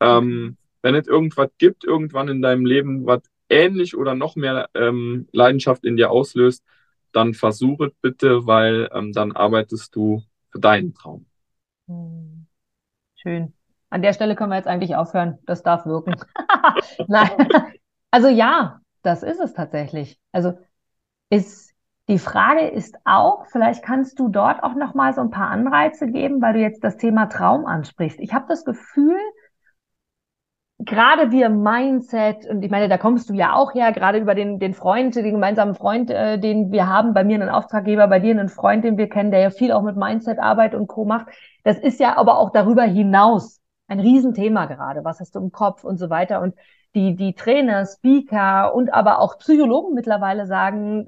ähm, 0.00 0.56
wenn 0.82 0.94
es 0.94 1.06
irgendwas 1.06 1.50
gibt, 1.58 1.84
irgendwann 1.84 2.28
in 2.28 2.42
deinem 2.42 2.66
Leben, 2.66 3.06
was 3.06 3.22
ähnlich 3.48 3.96
oder 3.96 4.14
noch 4.14 4.36
mehr 4.36 4.68
ähm, 4.74 5.28
Leidenschaft 5.32 5.84
in 5.84 5.96
dir 5.96 6.10
auslöst, 6.10 6.64
dann 7.12 7.34
versuch 7.34 7.80
es 7.80 7.92
bitte, 8.00 8.46
weil 8.46 8.88
ähm, 8.92 9.12
dann 9.12 9.32
arbeitest 9.32 9.94
du 9.94 10.22
für 10.50 10.58
deinen 10.58 10.94
Traum. 10.94 11.26
Schön. 13.16 13.52
An 13.90 14.02
der 14.02 14.14
Stelle 14.14 14.34
können 14.34 14.50
wir 14.50 14.56
jetzt 14.56 14.68
eigentlich 14.68 14.96
aufhören. 14.96 15.38
Das 15.44 15.62
darf 15.62 15.84
wirken. 15.84 16.16
Nein. 17.08 17.30
Also 18.10 18.28
ja, 18.28 18.80
das 19.02 19.22
ist 19.22 19.40
es 19.40 19.52
tatsächlich. 19.52 20.18
Also 20.32 20.58
ist 21.28 21.71
die 22.08 22.18
Frage 22.18 22.66
ist 22.68 22.96
auch, 23.04 23.46
vielleicht 23.46 23.84
kannst 23.84 24.18
du 24.18 24.28
dort 24.28 24.62
auch 24.62 24.74
noch 24.74 24.94
mal 24.94 25.14
so 25.14 25.20
ein 25.20 25.30
paar 25.30 25.48
Anreize 25.48 26.08
geben, 26.08 26.42
weil 26.42 26.54
du 26.54 26.60
jetzt 26.60 26.82
das 26.82 26.96
Thema 26.96 27.26
Traum 27.26 27.64
ansprichst. 27.64 28.18
Ich 28.20 28.34
habe 28.34 28.46
das 28.48 28.64
Gefühl, 28.64 29.16
gerade 30.78 31.30
wir 31.30 31.48
Mindset, 31.48 32.46
und 32.46 32.62
ich 32.64 32.70
meine, 32.70 32.88
da 32.88 32.98
kommst 32.98 33.30
du 33.30 33.34
ja 33.34 33.54
auch 33.54 33.72
her, 33.74 33.92
gerade 33.92 34.18
über 34.18 34.34
den, 34.34 34.58
den 34.58 34.74
Freund, 34.74 35.14
den 35.14 35.32
gemeinsamen 35.32 35.74
Freund, 35.74 36.10
äh, 36.10 36.38
den 36.38 36.72
wir 36.72 36.88
haben, 36.88 37.14
bei 37.14 37.22
mir 37.22 37.36
einen 37.36 37.48
Auftraggeber, 37.48 38.08
bei 38.08 38.18
dir 38.18 38.32
einen 38.32 38.48
Freund, 38.48 38.84
den 38.84 38.98
wir 38.98 39.08
kennen, 39.08 39.30
der 39.30 39.40
ja 39.40 39.50
viel 39.50 39.72
auch 39.72 39.82
mit 39.82 39.96
Mindset-Arbeit 39.96 40.74
und 40.74 40.88
Co. 40.88 41.04
macht. 41.04 41.28
Das 41.62 41.78
ist 41.78 42.00
ja 42.00 42.16
aber 42.16 42.38
auch 42.38 42.50
darüber 42.50 42.82
hinaus 42.82 43.60
ein 43.86 44.00
Riesenthema 44.00 44.66
gerade. 44.66 45.04
Was 45.04 45.20
hast 45.20 45.34
du 45.34 45.40
im 45.40 45.52
Kopf 45.52 45.84
und 45.84 45.98
so 45.98 46.10
weiter. 46.10 46.40
Und 46.40 46.54
die, 46.94 47.14
die 47.14 47.34
Trainer, 47.34 47.86
Speaker 47.86 48.74
und 48.74 48.92
aber 48.92 49.20
auch 49.20 49.38
Psychologen 49.38 49.94
mittlerweile 49.94 50.46
sagen, 50.46 51.06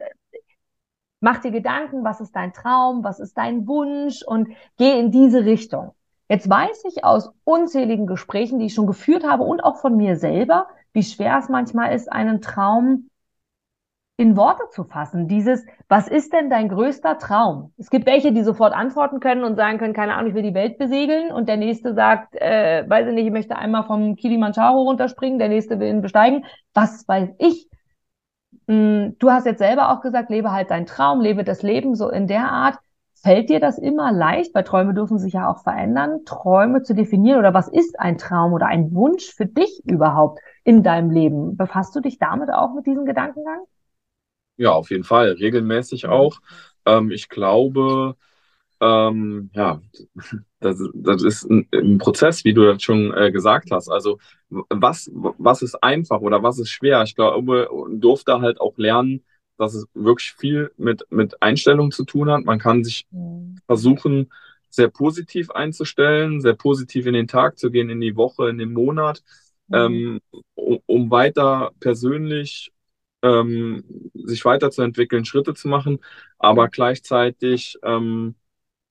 mach 1.24 1.38
dir 1.38 1.50
Gedanken, 1.50 2.04
was 2.04 2.20
ist 2.20 2.36
dein 2.36 2.52
Traum, 2.52 3.02
was 3.02 3.18
ist 3.18 3.36
dein 3.36 3.66
Wunsch 3.66 4.22
und 4.22 4.48
geh 4.76 4.98
in 4.98 5.10
diese 5.10 5.44
Richtung. 5.44 5.92
Jetzt 6.28 6.48
weiß 6.48 6.84
ich 6.84 7.02
aus 7.02 7.32
unzähligen 7.44 8.06
Gesprächen, 8.06 8.58
die 8.58 8.66
ich 8.66 8.74
schon 8.74 8.86
geführt 8.86 9.24
habe 9.26 9.42
und 9.42 9.64
auch 9.64 9.76
von 9.78 9.96
mir 9.96 10.16
selber, 10.16 10.68
wie 10.92 11.02
schwer 11.02 11.38
es 11.38 11.48
manchmal 11.48 11.94
ist, 11.94 12.12
einen 12.12 12.42
Traum 12.42 13.08
in 14.16 14.36
Worte 14.36 14.64
zu 14.70 14.84
fassen. 14.84 15.26
Dieses, 15.26 15.66
was 15.88 16.08
ist 16.08 16.32
denn 16.32 16.50
dein 16.50 16.68
größter 16.68 17.18
Traum? 17.18 17.72
Es 17.78 17.90
gibt 17.90 18.06
welche, 18.06 18.32
die 18.32 18.42
sofort 18.42 18.74
antworten 18.74 19.18
können 19.18 19.44
und 19.44 19.56
sagen 19.56 19.78
können, 19.78 19.94
keine 19.94 20.14
Ahnung, 20.14 20.28
ich 20.28 20.34
will 20.34 20.42
die 20.42 20.54
Welt 20.54 20.78
besegeln. 20.78 21.32
Und 21.32 21.48
der 21.48 21.56
nächste 21.56 21.94
sagt, 21.94 22.36
äh, 22.36 22.84
weiß 22.86 23.08
ich 23.08 23.14
nicht, 23.14 23.26
ich 23.26 23.32
möchte 23.32 23.56
einmal 23.56 23.84
vom 23.84 24.14
Kilimanjaro 24.14 24.82
runterspringen, 24.82 25.38
der 25.38 25.48
nächste 25.48 25.80
will 25.80 25.88
ihn 25.88 26.02
besteigen. 26.02 26.44
Was 26.74 27.08
weiß 27.08 27.30
ich? 27.38 27.68
Hm, 28.68 29.16
du 29.18 29.30
hast 29.30 29.46
jetzt 29.46 29.58
selber 29.58 29.90
auch 29.90 30.00
gesagt, 30.00 30.30
lebe 30.30 30.50
halt 30.52 30.70
deinen 30.70 30.86
Traum, 30.86 31.20
lebe 31.20 31.44
das 31.44 31.62
Leben 31.62 31.94
so 31.94 32.08
in 32.10 32.26
der 32.26 32.50
Art. 32.50 32.78
Fällt 33.14 33.48
dir 33.48 33.58
das 33.60 33.78
immer 33.78 34.12
leicht, 34.12 34.54
weil 34.54 34.64
Träume 34.64 34.92
dürfen 34.92 35.18
sich 35.18 35.32
ja 35.32 35.48
auch 35.50 35.62
verändern, 35.62 36.24
Träume 36.26 36.82
zu 36.82 36.94
definieren 36.94 37.38
oder 37.38 37.54
was 37.54 37.68
ist 37.68 37.98
ein 37.98 38.18
Traum 38.18 38.52
oder 38.52 38.66
ein 38.66 38.94
Wunsch 38.94 39.32
für 39.34 39.46
dich 39.46 39.82
überhaupt 39.86 40.40
in 40.62 40.82
deinem 40.82 41.10
Leben? 41.10 41.56
Befasst 41.56 41.96
du 41.96 42.00
dich 42.00 42.18
damit 42.18 42.50
auch 42.50 42.74
mit 42.74 42.86
diesem 42.86 43.06
Gedankengang? 43.06 43.60
Ja, 44.56 44.72
auf 44.72 44.90
jeden 44.90 45.04
Fall, 45.04 45.32
regelmäßig 45.32 46.06
auch. 46.06 46.40
Ähm, 46.86 47.10
ich 47.10 47.28
glaube, 47.28 48.16
ähm, 48.80 49.50
ja, 49.54 49.80
das, 50.60 50.78
das 50.94 51.22
ist 51.22 51.50
ein, 51.50 51.66
ein, 51.72 51.98
Prozess, 51.98 52.44
wie 52.44 52.54
du 52.54 52.64
das 52.64 52.82
schon 52.82 53.14
äh, 53.14 53.30
gesagt 53.30 53.70
hast. 53.70 53.88
Also 53.88 54.18
was, 54.48 55.10
was 55.12 55.62
ist 55.62 55.82
einfach 55.82 56.20
oder 56.20 56.42
was 56.42 56.58
ist 56.58 56.70
schwer? 56.70 57.02
Ich 57.02 57.14
glaube, 57.14 57.68
durfte 57.92 58.40
halt 58.40 58.60
auch 58.60 58.76
lernen, 58.76 59.24
dass 59.56 59.74
es 59.74 59.86
wirklich 59.94 60.32
viel 60.32 60.72
mit, 60.76 61.06
mit 61.10 61.40
Einstellung 61.42 61.90
zu 61.92 62.04
tun 62.04 62.30
hat. 62.30 62.44
Man 62.44 62.58
kann 62.58 62.84
sich 62.84 63.06
mhm. 63.10 63.58
versuchen, 63.66 64.30
sehr 64.74 64.88
positiv 64.88 65.50
einzustellen, 65.50 66.40
sehr 66.40 66.54
positiv 66.54 67.06
in 67.06 67.14
den 67.14 67.28
Tag 67.28 67.58
zu 67.58 67.70
gehen, 67.70 67.90
in 67.90 68.00
die 68.00 68.16
Woche, 68.16 68.48
in 68.48 68.58
den 68.58 68.72
Monat, 68.72 69.22
mhm. 69.68 69.74
ähm, 69.74 70.20
um, 70.54 70.80
um, 70.86 71.10
weiter 71.10 71.70
persönlich 71.78 72.72
ähm, 73.22 73.84
sich 74.14 74.44
weiterzuentwickeln, 74.44 75.24
Schritte 75.24 75.54
zu 75.54 75.68
machen, 75.68 76.00
aber 76.38 76.68
gleichzeitig 76.68 77.78
ähm, 77.84 78.34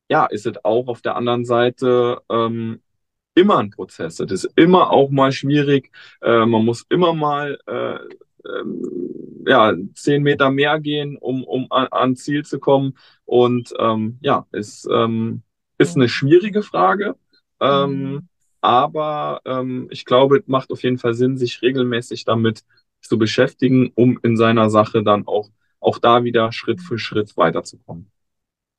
ja, 0.10 0.26
ist 0.26 0.46
es 0.46 0.64
auch 0.64 0.88
auf 0.88 1.02
der 1.02 1.16
anderen 1.16 1.46
Seite 1.46 2.22
ähm, 2.30 2.82
immer 3.36 3.58
ein 3.58 3.72
Prozess. 3.72 4.20
Es 4.20 4.32
ist 4.32 4.52
immer 4.56 4.92
auch 4.92 5.10
mal 5.10 5.32
schwierig. 5.32 5.92
Äh, 6.22 6.46
man 6.46 6.66
muss 6.66 6.86
immer 6.90 7.14
mal 7.14 7.58
äh, 7.68 7.98
ähm, 8.48 9.44
ja, 9.48 9.74
zehn 9.96 10.24
Meter 10.24 10.52
mehr 10.52 10.80
gehen, 10.80 11.18
um, 11.18 11.44
um 11.44 11.72
an, 11.72 11.88
an 11.88 12.16
Ziel 12.16 12.46
zu 12.46 12.60
kommen. 12.60 12.98
Und 13.26 13.74
ähm, 13.80 14.18
ja, 14.22 14.46
es 14.52 14.88
ähm, 14.92 15.44
ist 15.78 15.96
eine 15.96 16.10
schwierige 16.10 16.62
Frage. 16.62 17.16
Ähm, 17.60 18.14
mhm. 18.14 18.30
Aber 18.62 19.42
ähm, 19.46 19.88
ich 19.92 20.06
glaube, 20.06 20.38
es 20.40 20.48
macht 20.48 20.72
auf 20.72 20.84
jeden 20.84 20.98
Fall 20.98 21.14
Sinn, 21.14 21.38
sich 21.38 21.62
regelmäßig 21.62 22.24
damit 22.24 22.64
zu 23.02 23.18
beschäftigen, 23.18 23.92
um 23.96 24.20
in 24.24 24.38
seiner 24.38 24.70
Sache 24.70 25.04
dann 25.04 25.28
auch, 25.28 25.50
auch 25.82 26.00
da 26.00 26.24
wieder 26.24 26.52
Schritt 26.54 26.80
für 26.82 26.98
Schritt 26.98 27.36
weiterzukommen. 27.36 28.13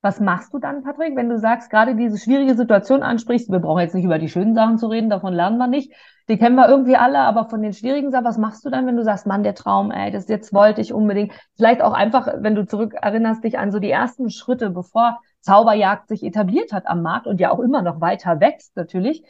Was 0.04 0.20
machst 0.20 0.52
du 0.52 0.58
dann, 0.58 0.82
Patrick, 0.82 1.16
wenn 1.16 1.30
du 1.30 1.38
sagst, 1.38 1.70
gerade 1.70 1.96
diese 1.96 2.18
schwierige 2.18 2.54
Situation 2.54 3.02
ansprichst? 3.02 3.50
Wir 3.50 3.58
brauchen 3.58 3.80
jetzt 3.80 3.94
nicht 3.94 4.04
über 4.04 4.18
die 4.18 4.28
schönen 4.28 4.54
Sachen 4.54 4.76
zu 4.76 4.88
reden, 4.88 5.08
davon 5.08 5.32
lernen 5.32 5.56
wir 5.56 5.66
nicht. 5.66 5.94
Die 6.28 6.36
kennen 6.36 6.56
wir 6.56 6.68
irgendwie 6.68 6.96
alle, 6.96 7.20
aber 7.20 7.48
von 7.48 7.62
den 7.62 7.72
schwierigen 7.72 8.10
Sachen, 8.10 8.26
was 8.26 8.36
machst 8.36 8.66
du 8.66 8.68
dann, 8.68 8.86
wenn 8.86 8.98
du 8.98 9.02
sagst, 9.02 9.26
Mann, 9.26 9.42
der 9.42 9.54
Traum, 9.54 9.90
ey, 9.90 10.12
das 10.12 10.28
jetzt 10.28 10.52
wollte 10.52 10.82
ich 10.82 10.92
unbedingt. 10.92 11.32
Vielleicht 11.56 11.80
auch 11.80 11.94
einfach, 11.94 12.28
wenn 12.36 12.54
du 12.54 12.66
zurück 12.66 12.92
erinnerst 13.00 13.44
dich 13.44 13.58
an 13.58 13.72
so 13.72 13.78
die 13.78 13.90
ersten 13.90 14.28
Schritte, 14.28 14.68
bevor 14.68 15.20
Zauberjagd 15.40 16.08
sich 16.08 16.22
etabliert 16.22 16.74
hat 16.74 16.86
am 16.86 17.00
Markt 17.00 17.26
und 17.26 17.40
ja 17.40 17.50
auch 17.50 17.60
immer 17.60 17.80
noch 17.80 18.02
weiter 18.02 18.40
wächst, 18.40 18.76
natürlich. 18.76 19.24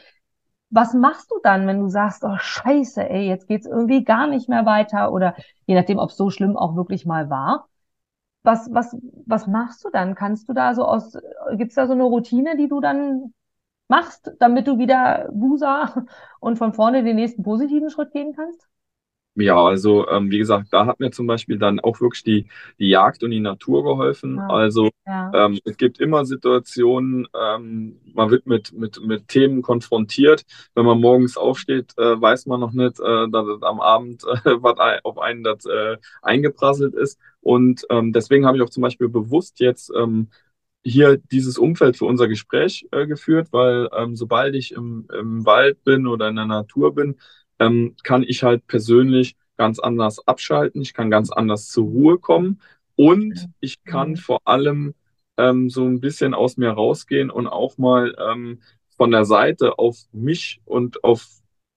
Was 0.71 0.93
machst 0.93 1.31
du 1.31 1.37
dann, 1.45 1.69
wenn 1.69 1.79
du 1.79 1.89
sagst, 1.89 2.25
oh 2.25 2.37
Scheiße, 2.37 3.09
ey, 3.09 3.29
jetzt 3.29 3.47
geht's 3.47 3.67
irgendwie 3.67 4.03
gar 4.03 4.27
nicht 4.27 4.49
mehr 4.49 4.67
weiter 4.67 5.13
oder 5.13 5.37
je 5.67 5.77
nachdem, 5.77 6.01
ob 6.01 6.11
es 6.11 6.17
so 6.17 6.31
schlimm 6.31 6.57
auch 6.57 6.75
wirklich 6.75 7.07
mal 7.07 7.31
war? 7.31 7.69
Was, 8.45 8.69
was, 8.73 8.97
was 9.27 9.47
machst 9.47 9.85
du 9.85 9.91
dann? 9.91 10.15
Kannst 10.15 10.49
du 10.49 10.53
da 10.53 10.75
so 10.75 10.85
aus, 10.85 11.17
gibt's 11.57 11.75
da 11.75 11.87
so 11.87 11.95
eine 11.95 12.05
Routine, 12.05 12.57
die 12.57 12.69
du 12.69 12.81
dann 12.81 13.35
machst, 13.89 14.31
damit 14.39 14.67
du 14.67 14.79
wieder 14.79 15.29
Busa 15.33 16.07
und 16.41 16.59
von 16.59 16.73
vorne 16.75 17.03
den 17.03 17.17
nächsten 17.17 17.43
positiven 17.43 17.91
Schritt 17.91 18.13
gehen 18.13 18.35
kannst? 18.37 18.69
Ja, 19.37 19.61
also 19.61 20.09
ähm, 20.09 20.31
wie 20.31 20.39
gesagt, 20.39 20.69
da 20.71 20.87
hat 20.87 21.01
mir 21.01 21.11
zum 21.11 21.27
Beispiel 21.27 21.59
dann 21.59 21.81
auch 21.81 22.01
wirklich 22.01 22.23
die, 22.23 22.47
die 22.79 22.89
Jagd 22.89 23.25
und 23.25 23.33
die 23.33 23.41
Natur 23.41 23.83
geholfen. 23.83 24.37
Ja. 24.37 24.47
Also 24.47 24.91
ja. 25.07 25.33
Ähm, 25.35 25.59
es 25.65 25.77
gibt 25.77 25.99
immer 25.99 26.25
Situationen, 26.25 27.27
ähm, 27.35 28.01
man 28.15 28.31
wird 28.31 28.47
mit, 28.47 28.73
mit, 28.73 29.01
mit 29.05 29.27
Themen 29.27 29.61
konfrontiert. 29.61 30.45
Wenn 30.77 30.87
man 30.87 31.01
morgens 31.01 31.37
aufsteht, 31.37 31.99
äh, 31.99 32.21
weiß 32.21 32.47
man 32.47 32.61
noch 32.61 32.73
nicht, 32.73 33.01
äh, 33.01 33.29
dass 33.29 33.63
am 33.63 33.81
Abend 33.81 34.23
äh, 34.45 34.63
was 34.63 35.03
auf 35.03 35.19
einen 35.19 35.43
das 35.43 35.67
äh, 35.67 35.97
eingeprasselt 36.23 36.95
ist. 36.95 37.19
Und 37.45 37.87
ähm, 37.91 38.13
deswegen 38.13 38.47
habe 38.47 38.57
ich 38.57 38.63
auch 38.63 38.71
zum 38.71 38.83
Beispiel 38.83 39.09
bewusst 39.09 39.61
jetzt 39.61 39.93
ähm, 39.95 40.29
hier 40.83 41.19
dieses 41.19 41.59
Umfeld 41.59 41.97
für 41.97 42.07
unser 42.07 42.27
Gespräch 42.27 42.87
äh, 42.91 43.07
geführt, 43.07 43.49
weil 43.53 43.89
ähm, 43.97 44.17
sobald 44.17 44.55
ich 44.55 44.73
im, 44.73 45.07
im 45.13 45.45
Wald 45.45 45.85
bin 45.85 46.07
oder 46.07 46.29
in 46.29 46.37
der 46.37 46.47
Natur 46.47 46.95
bin, 46.95 47.17
ähm, 47.59 47.97
kann 48.03 48.23
ich 48.23 48.43
halt 48.43 48.67
persönlich 48.67 49.37
ganz 49.59 49.79
anders 49.79 50.27
abschalten, 50.27 50.81
ich 50.81 50.95
kann 50.95 51.11
ganz 51.11 51.31
anders 51.31 51.69
zur 51.69 51.85
Ruhe 51.85 52.19
kommen. 52.19 52.61
Und 52.97 53.49
ich 53.61 53.85
kann 53.85 54.11
mhm. 54.11 54.17
vor 54.17 54.41
allem 54.45 54.95
ähm, 55.37 55.69
so 55.69 55.85
ein 55.85 56.01
bisschen 56.01 56.33
aus 56.33 56.57
mir 56.57 56.71
rausgehen 56.71 57.31
und 57.31 57.47
auch 57.47 57.77
mal 57.77 58.15
ähm, 58.19 58.61
von 58.97 59.11
der 59.11 59.27
Seite 59.27 59.79
auf 59.79 59.99
mich 60.13 60.61
und 60.65 61.05
auf 61.05 61.27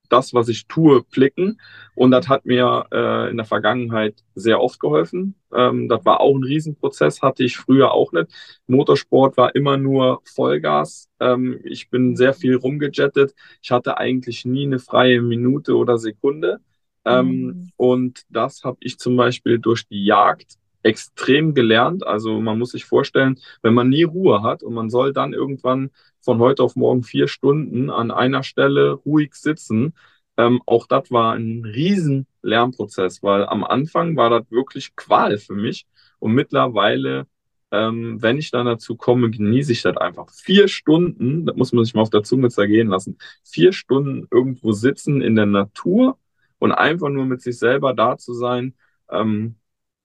das, 0.10 0.34
was 0.34 0.50
ich 0.50 0.68
tue, 0.68 1.04
blicken. 1.04 1.60
Und 1.96 2.12
das 2.12 2.28
hat 2.28 2.46
mir 2.46 2.86
äh, 2.92 3.30
in 3.30 3.38
der 3.38 3.46
Vergangenheit 3.46 4.24
sehr 4.36 4.62
oft 4.62 4.80
geholfen. 4.80 5.36
Ähm, 5.54 5.90
das 5.90 6.06
war 6.06 6.22
auch 6.22 6.36
ein 6.36 6.44
Riesenprozess, 6.44 7.22
hatte 7.22 7.44
ich 7.44 7.58
früher 7.58 7.92
auch 7.92 8.12
nicht. 8.12 8.28
Motorsport 8.68 9.38
war 9.38 9.56
immer 9.56 9.78
nur 9.78 10.22
Vollgas. 10.24 11.10
Ähm, 11.20 11.60
ich 11.64 11.90
bin 11.90 12.16
sehr 12.16 12.34
viel 12.34 12.56
rumgejettet. 12.56 13.34
Ich 13.62 13.72
hatte 13.72 13.98
eigentlich 13.98 14.46
nie 14.46 14.66
eine 14.66 14.80
freie 14.80 15.22
Minute 15.22 15.76
oder 15.76 15.98
Sekunde. 15.98 16.60
Ähm, 17.06 17.28
mhm. 17.28 17.70
Und 17.78 18.24
das 18.30 18.64
habe 18.64 18.78
ich 18.82 19.00
zum 19.00 19.16
Beispiel 19.16 19.60
durch 19.60 19.88
die 19.88 20.06
Jagd 20.06 20.58
extrem 20.84 21.54
gelernt. 21.54 22.06
Also 22.06 22.40
man 22.42 22.60
muss 22.60 22.72
sich 22.72 22.86
vorstellen, 22.86 23.40
wenn 23.62 23.74
man 23.74 23.90
nie 23.90 24.04
Ruhe 24.04 24.44
hat 24.44 24.64
und 24.64 24.74
man 24.74 24.90
soll 24.90 25.14
dann 25.14 25.34
irgendwann 25.34 25.92
von 26.22 26.40
heute 26.40 26.64
auf 26.64 26.76
morgen 26.76 27.04
vier 27.04 27.28
Stunden 27.28 27.90
an 27.90 28.12
einer 28.12 28.44
Stelle 28.44 28.92
ruhig 28.92 29.34
sitzen, 29.36 29.94
ähm, 30.38 30.62
auch 30.66 30.88
das 30.88 31.12
war 31.12 31.34
ein 31.34 31.64
riesen 31.66 32.28
Lernprozess, 32.42 33.24
weil 33.24 33.46
am 33.46 33.64
Anfang 33.64 34.16
war 34.16 34.30
das 34.30 34.50
wirklich 34.52 34.96
Qual 34.96 35.38
für 35.40 35.56
mich 35.56 35.88
und 36.20 36.34
mittlerweile, 36.34 37.28
ähm, 37.72 38.22
wenn 38.22 38.38
ich 38.38 38.52
dann 38.52 38.66
dazu 38.68 38.96
komme, 38.96 39.30
genieße 39.32 39.72
ich 39.72 39.82
das 39.82 39.98
einfach. 39.98 40.30
Vier 40.32 40.68
Stunden, 40.68 41.46
das 41.46 41.56
muss 41.56 41.74
man 41.74 41.84
sich 41.86 41.94
mal 41.96 42.02
auf 42.04 42.10
der 42.12 42.24
Zunge 42.24 42.50
zergehen 42.50 42.88
lassen, 42.90 43.18
vier 43.44 43.74
Stunden 43.74 44.28
irgendwo 44.32 44.72
sitzen 44.74 45.22
in 45.22 45.36
der 45.36 45.48
Natur 45.48 46.18
und 46.60 46.72
einfach 46.72 47.10
nur 47.10 47.26
mit 47.26 47.42
sich 47.42 47.58
selber 47.58 47.94
da 47.94 48.18
zu 48.18 48.34
sein, 48.34 48.76
ähm, 49.10 49.56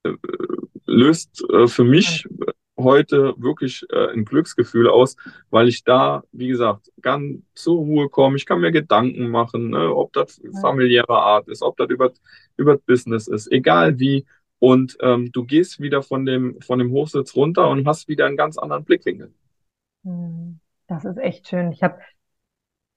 äh, 0.04 0.12
löst 0.92 1.44
äh, 1.50 1.66
für 1.66 1.84
mich 1.84 2.26
heute 2.78 3.34
wirklich 3.36 3.84
äh, 3.90 4.12
ein 4.12 4.24
Glücksgefühl 4.24 4.88
aus, 4.88 5.16
weil 5.50 5.68
ich 5.68 5.84
da, 5.84 6.22
wie 6.32 6.48
gesagt, 6.48 6.90
ganz 7.00 7.42
zur 7.54 7.76
Ruhe 7.76 8.08
komme. 8.08 8.36
Ich 8.36 8.46
kann 8.46 8.60
mir 8.60 8.72
Gedanken 8.72 9.28
machen, 9.28 9.70
ne, 9.70 9.94
ob 9.94 10.12
das 10.12 10.40
familiäre 10.60 11.18
Art 11.18 11.48
ist, 11.48 11.62
ob 11.62 11.76
das 11.76 11.88
über, 11.88 12.12
über 12.56 12.76
Business 12.78 13.28
ist, 13.28 13.50
egal 13.50 13.98
wie. 13.98 14.26
Und 14.58 14.96
ähm, 15.00 15.32
du 15.32 15.44
gehst 15.44 15.80
wieder 15.80 16.02
von 16.02 16.24
dem, 16.24 16.60
von 16.60 16.78
dem 16.78 16.92
Hochsitz 16.92 17.34
runter 17.34 17.68
und 17.68 17.86
hast 17.86 18.08
wieder 18.08 18.26
einen 18.26 18.36
ganz 18.36 18.58
anderen 18.58 18.84
Blickwinkel. 18.84 19.32
Hm, 20.04 20.60
das 20.86 21.04
ist 21.04 21.18
echt 21.18 21.48
schön. 21.48 21.72
Ich 21.72 21.82
habe 21.82 21.98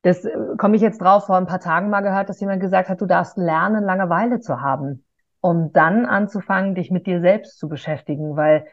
das 0.05 0.23
äh, 0.23 0.37
komme 0.57 0.75
ich 0.75 0.83
jetzt 0.83 1.01
drauf, 1.01 1.25
vor 1.25 1.37
ein 1.37 1.47
paar 1.47 1.59
Tagen 1.59 1.89
mal 1.89 2.01
gehört, 2.01 2.29
dass 2.29 2.39
jemand 2.39 2.61
gesagt 2.61 2.89
hat, 2.89 3.01
du 3.01 3.07
darfst 3.07 3.37
lernen, 3.37 3.83
Langeweile 3.83 4.39
zu 4.39 4.61
haben, 4.61 5.03
um 5.45 5.71
dann 5.73 6.07
anzufangen, 6.07 6.73
dich 6.73 6.89
mit 6.89 7.05
dir 7.05 7.21
selbst 7.21 7.59
zu 7.59 7.69
beschäftigen, 7.69 8.35
weil 8.35 8.65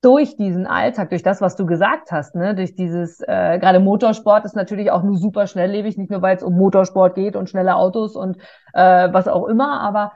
durch 0.00 0.34
diesen 0.38 0.66
Alltag, 0.66 1.10
durch 1.10 1.22
das, 1.22 1.42
was 1.42 1.56
du 1.56 1.66
gesagt 1.66 2.10
hast, 2.10 2.34
ne, 2.34 2.54
durch 2.54 2.74
dieses, 2.74 3.20
äh, 3.20 3.58
gerade 3.58 3.80
Motorsport 3.80 4.46
ist 4.46 4.56
natürlich 4.56 4.90
auch 4.90 5.02
nur 5.02 5.18
super 5.18 5.46
schnelllebig, 5.46 5.98
nicht 5.98 6.10
nur 6.10 6.22
weil 6.22 6.34
es 6.34 6.42
um 6.42 6.56
Motorsport 6.56 7.16
geht 7.16 7.36
und 7.36 7.50
schnelle 7.50 7.76
Autos 7.76 8.16
und 8.16 8.38
äh, 8.72 9.12
was 9.12 9.28
auch 9.28 9.46
immer, 9.46 9.78
aber 9.82 10.12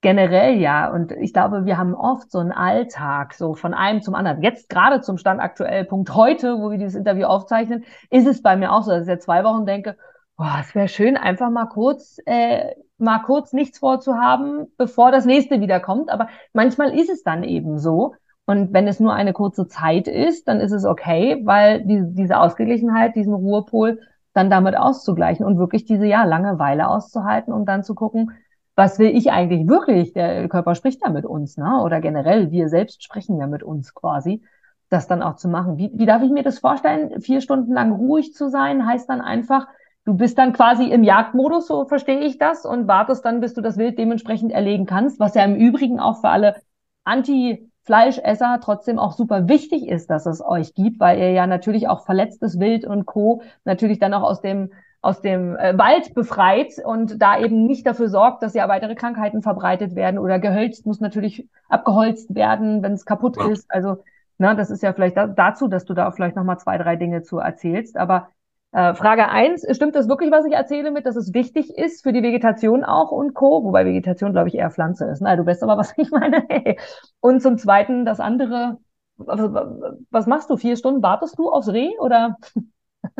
generell 0.00 0.54
ja. 0.54 0.90
Und 0.90 1.12
ich 1.12 1.34
glaube, 1.34 1.66
wir 1.66 1.76
haben 1.76 1.94
oft 1.94 2.30
so 2.30 2.38
einen 2.38 2.52
Alltag, 2.52 3.34
so 3.34 3.54
von 3.54 3.74
einem 3.74 4.00
zum 4.00 4.14
anderen. 4.14 4.42
Jetzt 4.42 4.70
gerade 4.70 5.02
zum 5.02 5.18
Stand 5.18 5.42
aktuell 5.42 5.84
Punkt 5.84 6.14
heute, 6.14 6.58
wo 6.58 6.70
wir 6.70 6.78
dieses 6.78 6.94
Interview 6.94 7.26
aufzeichnen, 7.26 7.84
ist 8.08 8.26
es 8.26 8.40
bei 8.40 8.56
mir 8.56 8.72
auch 8.72 8.82
so, 8.82 8.92
dass 8.92 9.02
ich 9.02 9.08
seit 9.08 9.22
zwei 9.22 9.44
Wochen 9.44 9.66
denke, 9.66 9.98
boah, 10.36 10.58
es 10.60 10.74
wäre 10.74 10.88
schön, 10.88 11.16
einfach 11.16 11.50
mal 11.50 11.66
kurz, 11.66 12.18
äh, 12.26 12.74
mal 12.98 13.20
kurz 13.20 13.52
nichts 13.52 13.78
vorzuhaben, 13.78 14.66
bevor 14.76 15.10
das 15.10 15.26
nächste 15.26 15.60
wieder 15.60 15.80
kommt. 15.80 16.10
Aber 16.10 16.28
manchmal 16.52 16.98
ist 16.98 17.10
es 17.10 17.22
dann 17.22 17.44
eben 17.44 17.78
so. 17.78 18.14
Und 18.46 18.72
wenn 18.72 18.86
es 18.86 19.00
nur 19.00 19.14
eine 19.14 19.32
kurze 19.32 19.68
Zeit 19.68 20.06
ist, 20.06 20.48
dann 20.48 20.60
ist 20.60 20.72
es 20.72 20.84
okay, 20.84 21.40
weil 21.44 21.84
die, 21.84 22.02
diese 22.14 22.38
Ausgeglichenheit, 22.38 23.14
diesen 23.16 23.32
Ruhepol 23.32 24.00
dann 24.34 24.50
damit 24.50 24.76
auszugleichen 24.76 25.46
und 25.46 25.58
wirklich 25.58 25.84
diese 25.84 26.06
ja 26.06 26.24
Langeweile 26.24 26.88
auszuhalten 26.88 27.52
und 27.52 27.66
dann 27.66 27.84
zu 27.84 27.94
gucken, 27.94 28.32
was 28.76 28.98
will 28.98 29.16
ich 29.16 29.30
eigentlich 29.30 29.68
wirklich? 29.68 30.12
Der 30.12 30.48
Körper 30.48 30.74
spricht 30.74 31.02
ja 31.04 31.10
mit 31.10 31.24
uns, 31.24 31.56
ne? 31.56 31.80
Oder 31.82 32.00
generell, 32.00 32.50
wir 32.50 32.68
selbst 32.68 33.04
sprechen 33.04 33.38
ja 33.38 33.46
mit 33.46 33.62
uns 33.62 33.94
quasi, 33.94 34.42
das 34.90 35.06
dann 35.06 35.22
auch 35.22 35.36
zu 35.36 35.48
machen. 35.48 35.78
Wie, 35.78 35.92
wie 35.94 36.06
darf 36.06 36.22
ich 36.22 36.30
mir 36.30 36.42
das 36.42 36.58
vorstellen? 36.58 37.20
Vier 37.20 37.40
Stunden 37.40 37.72
lang 37.72 37.92
ruhig 37.92 38.34
zu 38.34 38.50
sein, 38.50 38.84
heißt 38.84 39.08
dann 39.08 39.20
einfach, 39.20 39.68
du 40.04 40.14
bist 40.14 40.38
dann 40.38 40.52
quasi 40.52 40.84
im 40.84 41.02
Jagdmodus, 41.02 41.66
so 41.66 41.86
verstehe 41.86 42.20
ich 42.20 42.38
das, 42.38 42.64
und 42.64 42.86
wartest 42.88 43.24
dann, 43.24 43.40
bis 43.40 43.54
du 43.54 43.60
das 43.60 43.78
Wild 43.78 43.98
dementsprechend 43.98 44.52
erlegen 44.52 44.86
kannst, 44.86 45.18
was 45.20 45.34
ja 45.34 45.44
im 45.44 45.56
Übrigen 45.56 46.00
auch 46.00 46.20
für 46.20 46.28
alle 46.28 46.56
Anti-Fleischesser 47.04 48.60
trotzdem 48.62 48.98
auch 48.98 49.12
super 49.12 49.48
wichtig 49.48 49.88
ist, 49.88 50.10
dass 50.10 50.26
es 50.26 50.44
euch 50.44 50.74
gibt, 50.74 51.00
weil 51.00 51.18
ihr 51.18 51.32
ja 51.32 51.46
natürlich 51.46 51.88
auch 51.88 52.04
verletztes 52.04 52.58
Wild 52.58 52.86
und 52.86 53.06
Co. 53.06 53.42
natürlich 53.64 53.98
dann 53.98 54.14
auch 54.14 54.22
aus 54.22 54.40
dem 54.40 54.70
aus 55.04 55.20
dem 55.20 55.54
äh, 55.56 55.76
Wald 55.76 56.14
befreit 56.14 56.72
und 56.82 57.20
da 57.20 57.38
eben 57.38 57.66
nicht 57.66 57.86
dafür 57.86 58.08
sorgt, 58.08 58.42
dass 58.42 58.54
ja 58.54 58.68
weitere 58.68 58.94
Krankheiten 58.94 59.42
verbreitet 59.42 59.94
werden 59.94 60.18
oder 60.18 60.38
gehölzt 60.38 60.86
muss 60.86 60.98
natürlich 60.98 61.46
abgeholzt 61.68 62.34
werden, 62.34 62.82
wenn 62.82 62.94
es 62.94 63.04
kaputt 63.04 63.36
ja. 63.36 63.48
ist. 63.48 63.70
Also, 63.70 63.98
na, 64.38 64.54
das 64.54 64.70
ist 64.70 64.82
ja 64.82 64.94
vielleicht 64.94 65.18
da, 65.18 65.26
dazu, 65.26 65.68
dass 65.68 65.84
du 65.84 65.92
da 65.92 66.10
vielleicht 66.10 66.36
nochmal 66.36 66.58
zwei, 66.58 66.78
drei 66.78 66.96
Dinge 66.96 67.22
zu 67.22 67.38
erzählst. 67.38 67.98
Aber 67.98 68.28
Frage 68.74 69.28
eins, 69.28 69.64
stimmt 69.70 69.94
das 69.94 70.08
wirklich, 70.08 70.32
was 70.32 70.44
ich 70.46 70.52
erzähle 70.52 70.90
mit, 70.90 71.06
dass 71.06 71.14
es 71.14 71.32
wichtig 71.32 71.70
ist 71.78 72.02
für 72.02 72.12
die 72.12 72.24
Vegetation 72.24 72.82
auch 72.82 73.12
und 73.12 73.32
Co., 73.32 73.62
wobei 73.62 73.86
Vegetation, 73.86 74.32
glaube 74.32 74.48
ich, 74.48 74.56
eher 74.56 74.70
Pflanze 74.70 75.04
ist. 75.04 75.20
Na, 75.20 75.36
du 75.36 75.46
weißt 75.46 75.62
aber, 75.62 75.76
was 75.76 75.94
ich 75.96 76.10
meine. 76.10 76.44
und 77.20 77.40
zum 77.40 77.56
Zweiten, 77.56 78.04
das 78.04 78.18
andere, 78.18 78.78
was, 79.16 80.26
machst 80.26 80.50
du? 80.50 80.56
Vier 80.56 80.76
Stunden 80.76 81.02
wartest 81.04 81.38
du 81.38 81.50
aufs 81.50 81.68
Reh 81.68 81.96
oder? 81.98 82.36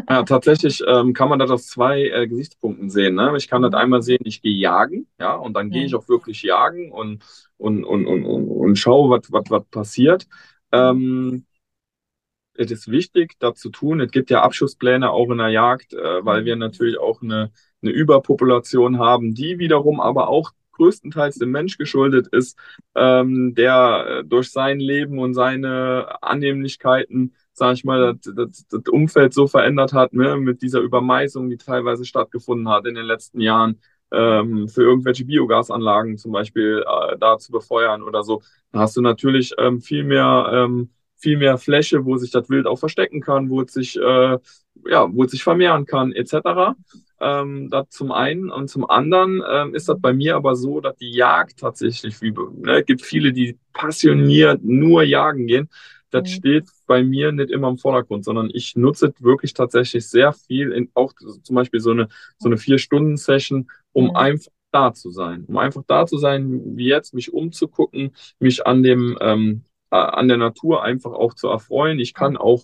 Ja, 0.09 0.23
tatsächlich 0.23 0.83
ähm, 0.89 1.13
kann 1.13 1.29
man 1.29 1.39
das 1.39 1.51
aus 1.51 1.67
zwei 1.67 2.05
äh, 2.05 2.27
Gesichtspunkten 2.27 2.89
sehen. 2.89 3.17
Ne? 3.17 3.35
Ich 3.37 3.49
kann 3.49 3.61
das 3.61 3.75
einmal 3.75 4.01
sehen, 4.01 4.23
ich 4.25 4.41
gehe 4.41 4.57
jagen, 4.57 5.07
ja, 5.21 5.35
und 5.35 5.53
dann 5.53 5.69
gehe 5.69 5.85
ich 5.85 5.95
auch 5.95 6.09
wirklich 6.09 6.43
jagen 6.43 6.91
und, 6.91 7.23
und, 7.59 7.85
und, 7.85 8.07
und, 8.07 8.25
und, 8.25 8.49
und 8.49 8.77
schaue, 8.77 9.11
was, 9.11 9.31
was, 9.31 9.45
was 9.51 9.65
passiert. 9.67 10.27
Ähm, 10.73 11.45
es 12.55 12.71
ist 12.71 12.91
wichtig, 12.91 13.35
das 13.39 13.59
zu 13.59 13.71
tun. 13.71 14.01
Es 14.01 14.11
gibt 14.11 14.31
ja 14.31 14.43
Abschusspläne 14.43 15.11
auch 15.11 15.31
in 15.31 15.39
der 15.39 15.49
Jagd, 15.49 15.95
äh, 15.95 16.25
weil 16.25 16.45
wir 16.45 16.57
natürlich 16.57 16.99
auch 16.99 17.23
eine, 17.23 17.53
eine 17.83 17.91
Überpopulation 17.91 18.99
haben, 18.99 19.35
die 19.35 19.59
wiederum 19.59 20.01
aber 20.01 20.29
auch 20.29 20.53
größtenteils 20.73 21.37
dem 21.39 21.51
Mensch 21.51 21.79
geschuldet 21.79 22.27
ist, 22.29 22.59
ähm, 22.97 23.55
der 23.55 24.07
äh, 24.09 24.25
durch 24.25 24.51
sein 24.51 24.81
Leben 24.81 25.19
und 25.19 25.35
seine 25.35 26.23
Annehmlichkeiten 26.23 27.35
sage 27.55 27.75
ich 27.75 27.85
mal, 27.85 28.15
das, 28.15 28.35
das, 28.35 28.67
das, 28.69 28.83
Umfeld 28.91 29.33
so 29.33 29.47
verändert 29.47 29.93
hat, 29.93 30.13
ne, 30.13 30.37
mit 30.37 30.61
dieser 30.63 30.81
Übermeisung, 30.81 31.49
die 31.51 31.57
teilweise 31.57 32.05
stattgefunden 32.05 32.69
hat 32.69 32.87
in 32.87 32.97
den 32.97 33.07
letzten 33.07 33.41
Jahren, 33.41 33.81
ähm, 34.13 34.69
für 34.69 34.83
irgendwelche 34.83 35.25
Biogasanlagen 35.25 36.19
zum 36.19 36.33
Beispiel 36.33 36.85
äh, 36.87 37.17
da 37.19 37.39
zu 37.39 37.53
befeuern 37.53 38.03
oder 38.03 38.23
so, 38.23 38.43
da 38.73 38.81
hast 38.81 38.97
du 38.97 39.01
natürlich 39.01 39.55
ähm, 39.59 39.81
viel 39.81 40.05
mehr 40.05 40.51
ähm, 40.53 40.91
viel 41.17 41.39
mehr 41.39 41.59
Fläche, 41.59 42.05
wo 42.05 42.17
sich 42.17 42.31
das 42.31 42.49
Wild 42.51 42.67
auch 42.67 42.79
verstecken 42.79 43.21
kann, 43.21 43.51
wo 43.51 43.63
es 43.63 43.73
sich 43.73 43.97
äh, 43.97 44.39
ja, 44.87 45.09
wo 45.13 45.25
es 45.25 45.31
sich 45.31 45.43
vermehren 45.43 45.87
kann, 45.87 46.13
etc. 46.13 46.75
Ähm, 47.21 47.71
das 47.71 47.89
zum 47.91 48.13
einen 48.13 48.51
und 48.51 48.69
zum 48.69 48.89
anderen 48.89 49.43
ähm, 49.49 49.75
ist 49.75 49.89
das 49.89 50.01
bei 50.01 50.13
mir 50.13 50.37
aber 50.37 50.57
so, 50.57 50.81
dass 50.81 50.97
die 50.97 51.13
Jagd 51.13 51.61
tatsächlich, 51.61 52.21
wie 52.21 52.35
ne, 52.57 52.83
gibt 52.83 53.03
viele, 53.03 53.33
die 53.33 53.59
passioniert 53.73 54.63
nur 54.63 55.03
jagen 55.05 55.47
gehen 55.47 55.69
das 56.15 56.23
mhm. 56.23 56.33
steht 56.33 56.65
bei 56.87 57.03
mir 57.03 57.33
nicht 57.33 57.51
immer 57.51 57.69
im 57.69 57.77
Vordergrund, 57.77 58.25
sondern 58.25 58.49
ich 58.55 58.77
nutze 58.77 59.13
wirklich 59.19 59.53
tatsächlich 59.53 60.09
sehr 60.09 60.33
viel, 60.33 60.71
in, 60.71 60.89
auch 60.95 61.13
zum 61.43 61.57
Beispiel 61.57 61.81
so 61.81 61.91
eine, 61.91 62.09
so 62.39 62.49
eine 62.49 62.57
Vier-Stunden-Session, 62.57 63.69
um 63.93 64.05
mhm. 64.07 64.17
einfach 64.17 64.53
da 64.71 64.95
zu 64.95 65.11
sein, 65.11 65.45
um 65.49 65.57
einfach 65.59 65.83
da 65.87 66.07
zu 66.07 66.19
sein, 66.19 66.77
wie 66.77 66.87
jetzt, 66.87 67.15
mich 67.15 67.33
umzugucken, 67.33 68.13
mich 68.39 68.65
an 68.65 68.85
dem, 68.85 69.19
ähm, 69.21 69.65
an 69.95 70.29
der 70.29 70.37
Natur 70.37 70.83
einfach 70.83 71.13
auch 71.13 71.35
zu 71.35 71.49
erfreuen. 71.49 71.99
Ich 71.99 72.15
kann 72.15 72.37
auch 72.37 72.63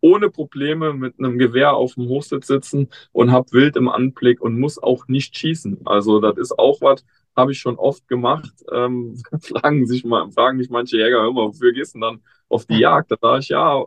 ohne 0.00 0.30
Probleme 0.30 0.92
mit 0.92 1.18
einem 1.18 1.38
Gewehr 1.38 1.74
auf 1.74 1.94
dem 1.94 2.08
Hochsitz 2.08 2.48
sitzen 2.48 2.88
und 3.12 3.30
habe 3.30 3.52
Wild 3.52 3.76
im 3.76 3.88
Anblick 3.88 4.40
und 4.40 4.58
muss 4.58 4.82
auch 4.82 5.06
nicht 5.06 5.36
schießen. 5.36 5.86
Also 5.86 6.20
das 6.20 6.36
ist 6.38 6.58
auch 6.58 6.80
was, 6.80 7.04
habe 7.36 7.52
ich 7.52 7.60
schon 7.60 7.76
oft 7.76 8.06
gemacht. 8.08 8.52
Ähm, 8.72 9.16
fragen 9.40 9.86
sich 9.86 10.04
mal, 10.04 10.30
fragen 10.32 10.58
mich 10.58 10.70
manche 10.70 10.96
Jäger 10.96 11.26
immer, 11.26 11.48
wofür 11.48 11.72
gehst 11.72 11.94
du 11.94 12.00
dann 12.00 12.20
auf 12.48 12.66
die 12.66 12.78
Jagd? 12.78 13.12
Da 13.12 13.16
sage 13.20 13.40
ich, 13.40 13.48
ja, 13.48 13.84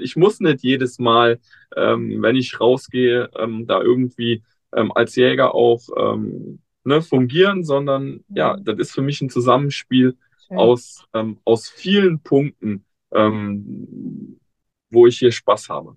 ich 0.00 0.16
muss 0.16 0.40
nicht 0.40 0.62
jedes 0.62 0.98
Mal, 0.98 1.38
ähm, 1.76 2.22
wenn 2.22 2.36
ich 2.36 2.58
rausgehe, 2.58 3.30
ähm, 3.36 3.66
da 3.66 3.82
irgendwie 3.82 4.42
ähm, 4.74 4.90
als 4.92 5.14
Jäger 5.16 5.54
auch 5.54 5.82
ähm, 5.96 6.60
ne, 6.84 7.02
fungieren, 7.02 7.62
sondern 7.62 8.24
ja, 8.28 8.56
das 8.56 8.78
ist 8.78 8.92
für 8.92 9.02
mich 9.02 9.20
ein 9.20 9.30
Zusammenspiel 9.30 10.16
aus, 10.50 11.06
ähm, 11.14 11.38
aus 11.44 11.68
vielen 11.68 12.20
Punkten, 12.20 12.84
ähm, 13.12 14.38
wo 14.90 15.06
ich 15.06 15.18
hier 15.18 15.32
Spaß 15.32 15.68
habe. 15.68 15.96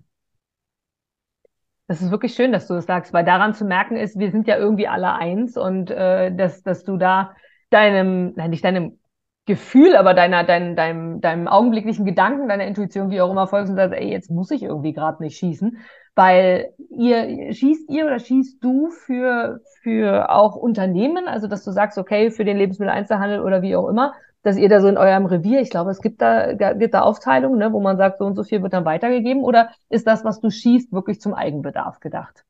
Das 1.88 2.02
ist 2.02 2.10
wirklich 2.10 2.34
schön, 2.34 2.50
dass 2.50 2.66
du 2.66 2.74
das 2.74 2.86
sagst, 2.86 3.12
weil 3.12 3.24
daran 3.24 3.54
zu 3.54 3.64
merken 3.64 3.96
ist, 3.96 4.18
wir 4.18 4.32
sind 4.32 4.48
ja 4.48 4.56
irgendwie 4.56 4.88
alle 4.88 5.12
eins 5.12 5.56
und 5.56 5.90
äh, 5.90 6.34
dass, 6.34 6.62
dass 6.62 6.84
du 6.84 6.96
da 6.96 7.36
deinem, 7.70 8.32
nein, 8.34 8.50
nicht 8.50 8.64
deinem 8.64 8.98
Gefühl, 9.46 9.94
aber 9.94 10.12
deiner, 10.12 10.42
dein, 10.42 10.74
deinem, 10.74 11.20
deinem 11.20 11.46
augenblicklichen 11.46 12.04
Gedanken, 12.04 12.48
deiner 12.48 12.66
Intuition, 12.66 13.10
wie 13.10 13.20
auch 13.20 13.30
immer 13.30 13.46
folgst 13.46 13.70
und 13.70 13.76
sagst, 13.76 13.94
ey, 13.94 14.10
jetzt 14.10 14.28
muss 14.28 14.50
ich 14.50 14.64
irgendwie 14.64 14.92
gerade 14.92 15.22
nicht 15.22 15.38
schießen, 15.38 15.78
weil 16.16 16.72
ihr 16.90 17.52
schießt 17.52 17.88
ihr 17.88 18.06
oder 18.06 18.18
schießt 18.18 18.62
du 18.64 18.90
für 18.90 19.60
für 19.82 20.30
auch 20.30 20.56
Unternehmen, 20.56 21.28
also 21.28 21.46
dass 21.46 21.62
du 21.62 21.70
sagst, 21.70 21.96
okay, 21.96 22.32
für 22.32 22.44
den 22.44 22.56
Lebensmitteleinzelhandel 22.56 23.40
oder 23.40 23.62
wie 23.62 23.76
auch 23.76 23.88
immer, 23.88 24.14
dass 24.46 24.56
ihr 24.56 24.68
da 24.68 24.80
so 24.80 24.86
in 24.86 24.96
eurem 24.96 25.26
Revier, 25.26 25.60
ich 25.60 25.70
glaube, 25.70 25.90
es 25.90 26.00
gibt 26.00 26.22
da, 26.22 26.52
gibt 26.52 26.94
da 26.94 27.00
Aufteilungen, 27.02 27.58
ne, 27.58 27.72
wo 27.72 27.80
man 27.80 27.96
sagt, 27.96 28.18
so 28.18 28.24
und 28.24 28.36
so 28.36 28.44
viel 28.44 28.62
wird 28.62 28.72
dann 28.72 28.84
weitergegeben, 28.84 29.42
oder 29.42 29.70
ist 29.88 30.06
das, 30.06 30.24
was 30.24 30.40
du 30.40 30.50
schießt, 30.50 30.92
wirklich 30.92 31.20
zum 31.20 31.34
Eigenbedarf 31.34 31.98
gedacht? 31.98 32.44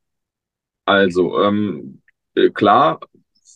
Also, 0.85 1.43
ähm, 1.43 2.03
äh, 2.35 2.51
klar, 2.51 3.01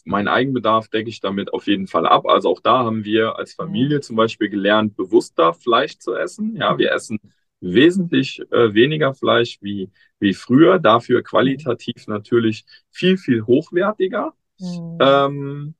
mein 0.05 0.27
Eigenbedarf 0.27 0.89
decke 0.89 1.11
ich 1.11 1.21
damit 1.21 1.53
auf 1.53 1.67
jeden 1.67 1.87
Fall 1.87 2.07
ab. 2.07 2.27
Also 2.27 2.49
auch 2.49 2.61
da 2.61 2.79
haben 2.79 3.05
wir 3.05 3.37
als 3.37 3.53
Familie 3.53 4.01
zum 4.01 4.17
Beispiel 4.17 4.49
gelernt, 4.49 4.97
bewusster 4.97 5.53
Fleisch 5.53 5.99
zu 5.99 6.15
essen. 6.15 6.57
Ja, 6.57 6.79
wir 6.79 6.93
essen 6.93 7.21
wesentlich 7.61 8.41
äh, 8.51 8.73
weniger 8.73 9.13
Fleisch 9.13 9.59
wie, 9.61 9.91
wie 10.19 10.33
früher, 10.33 10.79
dafür 10.79 11.23
qualitativ 11.23 12.07
natürlich 12.07 12.65
viel, 12.91 13.19
viel 13.19 13.43
hochwertiger. 13.43 14.33
Mhm. 14.59 14.99
Ähm, 15.01 15.75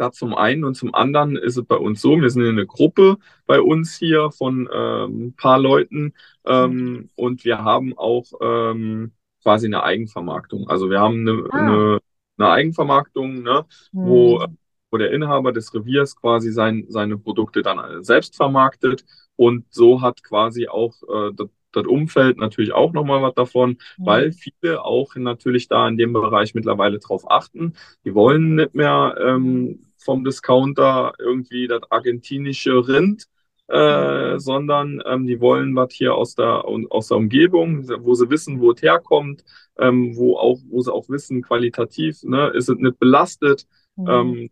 da 0.00 0.12
zum 0.12 0.34
einen 0.34 0.64
und 0.64 0.74
zum 0.74 0.94
anderen 0.94 1.36
ist 1.36 1.58
es 1.58 1.64
bei 1.64 1.76
uns 1.76 2.00
so, 2.00 2.20
wir 2.20 2.30
sind 2.30 2.46
eine 2.46 2.66
Gruppe 2.66 3.18
bei 3.46 3.60
uns 3.60 3.96
hier 3.96 4.30
von 4.30 4.68
ähm, 4.72 5.26
ein 5.26 5.34
paar 5.36 5.58
Leuten 5.58 6.14
ähm, 6.46 7.10
und 7.16 7.44
wir 7.44 7.62
haben 7.62 7.96
auch 7.98 8.24
ähm, 8.40 9.12
quasi 9.42 9.66
eine 9.66 9.82
Eigenvermarktung. 9.82 10.68
Also 10.68 10.88
wir 10.88 11.00
haben 11.00 11.20
eine, 11.20 11.44
ah. 11.50 11.56
eine, 11.56 11.98
eine 12.38 12.50
Eigenvermarktung, 12.50 13.42
ne, 13.42 13.66
mhm. 13.92 14.06
wo, 14.06 14.46
wo 14.90 14.96
der 14.96 15.12
Inhaber 15.12 15.52
des 15.52 15.74
Reviers 15.74 16.16
quasi 16.16 16.50
sein, 16.50 16.86
seine 16.88 17.18
Produkte 17.18 17.62
dann 17.62 18.02
selbst 18.02 18.36
vermarktet. 18.36 19.04
Und 19.36 19.66
so 19.70 20.00
hat 20.00 20.22
quasi 20.22 20.68
auch 20.68 20.94
äh, 21.02 21.32
das, 21.72 21.86
Umfeld 21.86 22.38
natürlich 22.38 22.72
auch 22.72 22.92
nochmal 22.92 23.22
was 23.22 23.34
davon, 23.34 23.78
mhm. 23.98 24.06
weil 24.06 24.32
viele 24.32 24.84
auch 24.84 25.14
natürlich 25.16 25.68
da 25.68 25.88
in 25.88 25.96
dem 25.96 26.12
Bereich 26.12 26.54
mittlerweile 26.54 26.98
drauf 26.98 27.30
achten. 27.30 27.74
Die 28.04 28.14
wollen 28.14 28.56
nicht 28.56 28.74
mehr 28.74 29.16
ähm, 29.20 29.86
vom 29.96 30.24
Discounter 30.24 31.12
irgendwie 31.18 31.68
das 31.68 31.82
argentinische 31.90 32.88
Rind, 32.88 33.26
äh, 33.68 34.38
sondern 34.38 35.00
ähm, 35.06 35.26
die 35.26 35.40
wollen 35.40 35.76
was 35.76 35.92
hier 35.92 36.14
aus 36.14 36.34
der, 36.34 36.64
aus 36.64 37.08
der 37.08 37.16
Umgebung, 37.16 37.88
wo 38.04 38.14
sie 38.14 38.28
wissen, 38.28 38.60
wo 38.60 38.72
es 38.72 38.82
herkommt, 38.82 39.44
ähm, 39.78 40.16
wo, 40.16 40.36
auch, 40.36 40.58
wo 40.68 40.80
sie 40.80 40.92
auch 40.92 41.08
wissen, 41.08 41.42
qualitativ, 41.42 42.22
ne, 42.24 42.48
ist 42.48 42.68
es 42.68 42.78
nicht 42.78 42.98
belastet. 42.98 43.66
Mhm. 43.96 44.08
Ähm, 44.08 44.50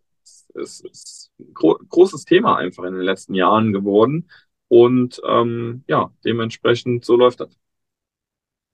es 0.55 0.81
ist 0.81 1.31
ein 1.39 1.53
gro 1.53 1.77
großes 1.89 2.25
Thema 2.25 2.57
einfach 2.57 2.83
in 2.83 2.93
den 2.93 3.03
letzten 3.03 3.33
Jahren 3.33 3.73
geworden. 3.73 4.29
Und 4.69 5.19
ähm, 5.27 5.83
ja, 5.87 6.11
dementsprechend 6.23 7.03
so 7.03 7.17
läuft 7.17 7.41
das. 7.41 7.49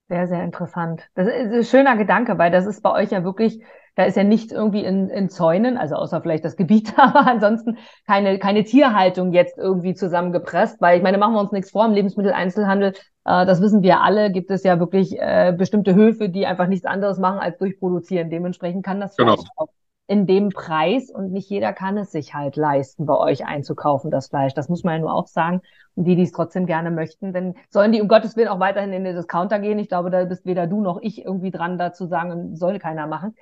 Sehr, 0.08 0.28
sehr 0.28 0.44
interessant. 0.44 1.10
Das 1.16 1.28
ist 1.28 1.52
ein 1.52 1.64
schöner 1.64 1.98
Gedanke, 1.98 2.38
weil 2.38 2.52
das 2.52 2.68
ist 2.68 2.84
bei 2.84 2.92
euch 2.92 3.10
ja 3.10 3.24
wirklich, 3.24 3.64
da 3.96 4.04
ist 4.04 4.16
ja 4.16 4.24
nichts 4.24 4.52
irgendwie 4.52 4.84
in, 4.84 5.10
in 5.10 5.30
Zäunen, 5.30 5.78
also 5.78 5.96
außer 5.96 6.22
vielleicht 6.22 6.46
das 6.46 6.58
Gebiet, 6.58 6.94
aber 7.00 7.26
ansonsten 7.26 7.80
keine, 8.06 8.38
keine 8.38 8.66
Tierhaltung 8.66 9.34
jetzt 9.34 9.58
irgendwie 9.58 9.96
zusammengepresst, 9.96 10.80
weil 10.80 10.98
ich 10.98 11.04
meine, 11.04 11.18
machen 11.18 11.34
wir 11.34 11.40
uns 11.40 11.52
nichts 11.52 11.72
vor, 11.72 11.86
im 11.86 11.94
Lebensmitteleinzelhandel, 11.94 12.94
äh, 13.26 13.46
das 13.48 13.62
wissen 13.62 13.82
wir 13.82 14.02
alle, 14.02 14.32
gibt 14.32 14.52
es 14.52 14.64
ja 14.64 14.80
wirklich 14.80 15.18
äh, 15.18 15.56
bestimmte 15.58 15.96
Höfe, 15.96 16.30
die 16.30 16.46
einfach 16.46 16.68
nichts 16.68 16.86
anderes 16.86 17.18
machen 17.18 17.40
als 17.40 17.58
durchproduzieren. 17.58 18.30
Dementsprechend 18.30 18.86
kann 18.86 19.00
das 19.00 19.16
genau. 19.16 19.38
auch 19.56 19.70
in 20.08 20.28
dem 20.28 20.50
Preis 20.50 21.10
und 21.10 21.32
nicht 21.32 21.50
jeder 21.50 21.74
kann 21.74 21.98
es 21.98 22.12
sich 22.12 22.34
halt 22.34 22.56
leisten, 22.56 23.06
bei 23.06 23.18
euch 23.18 23.46
einzukaufen, 23.46 24.12
das 24.12 24.28
Fleisch. 24.28 24.54
Das 24.54 24.70
muss 24.70 24.84
man 24.84 24.96
ja 24.96 25.00
nur 25.00 25.14
auch 25.14 25.28
sagen. 25.28 25.62
Und 25.96 26.04
die, 26.06 26.16
die 26.16 26.24
es 26.24 26.32
trotzdem 26.32 26.68
gerne 26.68 26.92
möchten, 26.92 27.34
dann 27.34 27.56
sollen 27.70 27.92
die 27.92 28.02
um 28.02 28.08
Gottes 28.08 28.36
Willen 28.36 28.50
auch 28.50 28.60
weiterhin 28.60 28.94
in 28.94 29.04
den 29.04 29.16
Discounter 29.16 29.60
gehen. 29.60 29.80
Ich 29.80 29.90
glaube, 29.90 30.12
da 30.12 30.24
bist 30.26 30.46
weder 30.46 30.68
du 30.68 30.82
noch 30.82 31.00
ich 31.02 31.26
irgendwie 31.26 31.52
dran, 31.52 31.78
dazu 31.78 32.06
sagen, 32.06 32.56
soll 32.56 32.78
keiner 32.78 33.08
machen. 33.08 33.36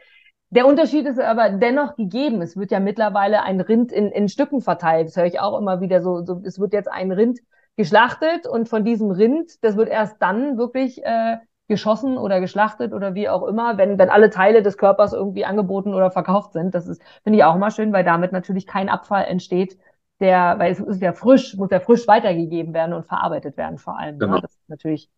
Der 0.52 0.68
Unterschied 0.68 1.06
ist 1.08 1.20
aber 1.20 1.50
dennoch 1.50 1.96
gegeben. 1.96 2.42
Es 2.42 2.56
wird 2.56 2.72
ja 2.72 2.80
mittlerweile 2.80 3.42
ein 3.42 3.60
Rind 3.60 3.92
in, 3.92 4.10
in 4.10 4.30
Stücken 4.30 4.62
verteilt. 4.62 5.08
Das 5.08 5.18
höre 5.18 5.26
ich 5.26 5.40
auch 5.40 5.60
immer 5.60 5.82
wieder 5.82 6.02
so, 6.02 6.24
so. 6.24 6.42
Es 6.46 6.60
wird 6.60 6.74
jetzt 6.74 6.90
ein 6.90 7.12
Rind 7.12 7.40
geschlachtet 7.76 8.48
und 8.48 8.70
von 8.70 8.86
diesem 8.86 9.12
Rind, 9.12 9.52
das 9.64 9.76
wird 9.76 9.90
erst 9.90 10.22
dann 10.22 10.58
wirklich 10.58 11.04
äh, 11.04 11.38
geschossen 11.68 12.18
oder 12.18 12.40
geschlachtet 12.40 12.94
oder 12.94 13.16
wie 13.16 13.30
auch 13.30 13.44
immer, 13.44 13.78
wenn, 13.78 13.98
wenn 13.98 14.10
alle 14.10 14.30
Teile 14.30 14.62
des 14.62 14.78
Körpers 14.78 15.14
irgendwie 15.14 15.46
angeboten 15.46 15.94
oder 15.94 16.12
verkauft 16.12 16.54
sind. 16.54 16.76
Das 16.76 16.88
ist, 16.88 17.02
finde 17.24 17.40
ich 17.40 17.46
auch 17.46 17.58
mal 17.58 17.72
schön, 17.72 17.94
weil 17.94 18.04
damit 18.04 18.32
natürlich 18.32 18.68
kein 18.68 18.90
Abfall 18.90 19.26
entsteht, 19.26 19.78
der, 20.20 20.56
weil 20.60 20.72
es 20.72 20.80
ist 20.80 21.02
ja 21.02 21.14
frisch, 21.14 21.56
muss 21.56 21.72
ja 21.72 21.80
frisch 21.80 22.08
weitergegeben 22.08 22.74
werden 22.74 22.94
und 22.94 23.06
verarbeitet 23.06 23.58
werden 23.58 23.78
vor 23.78 23.98
allem. 23.98 24.16
Ne? 24.16 24.20
Genau. 24.20 24.36
Ne? 24.36 24.42
Das 24.42 24.52
ist 24.52 24.70
natürlich 24.70 25.10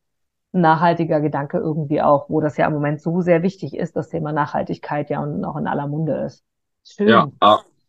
ein 0.54 0.62
nachhaltiger 0.62 1.20
Gedanke 1.20 1.58
irgendwie 1.58 2.02
auch, 2.02 2.30
wo 2.30 2.41
das 2.41 2.58
ja 2.58 2.68
im 2.68 2.74
Moment 2.74 3.02
so 3.02 3.22
sehr 3.22 3.43
wichtig 3.43 3.76
ist, 3.76 3.96
das 3.96 4.10
Thema 4.10 4.32
Nachhaltigkeit 4.32 5.10
ja 5.10 5.22
und 5.22 5.43
auch 5.43 5.58
in 5.58 5.68
aller 5.68 5.88
Munde 5.88 6.14
ist. 6.26 6.43
Schön. 6.84 7.10
Ja, 7.10 7.30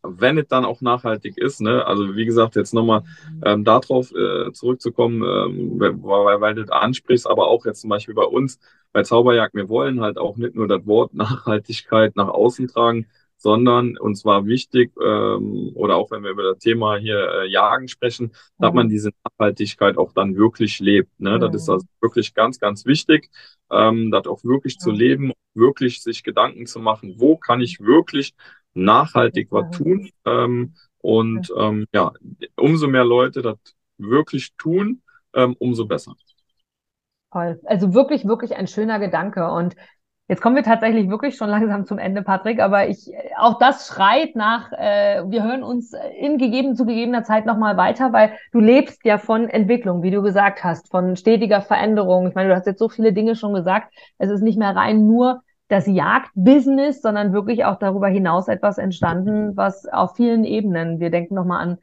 wenn 0.09 0.38
es 0.38 0.48
dann 0.48 0.64
auch 0.64 0.80
nachhaltig 0.80 1.38
ist. 1.38 1.61
Ne? 1.61 1.84
Also 1.86 2.16
wie 2.16 2.24
gesagt, 2.24 2.57
jetzt 2.57 2.74
nochmal 2.74 3.02
ähm, 3.44 3.64
darauf 3.64 4.12
äh, 4.12 4.52
zurückzukommen, 4.52 5.22
ähm, 5.22 5.80
weil, 5.80 6.40
weil 6.40 6.54
du 6.54 6.64
das 6.64 6.70
ansprichst, 6.70 7.26
aber 7.26 7.48
auch 7.48 7.66
jetzt 7.66 7.80
zum 7.80 7.90
Beispiel 7.90 8.14
bei 8.14 8.24
uns 8.24 8.59
bei 8.92 9.02
Zauberjagd, 9.02 9.54
wir 9.54 9.68
wollen 9.68 10.00
halt 10.00 10.18
auch 10.18 10.36
nicht 10.36 10.54
nur 10.54 10.68
das 10.68 10.86
Wort 10.86 11.14
Nachhaltigkeit 11.14 12.16
nach 12.16 12.28
außen 12.28 12.68
tragen, 12.68 13.07
sondern 13.38 13.96
uns 13.98 14.24
war 14.24 14.46
wichtig, 14.46 14.92
ähm, 15.02 15.72
oder 15.74 15.96
auch 15.96 16.11
wenn 16.11 16.22
wir 16.22 16.30
über 16.30 16.42
das 16.42 16.59
Thema 16.59 16.96
hier 16.96 17.18
äh, 17.18 17.48
Jagen 17.48 17.88
sprechen, 17.88 18.26
mhm. 18.26 18.30
dass 18.59 18.72
man 18.72 18.88
diese 18.88 19.11
Nachhaltigkeit 19.24 19.98
auch 19.98 20.12
dann 20.12 20.36
wirklich 20.36 20.80
lebt. 20.80 21.20
Ne? 21.20 21.36
Mhm. 21.36 21.40
Das 21.40 21.54
ist 21.54 21.68
also 21.68 21.86
wirklich 22.00 22.34
ganz, 22.34 22.59
ganz 22.59 22.86
wichtig, 22.86 23.30
ähm, 23.70 24.11
das 24.11 24.26
auch 24.26 24.42
wirklich 24.44 24.76
mhm. 24.76 24.80
zu 24.80 24.90
leben, 24.90 25.32
wirklich 25.54 26.02
sich 26.02 26.22
Gedanken 26.22 26.66
zu 26.66 26.80
machen, 26.80 27.14
wo 27.18 27.36
kann 27.36 27.61
ich 27.61 27.80
wirklich 27.80 28.34
nachhaltig 28.76 29.48
was 29.50 29.70
tun. 29.70 30.10
Ähm, 30.24 30.74
und 30.98 31.52
ähm, 31.56 31.86
ja, 31.92 32.12
umso 32.56 32.88
mehr 32.88 33.04
Leute 33.04 33.42
das 33.42 33.58
wirklich 33.98 34.54
tun, 34.56 35.02
ähm, 35.34 35.56
umso 35.58 35.86
besser. 35.86 36.14
Toll. 37.32 37.60
Also 37.64 37.94
wirklich, 37.94 38.26
wirklich 38.26 38.56
ein 38.56 38.66
schöner 38.66 38.98
Gedanke. 38.98 39.50
Und 39.50 39.76
jetzt 40.28 40.40
kommen 40.40 40.56
wir 40.56 40.62
tatsächlich 40.62 41.08
wirklich 41.08 41.36
schon 41.36 41.48
langsam 41.56 41.86
zum 41.86 41.98
Ende, 41.98 42.22
Patrick. 42.22 42.60
Aber 42.60 42.88
ich, 42.88 43.12
auch 43.38 43.58
das 43.58 43.86
schreit 43.86 44.34
nach, 44.36 44.72
äh, 44.72 45.22
wir 45.28 45.44
hören 45.44 45.62
uns 45.62 45.92
in 46.18 46.38
gegeben, 46.38 46.74
zu 46.74 46.84
gegebener 46.84 47.24
Zeit 47.24 47.46
nochmal 47.46 47.76
weiter, 47.76 48.12
weil 48.12 48.36
du 48.52 48.60
lebst 48.60 49.04
ja 49.04 49.18
von 49.18 49.48
Entwicklung, 49.48 50.02
wie 50.02 50.10
du 50.10 50.22
gesagt 50.22 50.64
hast, 50.64 50.90
von 50.90 51.16
stetiger 51.16 51.60
Veränderung. 51.62 52.26
Ich 52.28 52.34
meine, 52.34 52.48
du 52.48 52.56
hast 52.56 52.66
jetzt 52.66 52.78
so 52.78 52.88
viele 52.88 53.12
Dinge 53.12 53.36
schon 53.36 53.54
gesagt. 53.54 53.92
Es 54.18 54.30
ist 54.30 54.42
nicht 54.42 54.58
mehr 54.58 54.74
rein 54.74 55.06
nur 55.06 55.42
das 55.68 55.86
Jagdbusiness, 55.86 57.02
sondern 57.02 57.32
wirklich 57.32 57.64
auch 57.64 57.76
darüber 57.76 58.06
hinaus 58.06 58.46
etwas 58.46 58.78
entstanden, 58.78 59.56
was 59.56 59.86
auf 59.86 60.14
vielen 60.14 60.44
Ebenen, 60.44 61.00
wir 61.00 61.10
denken 61.10 61.34
nochmal 61.34 61.60
an 61.60 61.78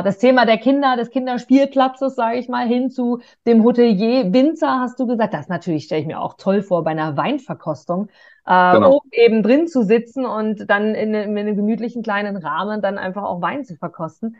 äh, 0.00 0.02
das 0.02 0.18
Thema 0.18 0.44
der 0.44 0.58
Kinder, 0.58 0.96
des 0.96 1.10
Kinderspielplatzes, 1.10 2.14
sage 2.14 2.38
ich 2.38 2.48
mal, 2.48 2.66
hin 2.66 2.90
zu 2.90 3.20
dem 3.46 3.64
Hotelier 3.64 4.32
Winzer, 4.32 4.80
hast 4.80 5.00
du 5.00 5.06
gesagt. 5.06 5.32
Das 5.32 5.48
natürlich 5.48 5.84
stelle 5.84 6.02
ich 6.02 6.06
mir 6.06 6.20
auch 6.20 6.34
toll 6.34 6.62
vor 6.62 6.84
bei 6.84 6.90
einer 6.90 7.16
Weinverkostung, 7.16 8.08
äh, 8.46 8.74
genau. 8.74 8.96
oben 8.96 9.08
eben 9.12 9.42
drin 9.42 9.66
zu 9.66 9.82
sitzen 9.82 10.26
und 10.26 10.68
dann 10.68 10.94
in, 10.94 11.14
in 11.14 11.38
einem 11.38 11.56
gemütlichen 11.56 12.02
kleinen 12.02 12.36
Rahmen 12.36 12.82
dann 12.82 12.98
einfach 12.98 13.22
auch 13.22 13.40
Wein 13.40 13.64
zu 13.64 13.76
verkosten. 13.76 14.36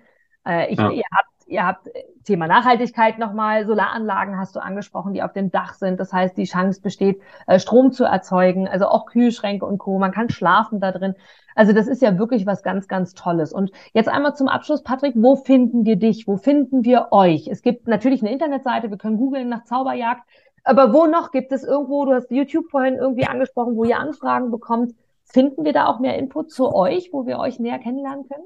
Äh, 0.46 0.70
ich, 0.70 0.78
ja. 0.78 0.90
Ihr 0.90 1.04
habt 1.16 1.31
ihr 1.46 1.66
habt 1.66 1.88
äh, 1.88 2.04
Thema 2.24 2.46
Nachhaltigkeit 2.46 3.18
nochmal, 3.18 3.66
Solaranlagen 3.66 4.38
hast 4.38 4.56
du 4.56 4.60
angesprochen, 4.60 5.12
die 5.12 5.22
auf 5.22 5.32
dem 5.32 5.50
Dach 5.50 5.74
sind. 5.74 5.98
Das 6.00 6.12
heißt, 6.12 6.36
die 6.36 6.44
Chance 6.44 6.80
besteht, 6.80 7.20
äh, 7.46 7.58
Strom 7.58 7.92
zu 7.92 8.04
erzeugen, 8.04 8.68
also 8.68 8.86
auch 8.86 9.06
Kühlschränke 9.06 9.66
und 9.66 9.78
Co. 9.78 9.98
Man 9.98 10.12
kann 10.12 10.28
schlafen 10.28 10.80
da 10.80 10.92
drin. 10.92 11.14
Also 11.54 11.72
das 11.72 11.86
ist 11.86 12.02
ja 12.02 12.18
wirklich 12.18 12.46
was 12.46 12.62
ganz, 12.62 12.88
ganz 12.88 13.14
Tolles. 13.14 13.52
Und 13.52 13.72
jetzt 13.92 14.08
einmal 14.08 14.34
zum 14.34 14.48
Abschluss, 14.48 14.82
Patrick, 14.82 15.14
wo 15.16 15.36
finden 15.36 15.84
wir 15.84 15.96
dich? 15.96 16.26
Wo 16.26 16.36
finden 16.36 16.84
wir 16.84 17.08
euch? 17.10 17.48
Es 17.48 17.62
gibt 17.62 17.88
natürlich 17.88 18.22
eine 18.22 18.32
Internetseite, 18.32 18.90
wir 18.90 18.98
können 18.98 19.18
googeln 19.18 19.48
nach 19.48 19.64
Zauberjagd. 19.64 20.22
Aber 20.64 20.92
wo 20.92 21.06
noch 21.06 21.32
gibt 21.32 21.52
es 21.52 21.64
irgendwo, 21.64 22.04
du 22.04 22.12
hast 22.12 22.30
YouTube 22.30 22.70
vorhin 22.70 22.94
irgendwie 22.94 23.26
angesprochen, 23.26 23.76
wo 23.76 23.84
ihr 23.84 23.98
Anfragen 23.98 24.50
bekommt. 24.50 24.94
Finden 25.24 25.64
wir 25.64 25.72
da 25.72 25.86
auch 25.86 25.98
mehr 25.98 26.18
Input 26.18 26.50
zu 26.50 26.74
euch, 26.74 27.10
wo 27.12 27.26
wir 27.26 27.38
euch 27.38 27.58
näher 27.58 27.78
kennenlernen 27.78 28.28
können? 28.28 28.44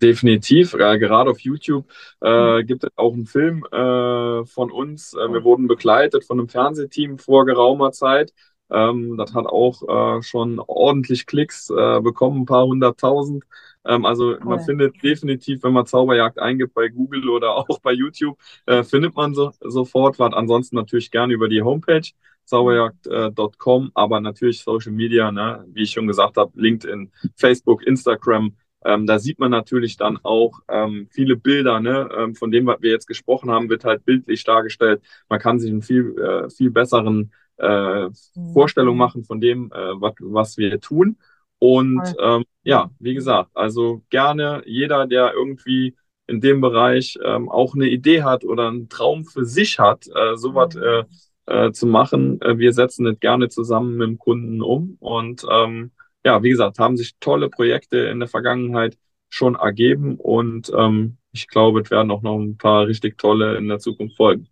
Definitiv, 0.00 0.74
äh, 0.74 0.98
gerade 0.98 1.30
auf 1.30 1.40
YouTube 1.40 1.86
äh, 2.22 2.62
mhm. 2.62 2.66
gibt 2.66 2.84
es 2.84 2.90
auch 2.96 3.12
einen 3.12 3.26
Film 3.26 3.64
äh, 3.70 4.44
von 4.44 4.70
uns. 4.70 5.14
Äh, 5.14 5.32
wir 5.32 5.44
wurden 5.44 5.66
begleitet 5.66 6.24
von 6.24 6.38
einem 6.38 6.48
Fernsehteam 6.48 7.18
vor 7.18 7.44
geraumer 7.46 7.92
Zeit. 7.92 8.32
Ähm, 8.70 9.16
das 9.16 9.34
hat 9.34 9.46
auch 9.46 10.18
äh, 10.18 10.22
schon 10.22 10.58
ordentlich 10.58 11.26
Klicks 11.26 11.70
äh, 11.70 12.00
bekommen, 12.00 12.42
ein 12.42 12.46
paar 12.46 12.66
hunderttausend. 12.66 13.44
Ähm, 13.84 14.04
also 14.04 14.30
cool. 14.30 14.40
man 14.44 14.60
findet 14.60 15.02
definitiv, 15.02 15.62
wenn 15.62 15.72
man 15.72 15.86
Zauberjagd 15.86 16.38
eingibt 16.38 16.74
bei 16.74 16.88
Google 16.88 17.28
oder 17.28 17.54
auch 17.56 17.78
bei 17.80 17.92
YouTube, 17.92 18.38
findet 18.84 19.14
man 19.14 19.34
so, 19.34 19.52
sofort 19.60 20.18
was. 20.18 20.32
Ansonsten 20.32 20.76
natürlich 20.76 21.10
gerne 21.10 21.34
über 21.34 21.48
die 21.48 21.62
Homepage 21.62 22.08
zauberjagd.com, 22.46 23.90
aber 23.94 24.20
natürlich 24.20 24.62
Social 24.62 24.92
Media, 24.92 25.32
ne? 25.32 25.64
wie 25.68 25.82
ich 25.82 25.92
schon 25.92 26.06
gesagt 26.06 26.36
habe, 26.36 26.52
LinkedIn, 26.54 27.10
Facebook, 27.36 27.82
Instagram, 27.86 28.54
ähm, 28.84 29.06
da 29.06 29.18
sieht 29.18 29.38
man 29.38 29.50
natürlich 29.50 29.96
dann 29.96 30.18
auch 30.22 30.60
ähm, 30.68 31.08
viele 31.10 31.36
Bilder, 31.36 31.80
ne? 31.80 32.08
ähm, 32.16 32.34
von 32.34 32.50
dem, 32.50 32.66
was 32.66 32.82
wir 32.82 32.90
jetzt 32.90 33.06
gesprochen 33.06 33.50
haben, 33.50 33.68
wird 33.68 33.84
halt 33.84 34.04
bildlich 34.04 34.44
dargestellt. 34.44 35.02
Man 35.28 35.40
kann 35.40 35.58
sich 35.58 35.70
einen 35.70 35.82
viel, 35.82 36.16
äh, 36.18 36.50
viel 36.50 36.70
besseren 36.70 37.32
äh, 37.56 38.06
mhm. 38.06 38.52
Vorstellung 38.52 38.96
machen 38.96 39.24
von 39.24 39.40
dem, 39.40 39.72
äh, 39.72 40.00
wat, 40.00 40.16
was 40.20 40.56
wir 40.58 40.80
tun. 40.80 41.16
Und 41.58 42.02
ähm, 42.20 42.44
ja, 42.62 42.90
wie 42.98 43.14
gesagt, 43.14 43.50
also 43.54 44.02
gerne 44.10 44.62
jeder, 44.66 45.06
der 45.06 45.32
irgendwie 45.32 45.96
in 46.26 46.40
dem 46.40 46.60
Bereich 46.60 47.18
ähm, 47.24 47.48
auch 47.48 47.74
eine 47.74 47.88
Idee 47.88 48.22
hat 48.22 48.44
oder 48.44 48.68
einen 48.68 48.88
Traum 48.88 49.24
für 49.24 49.44
sich 49.44 49.78
hat, 49.78 50.06
äh, 50.08 50.36
sowas 50.36 50.74
mhm. 50.74 50.82
äh, 50.82 51.04
äh, 51.46 51.72
zu 51.72 51.86
machen. 51.86 52.40
Äh, 52.40 52.58
wir 52.58 52.72
setzen 52.72 53.04
das 53.04 53.20
gerne 53.20 53.48
zusammen 53.48 53.96
mit 53.96 54.08
dem 54.08 54.18
Kunden 54.18 54.62
um 54.62 54.96
und 55.00 55.46
ähm, 55.50 55.92
ja, 56.24 56.42
wie 56.42 56.50
gesagt, 56.50 56.78
haben 56.78 56.96
sich 56.96 57.16
tolle 57.20 57.50
Projekte 57.50 57.98
in 57.98 58.18
der 58.18 58.28
Vergangenheit 58.28 58.96
schon 59.28 59.56
ergeben 59.56 60.16
und 60.16 60.72
ähm, 60.76 61.18
ich 61.32 61.48
glaube, 61.48 61.80
es 61.80 61.90
werden 61.90 62.10
auch 62.10 62.22
noch 62.22 62.38
ein 62.38 62.56
paar 62.56 62.86
richtig 62.86 63.18
tolle 63.18 63.56
in 63.56 63.68
der 63.68 63.78
Zukunft 63.80 64.16
folgen. 64.16 64.48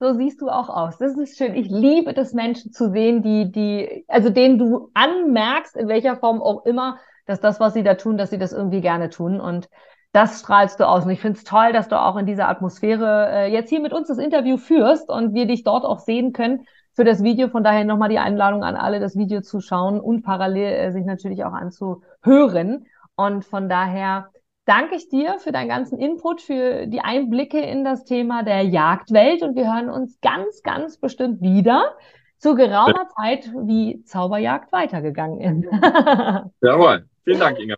So 0.00 0.14
siehst 0.14 0.40
du 0.40 0.48
auch 0.48 0.68
aus. 0.68 0.98
Das 0.98 1.16
ist 1.16 1.38
schön. 1.38 1.54
Ich 1.54 1.68
liebe 1.68 2.16
es, 2.16 2.32
Menschen 2.32 2.72
zu 2.72 2.90
sehen, 2.90 3.22
die, 3.22 3.52
die, 3.52 4.04
also 4.08 4.30
denen 4.30 4.58
du 4.58 4.90
anmerkst, 4.94 5.76
in 5.76 5.86
welcher 5.86 6.16
Form 6.16 6.42
auch 6.42 6.64
immer, 6.64 6.98
dass 7.26 7.40
das, 7.40 7.60
was 7.60 7.74
sie 7.74 7.84
da 7.84 7.94
tun, 7.94 8.16
dass 8.16 8.30
sie 8.30 8.38
das 8.38 8.52
irgendwie 8.52 8.80
gerne 8.80 9.10
tun. 9.10 9.40
Und 9.40 9.68
das 10.12 10.40
strahlst 10.40 10.80
du 10.80 10.88
aus. 10.88 11.04
Und 11.04 11.10
ich 11.10 11.20
finde 11.20 11.38
es 11.38 11.44
toll, 11.44 11.72
dass 11.72 11.88
du 11.88 12.00
auch 12.00 12.16
in 12.16 12.26
dieser 12.26 12.48
Atmosphäre 12.48 13.28
äh, 13.30 13.52
jetzt 13.52 13.68
hier 13.68 13.80
mit 13.80 13.92
uns 13.92 14.08
das 14.08 14.18
Interview 14.18 14.56
führst 14.56 15.08
und 15.08 15.34
wir 15.34 15.46
dich 15.46 15.62
dort 15.62 15.84
auch 15.84 16.00
sehen 16.00 16.32
können 16.32 16.66
für 16.94 17.04
das 17.04 17.22
Video. 17.22 17.48
Von 17.48 17.64
daher 17.64 17.84
nochmal 17.84 18.08
die 18.08 18.18
Einladung 18.18 18.64
an 18.64 18.76
alle, 18.76 19.00
das 19.00 19.16
Video 19.16 19.40
zu 19.40 19.60
schauen 19.60 20.00
und 20.00 20.22
parallel 20.22 20.72
äh, 20.72 20.92
sich 20.92 21.04
natürlich 21.04 21.44
auch 21.44 21.52
anzuhören. 21.52 22.86
Und 23.16 23.44
von 23.44 23.68
daher 23.68 24.28
danke 24.64 24.96
ich 24.96 25.08
dir 25.08 25.38
für 25.38 25.52
deinen 25.52 25.68
ganzen 25.68 25.98
Input, 25.98 26.40
für 26.40 26.86
die 26.86 27.00
Einblicke 27.00 27.60
in 27.60 27.84
das 27.84 28.04
Thema 28.04 28.42
der 28.42 28.62
Jagdwelt. 28.62 29.42
Und 29.42 29.56
wir 29.56 29.72
hören 29.72 29.90
uns 29.90 30.20
ganz, 30.20 30.62
ganz 30.62 30.98
bestimmt 30.98 31.40
wieder 31.40 31.96
zu 32.38 32.54
geraumer 32.54 33.08
Zeit, 33.16 33.52
wie 33.54 34.02
Zauberjagd 34.04 34.72
weitergegangen 34.72 35.40
ist. 35.40 35.72
Jawohl. 36.60 37.06
Vielen 37.24 37.38
Dank, 37.38 37.58
Inga. 37.60 37.76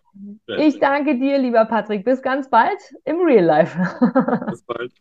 Ich 0.57 0.79
danke 0.79 1.19
dir, 1.19 1.37
lieber 1.37 1.65
Patrick. 1.65 2.03
Bis 2.03 2.23
ganz 2.23 2.49
bald 2.49 2.79
im 3.03 3.17
Real 3.17 3.45
Life. 3.45 3.77
Bis 4.49 4.63
bald. 4.63 4.91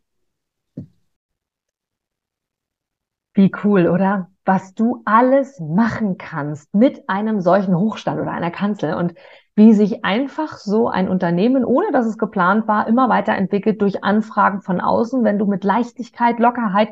Wie 3.35 3.51
cool, 3.65 3.89
oder? 3.89 4.29
Was 4.45 4.75
du 4.75 5.03
alles 5.05 5.59
machen 5.59 6.19
kannst 6.19 6.73
mit 6.75 7.09
einem 7.09 7.41
solchen 7.41 7.77
Hochstand 7.77 8.21
oder 8.21 8.31
einer 8.31 8.51
Kanzel 8.51 8.95
und 8.95 9.15
wie 9.57 9.73
sich 9.73 10.05
einfach 10.05 10.59
so 10.59 10.89
ein 10.89 11.09
Unternehmen, 11.09 11.65
ohne 11.65 11.91
dass 11.93 12.07
es 12.07 12.19
geplant 12.19 12.69
war, 12.69 12.87
immer 12.87 13.09
weiterentwickelt 13.09 13.81
durch 13.83 14.05
Anfragen 14.05 14.61
von 14.61 14.81
außen, 14.81 15.25
wenn 15.25 15.39
du 15.39 15.47
mit 15.47 15.65
Leichtigkeit, 15.65 16.39
Lockerheit 16.39 16.91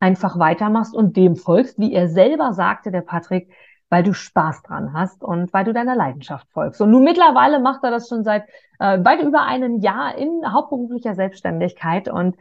einfach 0.00 0.38
weitermachst 0.38 0.94
und 0.94 1.16
dem 1.16 1.36
folgst, 1.36 1.78
wie 1.78 1.92
er 1.92 2.08
selber 2.08 2.52
sagte, 2.52 2.90
der 2.90 3.02
Patrick, 3.02 3.52
weil 3.88 4.02
du 4.02 4.12
Spaß 4.12 4.62
dran 4.62 4.92
hast 4.92 5.22
und 5.22 5.52
weil 5.52 5.64
du 5.64 5.72
deiner 5.72 5.94
Leidenschaft 5.94 6.48
folgst. 6.50 6.80
Und 6.80 6.90
nun 6.90 7.04
mittlerweile 7.04 7.60
macht 7.60 7.84
er 7.84 7.90
das 7.90 8.08
schon 8.08 8.24
seit 8.24 8.44
äh, 8.80 9.04
weit 9.04 9.22
über 9.22 9.42
einem 9.42 9.78
Jahr 9.80 10.16
in 10.16 10.42
hauptberuflicher 10.52 11.14
Selbstständigkeit 11.14 12.08
und 12.08 12.36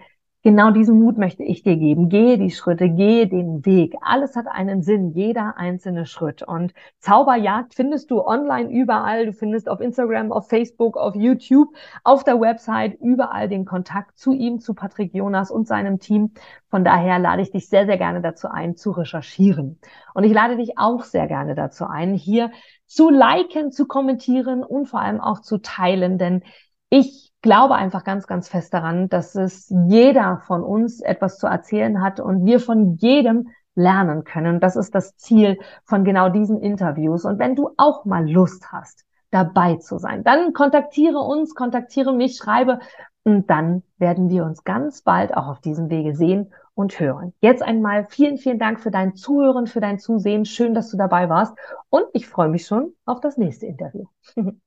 Genau 0.46 0.72
diesen 0.72 1.00
Mut 1.00 1.18
möchte 1.18 1.42
ich 1.44 1.64
dir 1.64 1.78
geben. 1.78 2.10
Gehe 2.10 2.38
die 2.38 2.52
Schritte, 2.52 2.90
gehe 2.90 3.30
den 3.30 3.66
Weg. 3.66 3.96
Alles 4.02 4.36
hat 4.36 4.46
einen 4.48 4.82
Sinn, 4.82 5.12
jeder 5.12 5.56
einzelne 5.56 6.06
Schritt. 6.06 6.44
Und 6.44 6.74
Zauberjagd 7.00 7.74
findest 7.74 8.12
du 8.12 8.22
online 8.22 8.70
überall. 8.70 9.26
Du 9.26 9.32
findest 9.32 9.70
auf 9.70 9.80
Instagram, 9.80 10.34
auf 10.34 10.50
Facebook, 10.50 10.98
auf 10.98 11.16
YouTube, 11.16 11.70
auf 12.04 12.26
der 12.26 12.42
Website 12.42 13.00
überall 13.00 13.48
den 13.48 13.64
Kontakt 13.64 14.18
zu 14.18 14.34
ihm, 14.34 14.60
zu 14.60 14.74
Patrick 14.74 15.14
Jonas 15.14 15.50
und 15.50 15.66
seinem 15.66 16.00
Team. 16.00 16.34
Von 16.70 16.84
daher 16.84 17.20
lade 17.20 17.42
ich 17.42 17.52
dich 17.52 17.70
sehr, 17.70 17.86
sehr 17.86 17.98
gerne 17.98 18.22
dazu 18.22 18.50
ein, 18.50 18.76
zu 18.76 18.92
recherchieren. 18.92 19.80
Und 20.14 20.26
ich 20.26 20.34
lade 20.34 20.58
dich 20.58 20.78
auch 20.78 21.04
sehr 21.04 21.28
gerne 21.28 21.56
dazu 21.56 21.86
ein, 21.86 22.16
hier 22.16 22.52
zu 22.86 23.10
liken, 23.10 23.72
zu 23.72 23.88
kommentieren 23.88 24.62
und 24.62 24.88
vor 24.88 25.00
allem 25.00 25.22
auch 25.22 25.40
zu 25.40 25.60
teilen, 25.60 26.18
denn 26.18 26.44
ich 26.90 27.33
glaube 27.44 27.76
einfach 27.76 28.04
ganz, 28.04 28.26
ganz 28.26 28.50
fest 28.50 28.74
daran, 28.74 29.10
dass 29.10 29.36
es 29.36 29.72
jeder 29.88 30.42
von 30.48 30.64
uns 30.64 31.02
etwas 31.02 31.38
zu 31.38 31.46
erzählen 31.46 32.02
hat 32.02 32.20
und 32.20 32.46
wir 32.46 32.60
von 32.60 32.96
jedem 32.96 33.50
lernen 33.76 34.24
können. 34.24 34.60
Das 34.60 34.76
ist 34.76 34.96
das 34.96 35.16
Ziel 35.18 35.60
von 35.84 36.04
genau 36.06 36.30
diesen 36.30 36.60
Interviews. 36.60 37.26
Und 37.26 37.38
wenn 37.38 37.56
du 37.56 37.70
auch 37.78 38.06
mal 38.06 38.28
Lust 38.28 38.72
hast, 38.72 39.06
dabei 39.30 39.76
zu 39.76 39.98
sein, 39.98 40.24
dann 40.24 40.54
kontaktiere 40.54 41.18
uns, 41.20 41.54
kontaktiere 41.54 42.14
mich, 42.14 42.38
schreibe 42.38 42.80
und 43.24 43.50
dann 43.50 43.84
werden 43.98 44.30
wir 44.30 44.46
uns 44.46 44.64
ganz 44.64 45.02
bald 45.02 45.36
auch 45.36 45.48
auf 45.48 45.60
diesem 45.60 45.90
Wege 45.90 46.16
sehen 46.16 46.54
und 46.76 47.00
hören. 47.00 47.34
Jetzt 47.42 47.64
einmal 47.64 48.06
vielen, 48.06 48.38
vielen 48.38 48.60
Dank 48.60 48.80
für 48.80 48.92
dein 48.92 49.16
Zuhören, 49.16 49.68
für 49.68 49.82
dein 49.82 50.00
Zusehen. 50.00 50.46
Schön, 50.46 50.74
dass 50.74 50.90
du 50.90 50.98
dabei 50.98 51.30
warst 51.30 51.58
und 51.90 52.06
ich 52.14 52.28
freue 52.28 52.50
mich 52.50 52.66
schon 52.66 52.94
auf 53.06 53.22
das 53.22 53.38
nächste 53.38 53.66
Interview. 53.66 54.06